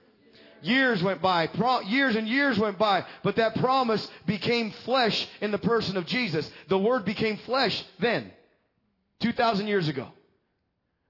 Years 0.61 1.03
went 1.03 1.23
by, 1.23 1.47
pro- 1.47 1.81
years 1.81 2.17
and 2.17 2.29
years 2.29 2.59
went 2.59 2.79
by, 2.79 3.05
but 3.23 3.37
that 3.37 3.55
promise 3.57 4.09
became 4.27 4.73
flesh 4.85 5.29
in 5.41 5.51
the 5.51 5.59
person 5.59 5.97
of 5.97 6.07
Jesus. 6.07 6.51
The 6.69 6.79
word 6.79 7.05
became 7.05 7.37
flesh 7.39 7.85
then. 8.01 8.33
2,000 9.21 9.67
years 9.67 9.89
ago. 9.89 10.09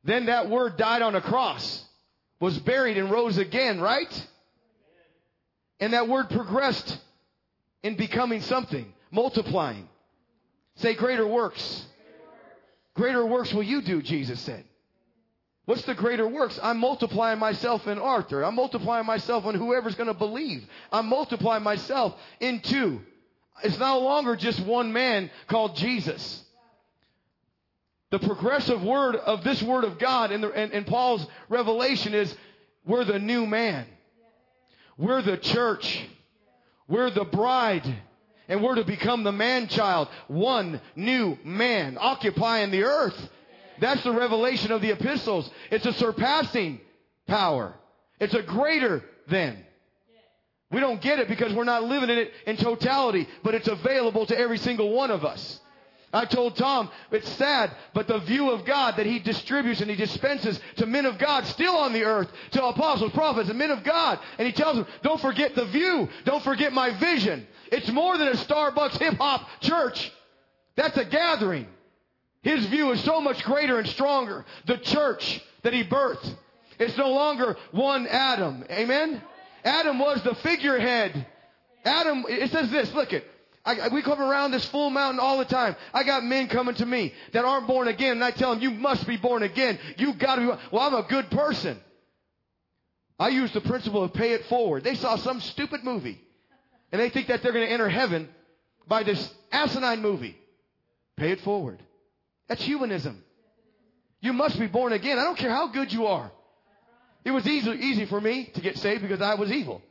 Then 0.05 0.27
that 0.27 0.49
word 0.49 0.77
died 0.77 1.03
on 1.03 1.15
a 1.15 1.21
cross, 1.21 1.85
was 2.41 2.59
buried 2.59 2.99
and 2.99 3.11
rose 3.11 3.39
again, 3.39 3.81
right? 3.81 4.29
And 5.81 5.93
that 5.93 6.09
word 6.09 6.31
progressed 6.31 6.99
in 7.83 7.97
becoming 7.97 8.43
something, 8.43 8.93
multiplying. 9.11 9.89
Say 10.77 10.95
greater 10.95 11.27
works. 11.27 11.87
Greater 12.95 13.25
works 13.25 13.53
will 13.53 13.63
you 13.63 13.83
do, 13.83 14.03
Jesus 14.03 14.41
said. 14.41 14.65
What's 15.65 15.83
the 15.83 15.95
greater 15.95 16.27
works? 16.27 16.59
I'm 16.63 16.79
multiplying 16.79 17.39
myself 17.39 17.87
in 17.87 17.99
Arthur. 17.99 18.43
I'm 18.43 18.55
multiplying 18.55 19.05
myself 19.05 19.45
in 19.45 19.55
whoever's 19.55 19.95
going 19.97 20.07
to 20.07 20.15
believe. 20.15 20.67
I'm 20.91 21.07
multiplying 21.07 21.63
myself 21.63 22.17
into. 22.41 23.01
It's 23.63 23.79
no 23.79 23.99
longer 24.01 24.35
just 24.35 24.61
one 24.61 24.93
man 24.93 25.31
called 25.47 25.77
Jesus. 25.77 26.43
The 28.11 28.19
progressive 28.19 28.83
word 28.83 29.17
of 29.17 29.45
this 29.45 29.63
word 29.63 29.85
of 29.85 29.99
God 29.99 30.33
in, 30.33 30.41
the, 30.41 30.51
and, 30.51 30.73
and 30.73 30.87
Paul's 30.87 31.27
revelation 31.51 32.15
is 32.15 32.35
we're 32.87 33.05
the 33.05 33.19
new 33.19 33.47
man. 33.47 33.85
We're 34.97 35.21
the 35.21 35.37
church. 35.37 36.03
We're 36.89 37.11
the 37.11 37.25
bride. 37.25 37.87
And 38.49 38.63
we're 38.63 38.77
to 38.77 38.85
become 38.85 39.25
the 39.25 39.33
man 39.33 39.69
child. 39.69 40.09
One 40.27 40.81
new 40.97 41.37
man 41.45 41.99
occupying 42.01 42.71
the 42.71 42.85
earth. 42.85 43.29
That's 43.81 44.03
the 44.03 44.13
revelation 44.13 44.73
of 44.73 44.83
the 44.83 44.91
epistles. 44.91 45.51
It's 45.71 45.87
a 45.87 45.93
surpassing 45.93 46.81
power. 47.27 47.75
It's 48.19 48.35
a 48.35 48.43
greater 48.43 49.05
than. 49.29 49.65
We 50.71 50.81
don't 50.81 51.01
get 51.01 51.19
it 51.19 51.29
because 51.29 51.53
we're 51.55 51.65
not 51.65 51.85
living 51.85 52.11
in 52.11 52.19
it 52.19 52.33
in 52.47 52.57
totality, 52.57 53.27
but 53.43 53.55
it's 53.55 53.69
available 53.69 54.27
to 54.27 54.39
every 54.39 54.59
single 54.59 54.91
one 54.91 55.11
of 55.11 55.25
us. 55.25 55.61
I 56.13 56.25
told 56.25 56.57
Tom, 56.57 56.91
it's 57.11 57.29
sad, 57.31 57.71
but 57.93 58.09
the 58.09 58.19
view 58.21 58.51
of 58.51 58.65
God 58.65 58.97
that 58.97 59.05
He 59.05 59.19
distributes 59.19 59.81
and 59.81 59.91
He 59.91 59.97
dispenses 59.97 60.59
to 60.77 60.87
men 60.87 61.05
of 61.05 61.19
God 61.19 61.45
still 61.47 61.77
on 61.77 61.93
the 61.93 62.05
earth, 62.05 62.29
to 62.53 62.65
apostles, 62.65 63.13
prophets, 63.13 63.51
and 63.51 63.59
men 63.59 63.71
of 63.71 63.85
God. 63.85 64.19
And 64.39 64.47
He 64.47 64.53
tells 64.53 64.77
them, 64.77 64.87
don't 65.03 65.21
forget 65.21 65.55
the 65.55 65.67
view. 65.67 66.09
Don't 66.25 66.43
forget 66.43 66.73
my 66.73 66.91
vision. 66.99 67.47
It's 67.71 67.91
more 67.91 68.17
than 68.17 68.29
a 68.29 68.37
Starbucks 68.37 68.99
hip 68.99 69.15
hop 69.15 69.47
church. 69.61 70.11
That's 70.77 70.97
a 70.97 71.05
gathering. 71.05 71.67
His 72.43 72.65
view 72.67 72.93
is 72.93 73.05
so 73.05 73.21
much 73.21 73.45
greater 73.45 73.79
and 73.79 73.89
stronger. 73.89 74.47
The 74.67 74.79
church 74.79 75.43
that 75.63 75.75
He 75.75 75.85
birthed. 75.85 76.35
It's 76.79 76.97
no 76.97 77.11
longer 77.11 77.57
one 77.73 78.07
Adam. 78.07 78.65
Amen? 78.71 79.21
Adam 79.65 79.99
was 79.99 80.23
the 80.23 80.35
figurehead. 80.37 81.27
Adam, 81.85 82.25
it 82.29 82.51
says 82.51 82.71
this, 82.71 82.93
look 82.95 83.13
it. 83.13 83.27
I, 83.69 83.89
we 83.89 84.01
come 84.01 84.21
around 84.21 84.53
this 84.53 84.65
full 84.67 84.89
mountain 84.89 85.21
all 85.21 85.37
the 85.37 85.45
time. 85.45 85.77
I 85.93 86.03
got 86.03 86.25
men 86.25 86.49
coming 86.49 86.75
to 86.77 86.87
me 86.87 87.13
that 87.33 87.45
aren't 87.45 87.67
born 87.67 87.87
again, 87.87 88.13
and 88.13 88.25
I 88.25 88.31
tell 88.31 88.55
them, 88.55 88.63
you 88.63 88.71
must 88.71 89.07
be 89.07 89.19
born 89.19 89.43
again. 89.43 89.79
You 89.99 90.15
gotta 90.15 90.41
be, 90.41 90.47
well, 90.73 90.83
I'm 90.83 90.95
a 90.95 91.07
good 91.07 91.31
person. 91.31 91.79
I 93.19 93.29
use 93.29 93.53
the 93.53 93.61
principle 93.61 94.03
of 94.03 94.15
pay 94.15 94.33
it 94.33 94.47
forward. 94.47 94.85
They 94.85 94.95
saw 94.95 95.17
some 95.17 95.41
stupid 95.41 95.85
movie, 95.85 96.19
and 96.93 97.01
they 97.01 97.11
think 97.11 97.29
that 97.29 97.43
they're 97.43 97.53
gonna 97.53 97.67
enter 97.67 97.91
heaven 97.91 98.31
by 98.87 99.03
this 99.03 99.35
asinine 99.53 100.01
movie. 100.01 100.37
Pay 101.17 101.33
it 101.33 101.41
forward. 101.43 101.83
That's 102.49 102.63
humanism. 102.63 103.23
You 104.21 104.33
must 104.33 104.59
be 104.59 104.67
born 104.67 104.95
again. 104.95 105.19
I 105.19 105.25
don't 105.25 105.37
care 105.37 105.51
how 105.51 105.69
good 105.69 105.93
you 105.93 106.07
are. 106.07 106.31
It 107.23 107.33
was 107.33 107.47
easy, 107.47 107.71
easy 107.71 108.07
for 108.07 108.21
me 108.21 108.47
to 108.55 108.61
get 108.63 108.79
saved 108.79 109.03
because 109.03 109.21
I 109.21 109.35
was 109.35 109.53
evil. 109.53 109.83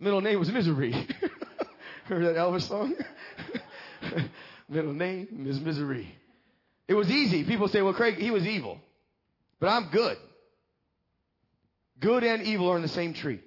Middle 0.00 0.20
name 0.20 0.38
was 0.40 0.50
Misery. 0.50 1.06
Heard 2.18 2.24
that 2.24 2.36
Elvis 2.36 2.66
song? 2.66 2.94
Middle 4.68 4.94
name 4.94 5.44
is 5.46 5.60
Misery. 5.60 6.10
It 6.86 6.94
was 6.94 7.10
easy. 7.10 7.44
People 7.44 7.68
say, 7.68 7.82
well, 7.82 7.92
Craig, 7.92 8.14
he 8.14 8.30
was 8.30 8.46
evil. 8.46 8.78
But 9.60 9.68
I'm 9.68 9.90
good. 9.90 10.16
Good 12.00 12.24
and 12.24 12.42
evil 12.44 12.70
are 12.70 12.76
in 12.76 12.82
the 12.82 12.88
same 12.88 13.12
tree. 13.12 13.40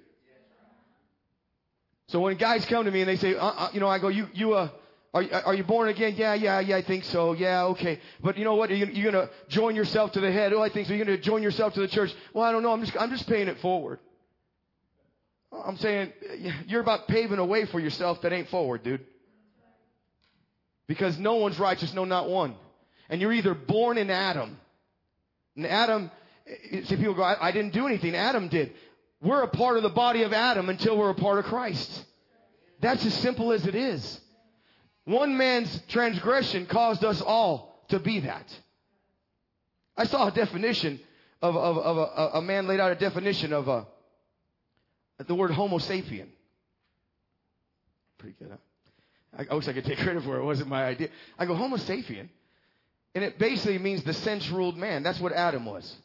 So 2.06 2.20
when 2.20 2.36
guys 2.36 2.64
come 2.66 2.84
to 2.84 2.90
me 2.92 3.00
and 3.00 3.08
they 3.08 3.16
say, 3.16 3.34
uh, 3.34 3.44
uh, 3.44 3.70
you 3.72 3.80
know, 3.80 3.88
I 3.88 3.98
go, 3.98 4.08
you, 4.08 4.28
you, 4.32 4.54
uh, 4.54 4.68
are, 5.12 5.24
are 5.44 5.54
you 5.54 5.64
born 5.64 5.88
again? 5.88 6.14
Yeah, 6.16 6.34
yeah, 6.34 6.60
yeah, 6.60 6.76
I 6.76 6.82
think 6.82 7.02
so. 7.04 7.32
Yeah, 7.32 7.64
okay. 7.64 7.98
But 8.22 8.38
you 8.38 8.44
know 8.44 8.54
what? 8.54 8.70
Are 8.70 8.76
you, 8.76 8.86
you're 8.86 9.10
going 9.10 9.26
to 9.26 9.32
join 9.48 9.74
yourself 9.74 10.12
to 10.12 10.20
the 10.20 10.30
head? 10.30 10.52
Oh, 10.52 10.62
I 10.62 10.68
think 10.68 10.86
so. 10.86 10.94
You're 10.94 11.04
going 11.04 11.16
to 11.16 11.22
join 11.22 11.42
yourself 11.42 11.74
to 11.74 11.80
the 11.80 11.88
church? 11.88 12.12
Well, 12.32 12.44
I 12.44 12.52
don't 12.52 12.62
know. 12.62 12.72
I'm 12.72 12.84
just, 12.84 12.96
I'm 12.96 13.10
just 13.10 13.28
paying 13.28 13.48
it 13.48 13.58
forward. 13.58 13.98
I'm 15.52 15.76
saying 15.76 16.12
you're 16.66 16.80
about 16.80 17.08
paving 17.08 17.38
a 17.38 17.44
way 17.44 17.66
for 17.66 17.78
yourself 17.78 18.22
that 18.22 18.32
ain't 18.32 18.48
forward, 18.48 18.82
dude. 18.82 19.04
Because 20.86 21.18
no 21.18 21.34
one's 21.34 21.58
righteous, 21.58 21.92
no, 21.94 22.04
not 22.04 22.28
one. 22.28 22.54
And 23.08 23.20
you're 23.20 23.32
either 23.32 23.54
born 23.54 23.98
in 23.98 24.10
Adam. 24.10 24.58
And 25.56 25.66
Adam, 25.66 26.10
see, 26.84 26.96
people 26.96 27.14
go, 27.14 27.22
I, 27.22 27.48
I 27.48 27.52
didn't 27.52 27.72
do 27.72 27.86
anything. 27.86 28.14
Adam 28.14 28.48
did. 28.48 28.72
We're 29.20 29.42
a 29.42 29.48
part 29.48 29.76
of 29.76 29.82
the 29.82 29.90
body 29.90 30.22
of 30.22 30.32
Adam 30.32 30.68
until 30.68 30.96
we're 30.98 31.10
a 31.10 31.14
part 31.14 31.38
of 31.38 31.44
Christ. 31.44 32.04
That's 32.80 33.04
as 33.06 33.14
simple 33.14 33.52
as 33.52 33.66
it 33.66 33.74
is. 33.74 34.20
One 35.04 35.36
man's 35.36 35.82
transgression 35.88 36.66
caused 36.66 37.04
us 37.04 37.20
all 37.20 37.84
to 37.88 37.98
be 37.98 38.20
that. 38.20 38.46
I 39.96 40.04
saw 40.04 40.28
a 40.28 40.32
definition 40.32 40.98
of, 41.40 41.56
of, 41.56 41.78
of 41.78 41.96
a, 41.98 42.38
a 42.38 42.42
man 42.42 42.66
laid 42.66 42.80
out 42.80 42.92
a 42.92 42.96
definition 42.96 43.52
of 43.52 43.68
a, 43.68 43.86
the 45.26 45.34
word 45.34 45.50
Homo 45.50 45.78
sapien. 45.78 46.26
Pretty 48.18 48.36
good, 48.38 48.50
huh? 48.50 48.56
I, 49.36 49.46
I 49.50 49.54
wish 49.54 49.68
I 49.68 49.72
could 49.72 49.84
take 49.84 49.98
credit 49.98 50.22
for 50.22 50.36
it. 50.36 50.40
It 50.40 50.44
wasn't 50.44 50.68
my 50.68 50.84
idea. 50.84 51.08
I 51.38 51.46
go, 51.46 51.54
Homo 51.54 51.76
sapien. 51.76 52.28
And 53.14 53.24
it 53.24 53.38
basically 53.38 53.78
means 53.78 54.02
the 54.04 54.14
sense 54.14 54.48
ruled 54.50 54.76
man. 54.76 55.02
That's 55.02 55.20
what 55.20 55.32
Adam 55.32 55.66
was. 55.66 55.96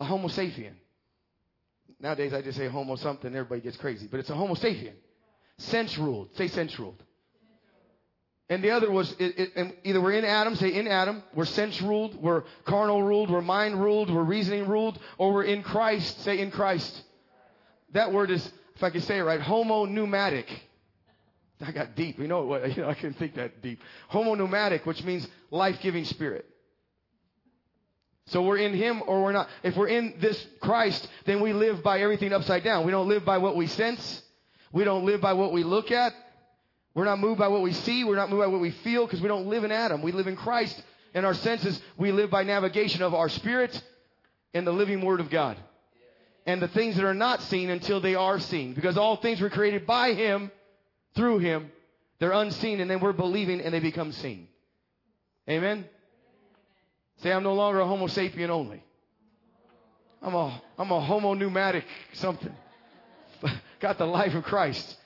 A 0.00 0.04
Homo 0.04 0.28
sapien. 0.28 0.72
Nowadays 2.00 2.34
I 2.34 2.42
just 2.42 2.58
say 2.58 2.68
Homo 2.68 2.96
something, 2.96 3.32
everybody 3.34 3.60
gets 3.60 3.76
crazy. 3.76 4.08
But 4.10 4.20
it's 4.20 4.30
a 4.30 4.34
Homo 4.34 4.54
sapien. 4.54 4.94
Sense 5.58 5.96
ruled. 5.98 6.36
Say 6.36 6.48
sense 6.48 6.78
ruled. 6.78 7.02
And 8.48 8.62
the 8.62 8.70
other 8.70 8.90
was 8.90 9.10
it, 9.18 9.38
it, 9.38 9.52
and 9.56 9.72
either 9.84 10.00
we're 10.00 10.12
in 10.12 10.26
Adam, 10.26 10.56
say 10.56 10.74
in 10.74 10.86
Adam, 10.86 11.22
we're 11.32 11.46
sense 11.46 11.80
ruled, 11.80 12.20
we're 12.20 12.44
carnal 12.64 13.02
ruled, 13.02 13.30
we're 13.30 13.40
mind 13.40 13.82
ruled, 13.82 14.12
we're 14.12 14.24
reasoning 14.24 14.68
ruled, 14.68 14.98
or 15.16 15.32
we're 15.32 15.44
in 15.44 15.62
Christ, 15.62 16.20
say 16.22 16.38
in 16.38 16.50
Christ. 16.50 17.02
That 17.92 18.12
word 18.12 18.30
is, 18.30 18.50
if 18.74 18.82
I 18.82 18.90
can 18.90 19.02
say 19.02 19.18
it 19.18 19.22
right, 19.22 19.40
homo 19.40 19.84
pneumatic. 19.84 20.48
I 21.60 21.70
got 21.70 21.94
deep. 21.94 22.18
You 22.18 22.26
know? 22.26 22.56
You 22.66 22.82
know, 22.82 22.88
I 22.88 22.94
couldn't 22.94 23.14
think 23.14 23.36
that 23.36 23.62
deep. 23.62 23.80
Homo 24.08 24.34
pneumatic, 24.34 24.84
which 24.86 25.02
means 25.04 25.26
life-giving 25.50 26.04
spirit. 26.06 26.46
So 28.26 28.42
we're 28.42 28.58
in 28.58 28.74
Him 28.74 29.02
or 29.06 29.22
we're 29.22 29.32
not. 29.32 29.48
If 29.62 29.76
we're 29.76 29.88
in 29.88 30.14
this 30.20 30.44
Christ, 30.60 31.06
then 31.26 31.40
we 31.40 31.52
live 31.52 31.82
by 31.82 32.00
everything 32.00 32.32
upside 32.32 32.64
down. 32.64 32.84
We 32.86 32.92
don't 32.92 33.08
live 33.08 33.24
by 33.24 33.38
what 33.38 33.56
we 33.56 33.66
sense. 33.66 34.22
We 34.72 34.84
don't 34.84 35.04
live 35.04 35.20
by 35.20 35.34
what 35.34 35.52
we 35.52 35.64
look 35.64 35.90
at. 35.90 36.14
We're 36.94 37.04
not 37.04 37.18
moved 37.18 37.38
by 37.38 37.48
what 37.48 37.62
we 37.62 37.72
see. 37.72 38.04
We're 38.04 38.16
not 38.16 38.30
moved 38.30 38.42
by 38.42 38.46
what 38.46 38.60
we 38.60 38.70
feel 38.70 39.06
because 39.06 39.20
we 39.20 39.28
don't 39.28 39.46
live 39.46 39.64
in 39.64 39.72
Adam. 39.72 40.02
We 40.02 40.12
live 40.12 40.26
in 40.26 40.36
Christ. 40.36 40.80
In 41.14 41.24
our 41.24 41.34
senses, 41.34 41.80
we 41.96 42.12
live 42.12 42.30
by 42.30 42.42
navigation 42.42 43.02
of 43.02 43.12
our 43.12 43.28
spirit 43.28 43.82
and 44.54 44.66
the 44.66 44.72
living 44.72 45.04
Word 45.04 45.20
of 45.20 45.30
God. 45.30 45.58
And 46.46 46.60
the 46.60 46.68
things 46.68 46.96
that 46.96 47.04
are 47.04 47.14
not 47.14 47.42
seen 47.42 47.70
until 47.70 48.00
they 48.00 48.14
are 48.14 48.38
seen. 48.40 48.74
Because 48.74 48.96
all 48.96 49.16
things 49.16 49.40
were 49.40 49.50
created 49.50 49.86
by 49.86 50.12
Him, 50.12 50.50
through 51.14 51.38
Him. 51.38 51.70
They're 52.18 52.32
unseen 52.32 52.80
and 52.80 52.90
then 52.90 53.00
we're 53.00 53.12
believing 53.12 53.60
and 53.60 53.74
they 53.74 53.80
become 53.80 54.12
seen. 54.12 54.48
Amen? 55.48 55.84
Say, 57.18 57.32
I'm 57.32 57.42
no 57.42 57.54
longer 57.54 57.80
a 57.80 57.86
Homo 57.86 58.06
sapien 58.06 58.48
only. 58.48 58.82
I'm 60.20 60.34
a, 60.34 60.62
I'm 60.78 60.90
a 60.90 61.00
Homo 61.00 61.34
pneumatic 61.34 61.84
something. 62.12 62.54
Got 63.80 63.98
the 63.98 64.06
life 64.06 64.34
of 64.34 64.44
Christ. 64.44 64.96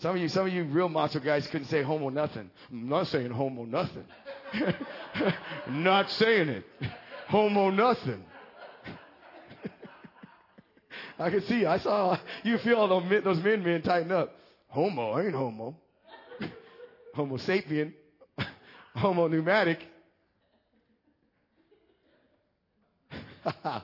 Some 0.00 0.16
of 0.16 0.22
you, 0.22 0.28
some 0.28 0.46
of 0.46 0.52
you 0.52 0.64
real 0.64 0.88
macho 0.88 1.20
guys 1.20 1.46
couldn't 1.48 1.66
say 1.66 1.82
homo 1.82 2.08
nothing. 2.08 2.50
I'm 2.70 2.88
not 2.88 3.08
saying 3.08 3.30
homo 3.32 3.64
nothing. 3.64 4.04
not 5.68 6.10
saying 6.12 6.48
it. 6.48 6.64
Homo 7.28 7.68
nothing. 7.68 8.24
I 11.20 11.30
can 11.30 11.42
see. 11.42 11.66
I 11.66 11.78
saw. 11.78 12.18
You 12.42 12.58
feel 12.58 12.76
all 12.76 12.88
those 12.88 13.04
men, 13.08 13.22
those 13.22 13.42
men 13.42 13.62
men 13.62 13.82
tighten 13.82 14.10
up. 14.10 14.34
Homo, 14.68 15.12
I 15.12 15.26
ain't 15.26 15.34
homo. 15.34 15.76
homo 17.14 17.36
sapien. 17.36 17.92
homo 18.96 19.28
pneumatic. 19.28 19.80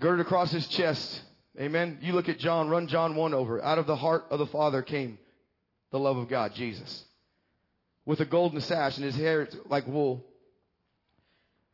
Girded 0.00 0.26
across 0.26 0.50
his 0.50 0.66
chest 0.68 1.22
Amen. 1.60 1.98
You 2.00 2.14
look 2.14 2.28
at 2.30 2.38
John, 2.38 2.70
run 2.70 2.88
John 2.88 3.14
1 3.14 3.34
over. 3.34 3.62
Out 3.62 3.78
of 3.78 3.86
the 3.86 3.96
heart 3.96 4.24
of 4.30 4.38
the 4.38 4.46
Father 4.46 4.82
came 4.82 5.18
the 5.90 5.98
love 5.98 6.16
of 6.16 6.28
God, 6.28 6.54
Jesus. 6.54 7.04
With 8.06 8.20
a 8.20 8.24
golden 8.24 8.60
sash 8.62 8.96
and 8.96 9.04
his 9.04 9.16
hair 9.16 9.48
like 9.66 9.86
wool. 9.86 10.24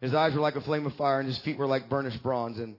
His 0.00 0.14
eyes 0.14 0.34
were 0.34 0.40
like 0.40 0.56
a 0.56 0.60
flame 0.60 0.86
of 0.86 0.94
fire 0.94 1.20
and 1.20 1.28
his 1.28 1.38
feet 1.38 1.58
were 1.58 1.66
like 1.66 1.88
burnished 1.88 2.22
bronze. 2.22 2.58
And 2.58 2.76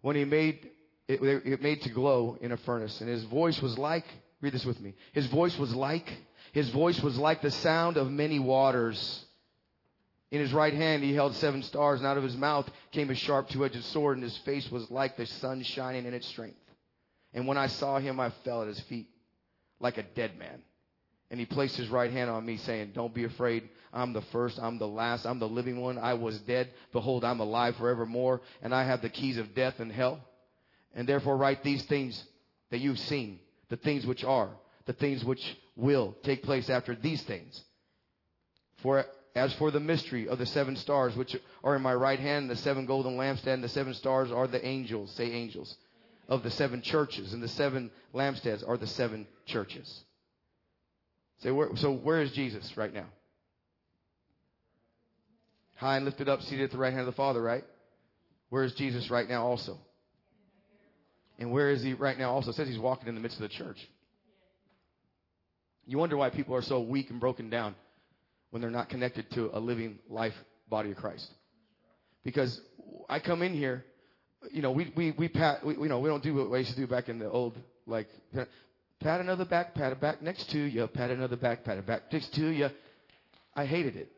when 0.00 0.16
he 0.16 0.24
made 0.24 0.68
it, 1.08 1.22
it 1.22 1.62
made 1.62 1.82
to 1.82 1.90
glow 1.90 2.36
in 2.40 2.52
a 2.52 2.56
furnace. 2.56 3.00
And 3.00 3.08
his 3.08 3.24
voice 3.24 3.60
was 3.62 3.78
like, 3.78 4.04
read 4.40 4.52
this 4.52 4.64
with 4.64 4.80
me. 4.80 4.94
His 5.12 5.26
voice 5.26 5.56
was 5.58 5.74
like, 5.74 6.12
his 6.52 6.68
voice 6.70 7.00
was 7.00 7.16
like 7.18 7.42
the 7.42 7.50
sound 7.50 7.96
of 7.96 8.10
many 8.10 8.38
waters. 8.38 9.24
In 10.32 10.40
his 10.40 10.52
right 10.52 10.74
hand 10.74 11.04
he 11.04 11.14
held 11.14 11.36
seven 11.36 11.62
stars, 11.62 12.00
and 12.00 12.06
out 12.06 12.16
of 12.16 12.24
his 12.24 12.36
mouth 12.36 12.68
came 12.90 13.10
a 13.10 13.14
sharp 13.14 13.48
two-edged 13.48 13.84
sword, 13.84 14.16
and 14.16 14.24
his 14.24 14.36
face 14.38 14.68
was 14.70 14.90
like 14.90 15.16
the 15.16 15.26
sun 15.26 15.62
shining 15.62 16.04
in 16.04 16.14
its 16.14 16.26
strength. 16.26 16.58
And 17.32 17.46
when 17.46 17.58
I 17.58 17.68
saw 17.68 17.98
him, 17.98 18.18
I 18.18 18.30
fell 18.44 18.62
at 18.62 18.68
his 18.68 18.80
feet 18.80 19.08
like 19.78 19.98
a 19.98 20.02
dead 20.02 20.36
man. 20.38 20.62
And 21.30 21.40
he 21.40 21.46
placed 21.46 21.76
his 21.76 21.88
right 21.88 22.10
hand 22.10 22.30
on 22.30 22.46
me, 22.46 22.56
saying, 22.56 22.92
Don't 22.94 23.14
be 23.14 23.24
afraid. 23.24 23.68
I'm 23.92 24.12
the 24.12 24.22
first, 24.32 24.58
I'm 24.60 24.78
the 24.78 24.86
last, 24.86 25.26
I'm 25.26 25.38
the 25.38 25.48
living 25.48 25.80
one. 25.80 25.98
I 25.98 26.14
was 26.14 26.38
dead. 26.40 26.70
Behold, 26.92 27.24
I'm 27.24 27.40
alive 27.40 27.76
forevermore, 27.76 28.42
and 28.62 28.74
I 28.74 28.84
have 28.84 29.02
the 29.02 29.08
keys 29.08 29.38
of 29.38 29.54
death 29.54 29.80
and 29.80 29.90
hell. 29.90 30.20
And 30.94 31.08
therefore 31.08 31.36
write 31.36 31.64
these 31.64 31.82
things 31.84 32.22
that 32.70 32.78
you've 32.78 32.98
seen, 32.98 33.40
the 33.68 33.76
things 33.76 34.06
which 34.06 34.22
are, 34.24 34.50
the 34.86 34.92
things 34.92 35.24
which 35.24 35.42
will 35.74 36.16
take 36.22 36.42
place 36.42 36.70
after 36.70 36.94
these 36.94 37.22
things. 37.22 37.60
For 38.82 39.04
as 39.34 39.52
for 39.54 39.70
the 39.70 39.80
mystery 39.80 40.28
of 40.28 40.38
the 40.38 40.46
seven 40.46 40.76
stars 40.76 41.14
which 41.14 41.36
are 41.62 41.76
in 41.76 41.82
my 41.82 41.94
right 41.94 42.18
hand, 42.18 42.48
the 42.48 42.56
seven 42.56 42.86
golden 42.86 43.16
lampstands, 43.16 43.60
the 43.60 43.68
seven 43.68 43.92
stars 43.94 44.32
are 44.32 44.46
the 44.46 44.64
angels, 44.64 45.10
say 45.12 45.30
angels, 45.30 45.76
of 46.28 46.42
the 46.42 46.50
seven 46.50 46.80
churches, 46.80 47.34
and 47.34 47.42
the 47.42 47.48
seven 47.48 47.90
lampstands 48.14 48.66
are 48.66 48.78
the 48.78 48.86
seven 48.86 49.26
churches. 49.44 50.04
Say 51.40 51.50
where, 51.50 51.68
so 51.76 51.92
where 51.92 52.22
is 52.22 52.32
Jesus 52.32 52.72
right 52.76 52.92
now? 52.92 53.06
High 55.74 55.96
and 55.96 56.04
lifted 56.04 56.28
up, 56.28 56.40
seated 56.42 56.64
at 56.64 56.70
the 56.70 56.78
right 56.78 56.92
hand 56.92 57.00
of 57.00 57.06
the 57.06 57.12
Father, 57.12 57.42
right? 57.42 57.64
Where 58.48 58.64
is 58.64 58.74
Jesus 58.74 59.10
right 59.10 59.28
now 59.28 59.46
also? 59.46 59.78
And 61.38 61.52
where 61.52 61.70
is 61.70 61.82
he 61.82 61.92
right 61.92 62.18
now 62.18 62.32
also? 62.32 62.50
It 62.50 62.54
says 62.54 62.68
he's 62.68 62.78
walking 62.78 63.08
in 63.08 63.14
the 63.14 63.20
midst 63.20 63.36
of 63.36 63.42
the 63.42 63.54
church. 63.54 63.76
You 65.86 65.98
wonder 65.98 66.16
why 66.16 66.30
people 66.30 66.54
are 66.54 66.62
so 66.62 66.80
weak 66.80 67.10
and 67.10 67.20
broken 67.20 67.50
down 67.50 67.74
when 68.50 68.62
they're 68.62 68.70
not 68.70 68.88
connected 68.88 69.30
to 69.32 69.50
a 69.52 69.60
living 69.60 69.98
life 70.08 70.32
body 70.68 70.90
of 70.92 70.96
Christ. 70.96 71.28
Because 72.24 72.58
I 73.08 73.20
come 73.20 73.42
in 73.42 73.52
here, 73.54 73.84
you 74.50 74.62
know, 74.62 74.70
we 74.70 74.92
we 74.96 75.12
we 75.12 75.28
pat, 75.28 75.64
we, 75.64 75.74
you 75.74 75.88
know, 75.88 76.00
we 76.00 76.08
don't 76.08 76.22
do 76.22 76.34
what 76.34 76.50
we 76.50 76.58
used 76.58 76.70
to 76.70 76.76
do 76.76 76.86
back 76.86 77.08
in 77.08 77.18
the 77.18 77.30
old 77.30 77.56
like 77.86 78.08
pat 79.00 79.20
another 79.20 79.44
back, 79.44 79.74
pat 79.74 79.92
a 79.92 79.96
back 79.96 80.22
next 80.22 80.50
to 80.50 80.58
you, 80.58 80.86
pat 80.86 81.10
another 81.10 81.36
back, 81.36 81.64
pat 81.64 81.78
a 81.78 81.82
back 81.82 82.12
next 82.12 82.34
to 82.34 82.48
you. 82.48 82.68
I 83.54 83.66
hated 83.66 83.96
it. 83.96 84.10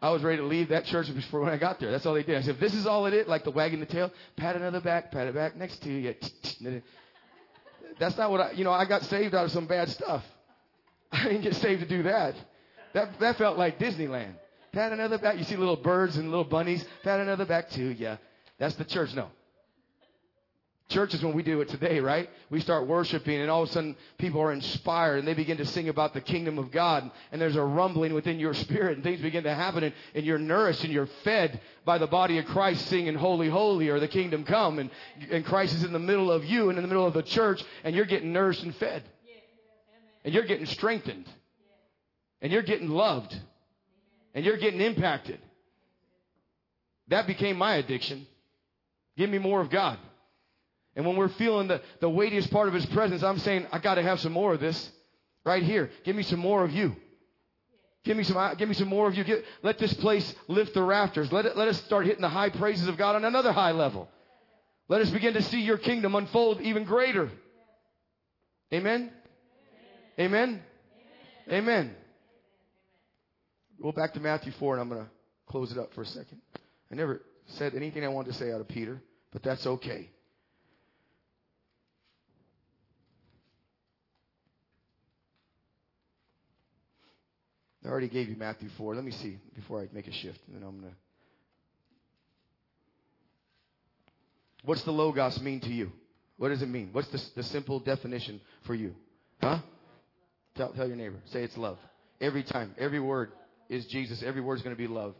I 0.00 0.10
was 0.10 0.22
ready 0.22 0.38
to 0.38 0.44
leave 0.44 0.70
that 0.70 0.84
church 0.84 1.14
before 1.14 1.40
when 1.40 1.52
I 1.52 1.58
got 1.58 1.78
there. 1.78 1.92
That's 1.92 2.04
all 2.06 2.14
they 2.14 2.24
did. 2.24 2.36
I 2.36 2.42
said, 2.42 2.58
this 2.58 2.74
is 2.74 2.86
all 2.86 3.06
it 3.06 3.14
is, 3.14 3.28
like 3.28 3.44
the 3.44 3.52
wagging 3.52 3.78
the 3.78 3.86
tail, 3.86 4.10
pat 4.36 4.56
another 4.56 4.80
back, 4.80 5.12
pat 5.12 5.28
it 5.28 5.34
back 5.34 5.56
next 5.56 5.82
to 5.84 5.90
you. 5.90 6.14
That's 8.00 8.16
not 8.16 8.30
what 8.30 8.40
I, 8.40 8.50
you 8.52 8.64
know, 8.64 8.72
I 8.72 8.84
got 8.84 9.02
saved 9.04 9.34
out 9.34 9.44
of 9.44 9.52
some 9.52 9.66
bad 9.66 9.88
stuff. 9.90 10.24
I 11.12 11.24
didn't 11.24 11.42
get 11.42 11.54
saved 11.54 11.82
to 11.82 11.88
do 11.88 12.02
that. 12.04 12.34
That, 12.94 13.20
that 13.20 13.36
felt 13.36 13.56
like 13.56 13.78
Disneyland. 13.78 14.34
Pat 14.72 14.92
another 14.92 15.18
back. 15.18 15.38
You 15.38 15.44
see 15.44 15.56
little 15.56 15.76
birds 15.76 16.16
and 16.16 16.30
little 16.30 16.44
bunnies. 16.44 16.84
Pat 17.04 17.20
another 17.20 17.44
back 17.44 17.70
to 17.70 17.82
you. 17.82 18.16
That's 18.58 18.74
the 18.76 18.84
church. 18.84 19.14
No. 19.14 19.28
Church 20.92 21.14
is 21.14 21.22
when 21.24 21.34
we 21.34 21.42
do 21.42 21.62
it 21.62 21.70
today, 21.70 22.00
right? 22.00 22.28
We 22.50 22.60
start 22.60 22.86
worshiping 22.86 23.40
and 23.40 23.50
all 23.50 23.62
of 23.62 23.70
a 23.70 23.72
sudden 23.72 23.96
people 24.18 24.42
are 24.42 24.52
inspired 24.52 25.18
and 25.18 25.26
they 25.26 25.32
begin 25.32 25.56
to 25.56 25.64
sing 25.64 25.88
about 25.88 26.12
the 26.12 26.20
kingdom 26.20 26.58
of 26.58 26.70
God 26.70 27.10
and 27.32 27.40
there's 27.40 27.56
a 27.56 27.62
rumbling 27.62 28.12
within 28.12 28.38
your 28.38 28.52
spirit 28.52 28.96
and 28.96 29.02
things 29.02 29.20
begin 29.20 29.44
to 29.44 29.54
happen 29.54 29.84
and, 29.84 29.94
and 30.14 30.26
you're 30.26 30.38
nourished 30.38 30.84
and 30.84 30.92
you're 30.92 31.08
fed 31.24 31.60
by 31.86 31.96
the 31.96 32.06
body 32.06 32.36
of 32.38 32.44
Christ 32.44 32.86
singing 32.86 33.14
holy, 33.14 33.48
holy 33.48 33.88
or 33.88 33.98
the 33.98 34.08
kingdom 34.08 34.44
come 34.44 34.78
and, 34.78 34.90
and 35.30 35.44
Christ 35.46 35.74
is 35.74 35.82
in 35.82 35.92
the 35.92 35.98
middle 35.98 36.30
of 36.30 36.44
you 36.44 36.68
and 36.68 36.78
in 36.78 36.82
the 36.82 36.88
middle 36.88 37.06
of 37.06 37.14
the 37.14 37.22
church 37.22 37.64
and 37.84 37.96
you're 37.96 38.04
getting 38.04 38.32
nourished 38.32 38.62
and 38.62 38.76
fed. 38.76 39.02
And 40.24 40.32
you're 40.34 40.44
getting 40.44 40.66
strengthened. 40.66 41.26
And 42.40 42.52
you're 42.52 42.62
getting 42.62 42.88
loved. 42.88 43.34
And 44.34 44.44
you're 44.44 44.58
getting 44.58 44.80
impacted. 44.80 45.40
That 47.08 47.26
became 47.26 47.56
my 47.56 47.76
addiction. 47.76 48.26
Give 49.16 49.28
me 49.28 49.38
more 49.38 49.60
of 49.60 49.70
God. 49.70 49.98
And 50.94 51.06
when 51.06 51.16
we're 51.16 51.28
feeling 51.28 51.68
the, 51.68 51.80
the 52.00 52.10
weightiest 52.10 52.50
part 52.50 52.68
of 52.68 52.74
His 52.74 52.86
presence, 52.86 53.22
I'm 53.22 53.38
saying, 53.38 53.66
I 53.72 53.78
got 53.78 53.94
to 53.94 54.02
have 54.02 54.20
some 54.20 54.32
more 54.32 54.52
of 54.52 54.60
this 54.60 54.90
right 55.44 55.62
here. 55.62 55.90
Give 56.04 56.14
me 56.14 56.22
some 56.22 56.38
more 56.38 56.64
of 56.64 56.72
you. 56.72 56.94
Give 58.04 58.16
me 58.16 58.24
some, 58.24 58.56
give 58.56 58.68
me 58.68 58.74
some 58.74 58.88
more 58.88 59.06
of 59.08 59.14
you. 59.14 59.24
Get, 59.24 59.44
let 59.62 59.78
this 59.78 59.94
place 59.94 60.34
lift 60.48 60.74
the 60.74 60.82
rafters. 60.82 61.30
Let 61.32 61.46
it, 61.46 61.56
let 61.56 61.68
us 61.68 61.80
start 61.84 62.06
hitting 62.06 62.20
the 62.20 62.28
high 62.28 62.50
praises 62.50 62.88
of 62.88 62.96
God 62.96 63.14
on 63.14 63.24
another 63.24 63.52
high 63.52 63.70
level. 63.70 64.08
Let 64.88 65.00
us 65.00 65.10
begin 65.10 65.34
to 65.34 65.42
see 65.42 65.60
your 65.60 65.78
kingdom 65.78 66.14
unfold 66.14 66.60
even 66.60 66.84
greater. 66.84 67.30
Amen? 68.72 69.10
Amen? 70.18 70.62
Amen. 71.50 71.94
Go 73.80 73.92
back 73.92 74.14
to 74.14 74.20
Matthew 74.20 74.52
4 74.52 74.74
and 74.74 74.82
I'm 74.82 74.88
going 74.88 75.04
to 75.04 75.10
close 75.46 75.72
it 75.72 75.78
up 75.78 75.94
for 75.94 76.02
a 76.02 76.06
second. 76.06 76.40
I 76.90 76.94
never 76.94 77.22
said 77.46 77.74
anything 77.74 78.04
I 78.04 78.08
wanted 78.08 78.32
to 78.32 78.38
say 78.38 78.52
out 78.52 78.60
of 78.60 78.68
Peter, 78.68 79.00
but 79.32 79.42
that's 79.42 79.66
okay. 79.66 80.10
I 87.84 87.88
already 87.88 88.08
gave 88.08 88.28
you 88.28 88.36
Matthew 88.36 88.68
4. 88.76 88.94
Let 88.94 89.04
me 89.04 89.10
see 89.10 89.38
before 89.54 89.80
I 89.82 89.88
make 89.92 90.06
a 90.06 90.12
shift, 90.12 90.38
and 90.46 90.56
then 90.56 90.62
I'm 90.62 90.80
going 90.80 90.92
to. 90.92 90.96
What's 94.64 94.82
the 94.84 94.92
Logos 94.92 95.40
mean 95.40 95.60
to 95.60 95.68
you? 95.68 95.90
What 96.36 96.50
does 96.50 96.62
it 96.62 96.68
mean? 96.68 96.90
What's 96.92 97.08
the, 97.08 97.20
the 97.36 97.42
simple 97.42 97.80
definition 97.80 98.40
for 98.66 98.74
you? 98.74 98.94
Huh? 99.40 99.58
Tell, 100.56 100.72
tell 100.72 100.86
your 100.86 100.96
neighbor. 100.96 101.20
Say 101.26 101.42
it's 101.42 101.56
love. 101.56 101.78
Every 102.20 102.44
time. 102.44 102.74
Every 102.78 103.00
word 103.00 103.32
is 103.68 103.86
Jesus. 103.86 104.22
Every 104.22 104.40
word 104.40 104.56
is 104.56 104.62
going 104.62 104.76
to 104.76 104.80
be 104.80 104.86
love. 104.86 105.14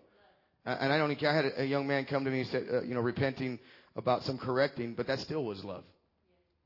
And 0.64 0.92
I 0.92 0.98
don't 0.98 1.14
care. 1.16 1.30
I 1.30 1.34
had 1.34 1.44
a, 1.46 1.62
a 1.62 1.64
young 1.64 1.88
man 1.88 2.04
come 2.04 2.24
to 2.24 2.30
me 2.30 2.40
and 2.40 2.48
said, 2.48 2.66
uh, 2.72 2.82
you 2.82 2.94
know, 2.94 3.00
repenting 3.00 3.58
about 3.96 4.22
some 4.22 4.38
correcting, 4.38 4.94
but 4.94 5.08
that 5.08 5.18
still 5.18 5.44
was 5.44 5.64
love. 5.64 5.82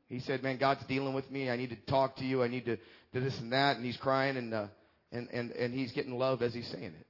He 0.09 0.21
said, 0.21 0.43
man, 0.43 0.59
God's 0.59 0.85
dealing 0.85 1.15
with 1.15 1.31
me. 1.31 1.49
I 1.49 1.57
need 1.57 1.71
to 1.71 1.77
talk 1.91 2.17
to 2.17 2.25
you. 2.25 2.43
I 2.43 2.49
need 2.49 2.67
to 2.67 2.77
do 3.13 3.21
this 3.21 3.39
and 3.41 3.53
that. 3.53 3.77
And 3.77 3.85
he's 3.85 3.97
crying 3.97 4.37
and, 4.37 4.53
uh, 4.53 4.67
and, 5.13 5.29
and, 5.33 5.51
and 5.53 5.75
he's 5.75 5.93
getting 5.93 6.19
love 6.19 6.43
as 6.43 6.55
he's 6.55 6.67
saying 6.69 6.85
it. 6.85 7.07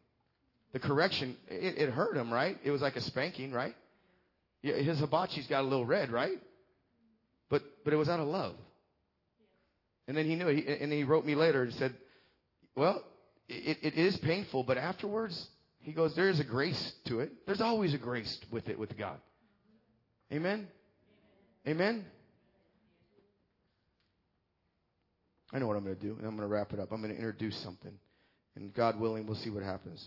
The 0.72 0.78
correction, 0.80 1.36
it, 1.48 1.78
it 1.78 1.90
hurt 1.90 2.16
him, 2.16 2.32
right? 2.32 2.58
It 2.64 2.70
was 2.70 2.82
like 2.82 2.96
a 2.96 3.00
spanking, 3.00 3.52
right? 3.52 3.74
His 4.62 4.98
hibachi's 5.00 5.46
got 5.46 5.62
a 5.62 5.68
little 5.68 5.86
red, 5.86 6.10
right? 6.10 6.38
But, 7.48 7.62
but 7.84 7.92
it 7.92 7.96
was 7.96 8.08
out 8.08 8.20
of 8.20 8.26
love. 8.26 8.54
And 10.08 10.16
then 10.16 10.26
he 10.26 10.34
knew 10.34 10.48
it. 10.48 10.80
And 10.80 10.92
he 10.92 11.04
wrote 11.04 11.24
me 11.24 11.34
later 11.34 11.62
and 11.62 11.72
said, 11.74 11.94
well, 12.74 13.02
it, 13.48 13.78
it 13.82 13.94
is 13.94 14.16
painful, 14.18 14.64
but 14.64 14.76
afterwards, 14.76 15.48
he 15.80 15.92
goes, 15.92 16.14
there 16.14 16.28
is 16.28 16.40
a 16.40 16.44
grace 16.44 16.92
to 17.06 17.20
it. 17.20 17.32
There's 17.46 17.60
always 17.60 17.94
a 17.94 17.98
grace 17.98 18.38
with 18.50 18.68
it 18.68 18.78
with 18.78 18.96
God. 18.98 19.18
Amen? 20.32 20.66
Amen? 21.66 22.04
I 25.56 25.58
know 25.58 25.68
what 25.68 25.78
I'm 25.78 25.84
going 25.84 25.96
to 25.96 26.02
do, 26.02 26.16
and 26.18 26.26
I'm 26.26 26.36
going 26.36 26.46
to 26.46 26.54
wrap 26.54 26.74
it 26.74 26.80
up. 26.80 26.92
I'm 26.92 27.00
going 27.00 27.14
to 27.14 27.16
introduce 27.16 27.56
something. 27.56 27.92
And 28.56 28.74
God 28.74 29.00
willing, 29.00 29.26
we'll 29.26 29.36
see 29.36 29.48
what 29.48 29.62
happens. 29.62 30.06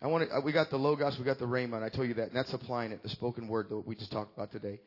I 0.00 0.06
want 0.06 0.30
to, 0.30 0.40
we 0.44 0.52
got 0.52 0.70
the 0.70 0.76
Logos, 0.76 1.18
we 1.18 1.24
got 1.24 1.40
the 1.40 1.44
Rhema. 1.44 1.82
I 1.82 1.88
told 1.88 2.06
you 2.06 2.14
that. 2.14 2.28
And 2.28 2.36
that's 2.36 2.52
applying 2.52 2.92
it, 2.92 3.02
the 3.02 3.08
spoken 3.08 3.48
word 3.48 3.68
that 3.68 3.84
we 3.84 3.96
just 3.96 4.12
talked 4.12 4.32
about 4.36 4.52
today. 4.52 4.78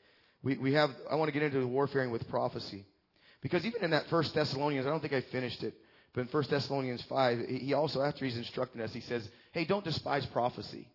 We, 0.41 0.57
we 0.57 0.71
have, 0.71 0.89
I 1.11 1.15
want 1.15 1.27
to 1.27 1.33
get 1.33 1.43
into 1.43 1.59
the 1.59 1.67
warfaring 1.67 2.11
with 2.11 2.25
prophecy. 2.29 2.85
Because 3.41 3.65
even 3.65 3.83
in 3.83 3.91
that 3.91 4.07
first 4.07 4.33
Thessalonians, 4.33 4.87
I 4.87 4.89
don't 4.89 5.01
think 5.01 5.11
I 5.11 5.19
finished 5.33 5.61
it, 5.63 5.73
but 6.13 6.21
in 6.21 6.27
First 6.27 6.49
Thessalonians 6.49 7.03
5, 7.09 7.39
he 7.49 7.73
also, 7.73 8.01
after 8.01 8.23
he's 8.23 8.37
instructing 8.37 8.79
us, 8.79 8.93
he 8.93 9.01
says, 9.01 9.27
hey, 9.51 9.65
don't 9.65 9.83
despise 9.83 10.25
prophecy. 10.27 10.87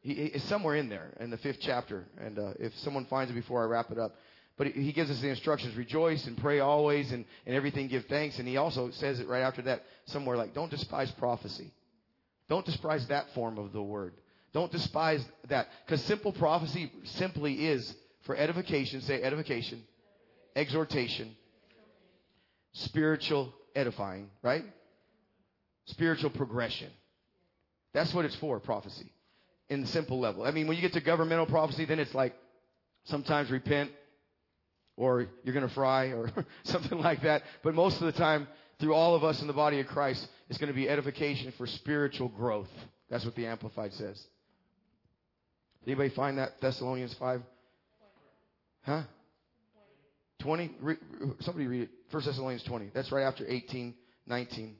He, 0.00 0.12
it's 0.12 0.44
somewhere 0.46 0.74
in 0.74 0.88
there, 0.88 1.12
in 1.20 1.30
the 1.30 1.38
fifth 1.38 1.58
chapter. 1.60 2.04
And 2.20 2.36
uh, 2.36 2.54
if 2.58 2.76
someone 2.78 3.06
finds 3.06 3.30
it 3.30 3.34
before 3.34 3.62
I 3.62 3.66
wrap 3.66 3.92
it 3.92 3.98
up. 3.98 4.16
But 4.56 4.68
he 4.68 4.92
gives 4.92 5.10
us 5.10 5.20
the 5.20 5.28
instructions, 5.28 5.76
rejoice 5.76 6.26
and 6.26 6.36
pray 6.38 6.60
always 6.60 7.12
and, 7.12 7.26
and 7.44 7.54
everything 7.54 7.88
give 7.88 8.06
thanks. 8.06 8.38
And 8.38 8.48
he 8.48 8.56
also 8.56 8.90
says 8.90 9.20
it 9.20 9.28
right 9.28 9.42
after 9.42 9.62
that 9.62 9.82
somewhere 10.06 10.36
like, 10.36 10.54
don't 10.54 10.70
despise 10.70 11.10
prophecy. 11.12 11.72
Don't 12.48 12.64
despise 12.64 13.06
that 13.08 13.26
form 13.34 13.58
of 13.58 13.72
the 13.72 13.82
word. 13.82 14.14
Don't 14.54 14.72
despise 14.72 15.22
that. 15.48 15.68
Because 15.84 16.02
simple 16.04 16.32
prophecy 16.32 16.90
simply 17.04 17.66
is 17.66 17.94
for 18.24 18.34
edification, 18.34 19.02
say 19.02 19.22
edification, 19.22 19.82
exhortation, 20.54 21.36
spiritual 22.72 23.52
edifying, 23.74 24.30
right? 24.42 24.64
Spiritual 25.86 26.30
progression. 26.30 26.88
That's 27.92 28.14
what 28.14 28.24
it's 28.24 28.36
for, 28.36 28.58
prophecy. 28.58 29.12
In 29.68 29.84
simple 29.86 30.18
level. 30.18 30.44
I 30.44 30.50
mean, 30.50 30.66
when 30.66 30.76
you 30.76 30.82
get 30.82 30.94
to 30.94 31.00
governmental 31.00 31.46
prophecy, 31.46 31.84
then 31.84 31.98
it's 31.98 32.14
like 32.14 32.34
sometimes 33.04 33.50
repent 33.50 33.90
or 34.96 35.26
you're 35.44 35.54
going 35.54 35.66
to 35.66 35.74
fry 35.74 36.06
or 36.12 36.30
something 36.64 36.98
like 36.98 37.22
that. 37.22 37.42
But 37.62 37.74
most 37.74 38.00
of 38.00 38.06
the 38.06 38.12
time, 38.12 38.48
through 38.80 38.94
all 38.94 39.14
of 39.14 39.24
us 39.24 39.40
in 39.40 39.46
the 39.46 39.52
body 39.52 39.80
of 39.80 39.86
Christ, 39.86 40.26
it's 40.48 40.58
going 40.58 40.68
to 40.68 40.74
be 40.74 40.88
edification 40.88 41.52
for 41.56 41.66
spiritual 41.66 42.28
growth. 42.28 42.68
That's 43.10 43.24
what 43.24 43.34
the 43.34 43.46
Amplified 43.46 43.92
says. 43.94 44.22
Anybody 45.86 46.10
find 46.10 46.38
that 46.38 46.60
Thessalonians 46.60 47.14
5? 47.14 47.42
Huh? 48.82 49.02
20? 50.40 50.74
Re, 50.80 50.96
somebody 51.40 51.66
read 51.66 51.82
it. 51.82 51.90
1 52.10 52.24
Thessalonians 52.24 52.62
20. 52.64 52.90
That's 52.94 53.10
right 53.12 53.22
after 53.22 53.44
18, 53.46 53.94
19. 54.26 54.76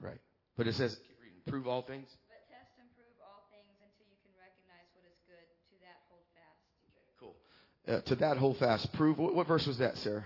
Right. 0.00 0.20
But 0.56 0.68
it 0.68 0.74
says, 0.74 0.94
keep 0.94 1.18
reading, 1.20 1.42
prove 1.46 1.66
all 1.66 1.82
things. 1.82 2.08
But 2.28 2.46
test 2.48 2.70
and 2.78 2.86
prove 2.94 3.18
all 3.22 3.42
things 3.50 3.66
until 3.82 4.06
you 4.06 4.18
can 4.22 4.34
recognize 4.38 4.86
what 4.94 5.04
is 5.10 5.18
good. 5.26 5.44
To 5.70 5.76
that 5.82 5.98
hold 6.08 6.24
fast. 6.38 6.62
Cool. 7.18 7.34
Uh, 7.88 8.00
to 8.06 8.14
that 8.16 8.36
hold 8.38 8.56
fast. 8.58 8.92
Prove. 8.94 9.18
What, 9.18 9.34
what 9.34 9.46
verse 9.46 9.66
was 9.66 9.78
that, 9.78 9.98
Sarah? 9.98 10.24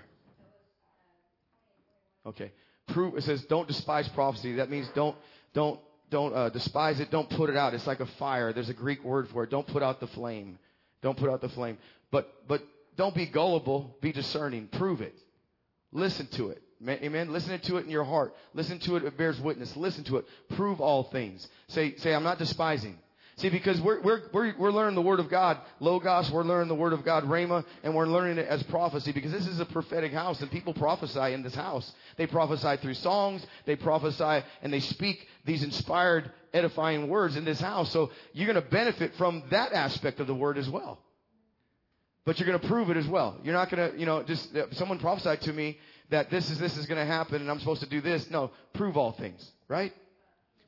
Okay. 2.26 2.52
Prove. 2.88 3.16
It 3.16 3.24
says, 3.24 3.44
don't 3.46 3.66
despise 3.66 4.09
prophecy. 4.09 4.56
That 4.56 4.70
means 4.70 4.88
don't 4.94 5.16
don't 5.55 5.80
don't 6.10 6.34
uh, 6.34 6.48
despise 6.50 7.00
it. 7.00 7.10
Don't 7.10 7.28
put 7.30 7.50
it 7.50 7.56
out. 7.56 7.74
It's 7.74 7.86
like 7.86 8.00
a 8.00 8.06
fire. 8.18 8.52
There's 8.52 8.68
a 8.68 8.74
Greek 8.74 9.02
word 9.05 9.28
for 9.30 9.44
it. 9.44 9.50
Don't 9.50 9.66
put 9.66 9.82
out 9.82 10.00
the 10.00 10.06
flame. 10.09 10.59
Don't 11.02 11.16
put 11.16 11.30
out 11.30 11.40
the 11.40 11.48
flame. 11.48 11.78
But 12.10 12.28
but 12.46 12.62
don't 12.96 13.14
be 13.14 13.26
gullible. 13.26 13.96
Be 14.00 14.12
discerning. 14.12 14.68
Prove 14.68 15.00
it. 15.00 15.14
Listen 15.92 16.26
to 16.32 16.50
it. 16.50 16.62
Amen. 16.86 17.32
Listen 17.32 17.59
to 17.59 17.76
it 17.78 17.84
in 17.84 17.90
your 17.90 18.05
heart. 18.05 18.34
Listen 18.55 18.78
to 18.80 18.96
it. 18.96 19.05
It 19.05 19.16
bears 19.16 19.40
witness. 19.40 19.76
Listen 19.76 20.05
to 20.05 20.18
it. 20.18 20.26
Prove 20.50 20.80
all 20.80 21.05
things. 21.05 21.46
Say 21.68 21.96
say 21.96 22.14
I'm 22.14 22.22
not 22.22 22.38
despising. 22.38 22.98
See, 23.38 23.50
because 23.50 23.80
we're, 23.80 24.00
we're, 24.02 24.22
we're, 24.32 24.55
we're 24.59 24.72
learning 24.72 24.96
the 24.96 25.02
Word 25.02 25.20
of 25.20 25.30
God, 25.30 25.59
Logos, 25.78 26.28
we're 26.28 26.42
learning 26.42 26.66
the 26.66 26.74
Word 26.74 26.92
of 26.92 27.05
God, 27.05 27.22
Rhema, 27.22 27.64
and 27.84 27.94
we're 27.94 28.09
learning 28.09 28.38
it 28.38 28.48
as 28.48 28.64
prophecy 28.64 29.12
because 29.12 29.30
this 29.30 29.46
is 29.46 29.60
a 29.60 29.64
prophetic 29.64 30.12
house 30.12 30.40
and 30.40 30.50
people 30.50 30.74
prophesy 30.74 31.32
in 31.34 31.44
this 31.44 31.55
house. 31.55 31.92
They 32.16 32.26
prophesy 32.26 32.78
through 32.78 32.94
songs, 32.94 33.46
they 33.64 33.76
prophesy 33.76 34.44
and 34.60 34.72
they 34.72 34.80
speak 34.80 35.24
these 35.44 35.62
inspired, 35.62 36.32
edifying 36.52 37.09
words 37.09 37.36
in 37.36 37.44
this 37.44 37.60
house. 37.60 37.92
So 37.92 38.10
you're 38.32 38.52
going 38.52 38.60
to 38.60 38.70
benefit 38.70 39.14
from 39.14 39.44
that 39.52 39.72
aspect 39.72 40.18
of 40.18 40.26
the 40.26 40.34
Word 40.34 40.59
as 40.59 40.68
well. 40.68 40.98
But 42.24 42.40
you're 42.40 42.48
going 42.48 42.60
to 42.60 42.66
prove 42.66 42.90
it 42.90 42.96
as 42.96 43.06
well. 43.06 43.38
You're 43.44 43.55
not 43.55 43.70
going 43.70 43.92
to, 43.92 43.98
you 43.98 44.05
know, 44.05 44.24
just, 44.24 44.55
uh, 44.56 44.66
someone 44.72 44.98
prophesied 44.98 45.42
to 45.42 45.52
me 45.52 45.78
that 46.10 46.30
this 46.30 46.51
is, 46.51 46.59
this 46.59 46.76
is 46.76 46.86
going 46.86 46.98
to 46.98 47.06
happen 47.06 47.40
and 47.40 47.51
I'm 47.51 47.59
supposed 47.59 47.82
to 47.82 47.89
do 47.89 48.01
this. 48.01 48.30
No, 48.30 48.51
prove 48.72 48.97
all 48.97 49.12
things, 49.12 49.51
right? 49.68 49.93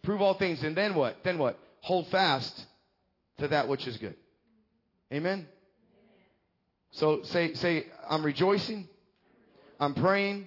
Prove 0.02 0.20
all 0.22 0.34
things. 0.34 0.62
And 0.62 0.76
then 0.76 0.94
what? 0.94 1.16
Then 1.24 1.38
what? 1.38 1.58
Hold 1.80 2.08
fast 2.08 2.66
to 3.38 3.48
that 3.48 3.68
which 3.68 3.86
is 3.86 3.96
good. 3.96 4.16
Amen? 5.12 5.46
So 6.92 7.22
say, 7.22 7.54
say, 7.54 7.86
I'm 8.08 8.24
rejoicing. 8.24 8.88
I'm 9.78 9.94
praying. 9.94 10.46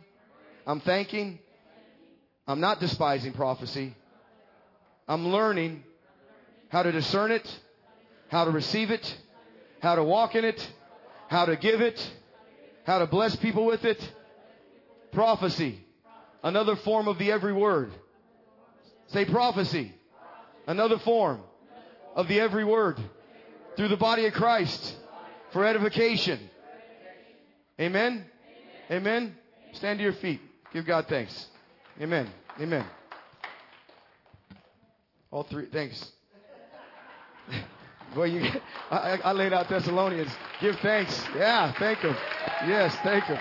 I'm 0.67 0.79
thanking. 0.79 1.39
I'm 2.47 2.59
not 2.59 2.79
despising 2.79 3.33
prophecy. 3.33 3.95
I'm 5.07 5.27
learning 5.29 5.83
how 6.69 6.83
to 6.83 6.91
discern 6.91 7.31
it, 7.31 7.59
how 8.29 8.45
to 8.45 8.51
receive 8.51 8.89
it, 8.91 9.17
how 9.81 9.95
to 9.95 10.03
walk 10.03 10.35
in 10.35 10.45
it, 10.45 10.71
how 11.27 11.45
to 11.45 11.55
give 11.55 11.81
it, 11.81 11.99
how 12.85 12.99
to 12.99 13.07
bless 13.07 13.35
people 13.35 13.65
with 13.65 13.85
it. 13.85 13.99
Prophecy. 15.13 15.79
Another 16.43 16.75
form 16.75 17.07
of 17.07 17.17
the 17.17 17.31
every 17.31 17.53
word. 17.53 17.91
Say 19.07 19.25
prophecy. 19.25 19.93
Another 20.67 20.97
form 20.99 21.41
of 22.15 22.27
the 22.27 22.39
every 22.39 22.65
word 22.65 22.99
through 23.75 23.87
the 23.89 23.97
body 23.97 24.25
of 24.25 24.33
Christ 24.33 24.95
for 25.51 25.65
edification. 25.65 26.39
Amen. 27.79 28.25
Amen. 28.91 29.35
Stand 29.73 29.99
to 29.99 30.03
your 30.03 30.13
feet. 30.13 30.41
Give 30.73 30.85
God 30.85 31.07
thanks. 31.07 31.47
Amen. 32.01 32.27
Amen. 32.59 32.85
All 35.31 35.43
three. 35.43 35.67
Thanks. 35.71 36.11
Boy, 38.15 38.25
you, 38.25 38.61
I, 38.91 39.19
I 39.23 39.31
laid 39.31 39.53
out 39.53 39.69
Thessalonians. 39.69 40.31
Give 40.61 40.75
thanks. 40.79 41.23
Yeah, 41.35 41.73
thank 41.79 41.99
Him. 41.99 42.15
Yes, 42.67 42.95
thank 43.03 43.23
Him. 43.25 43.39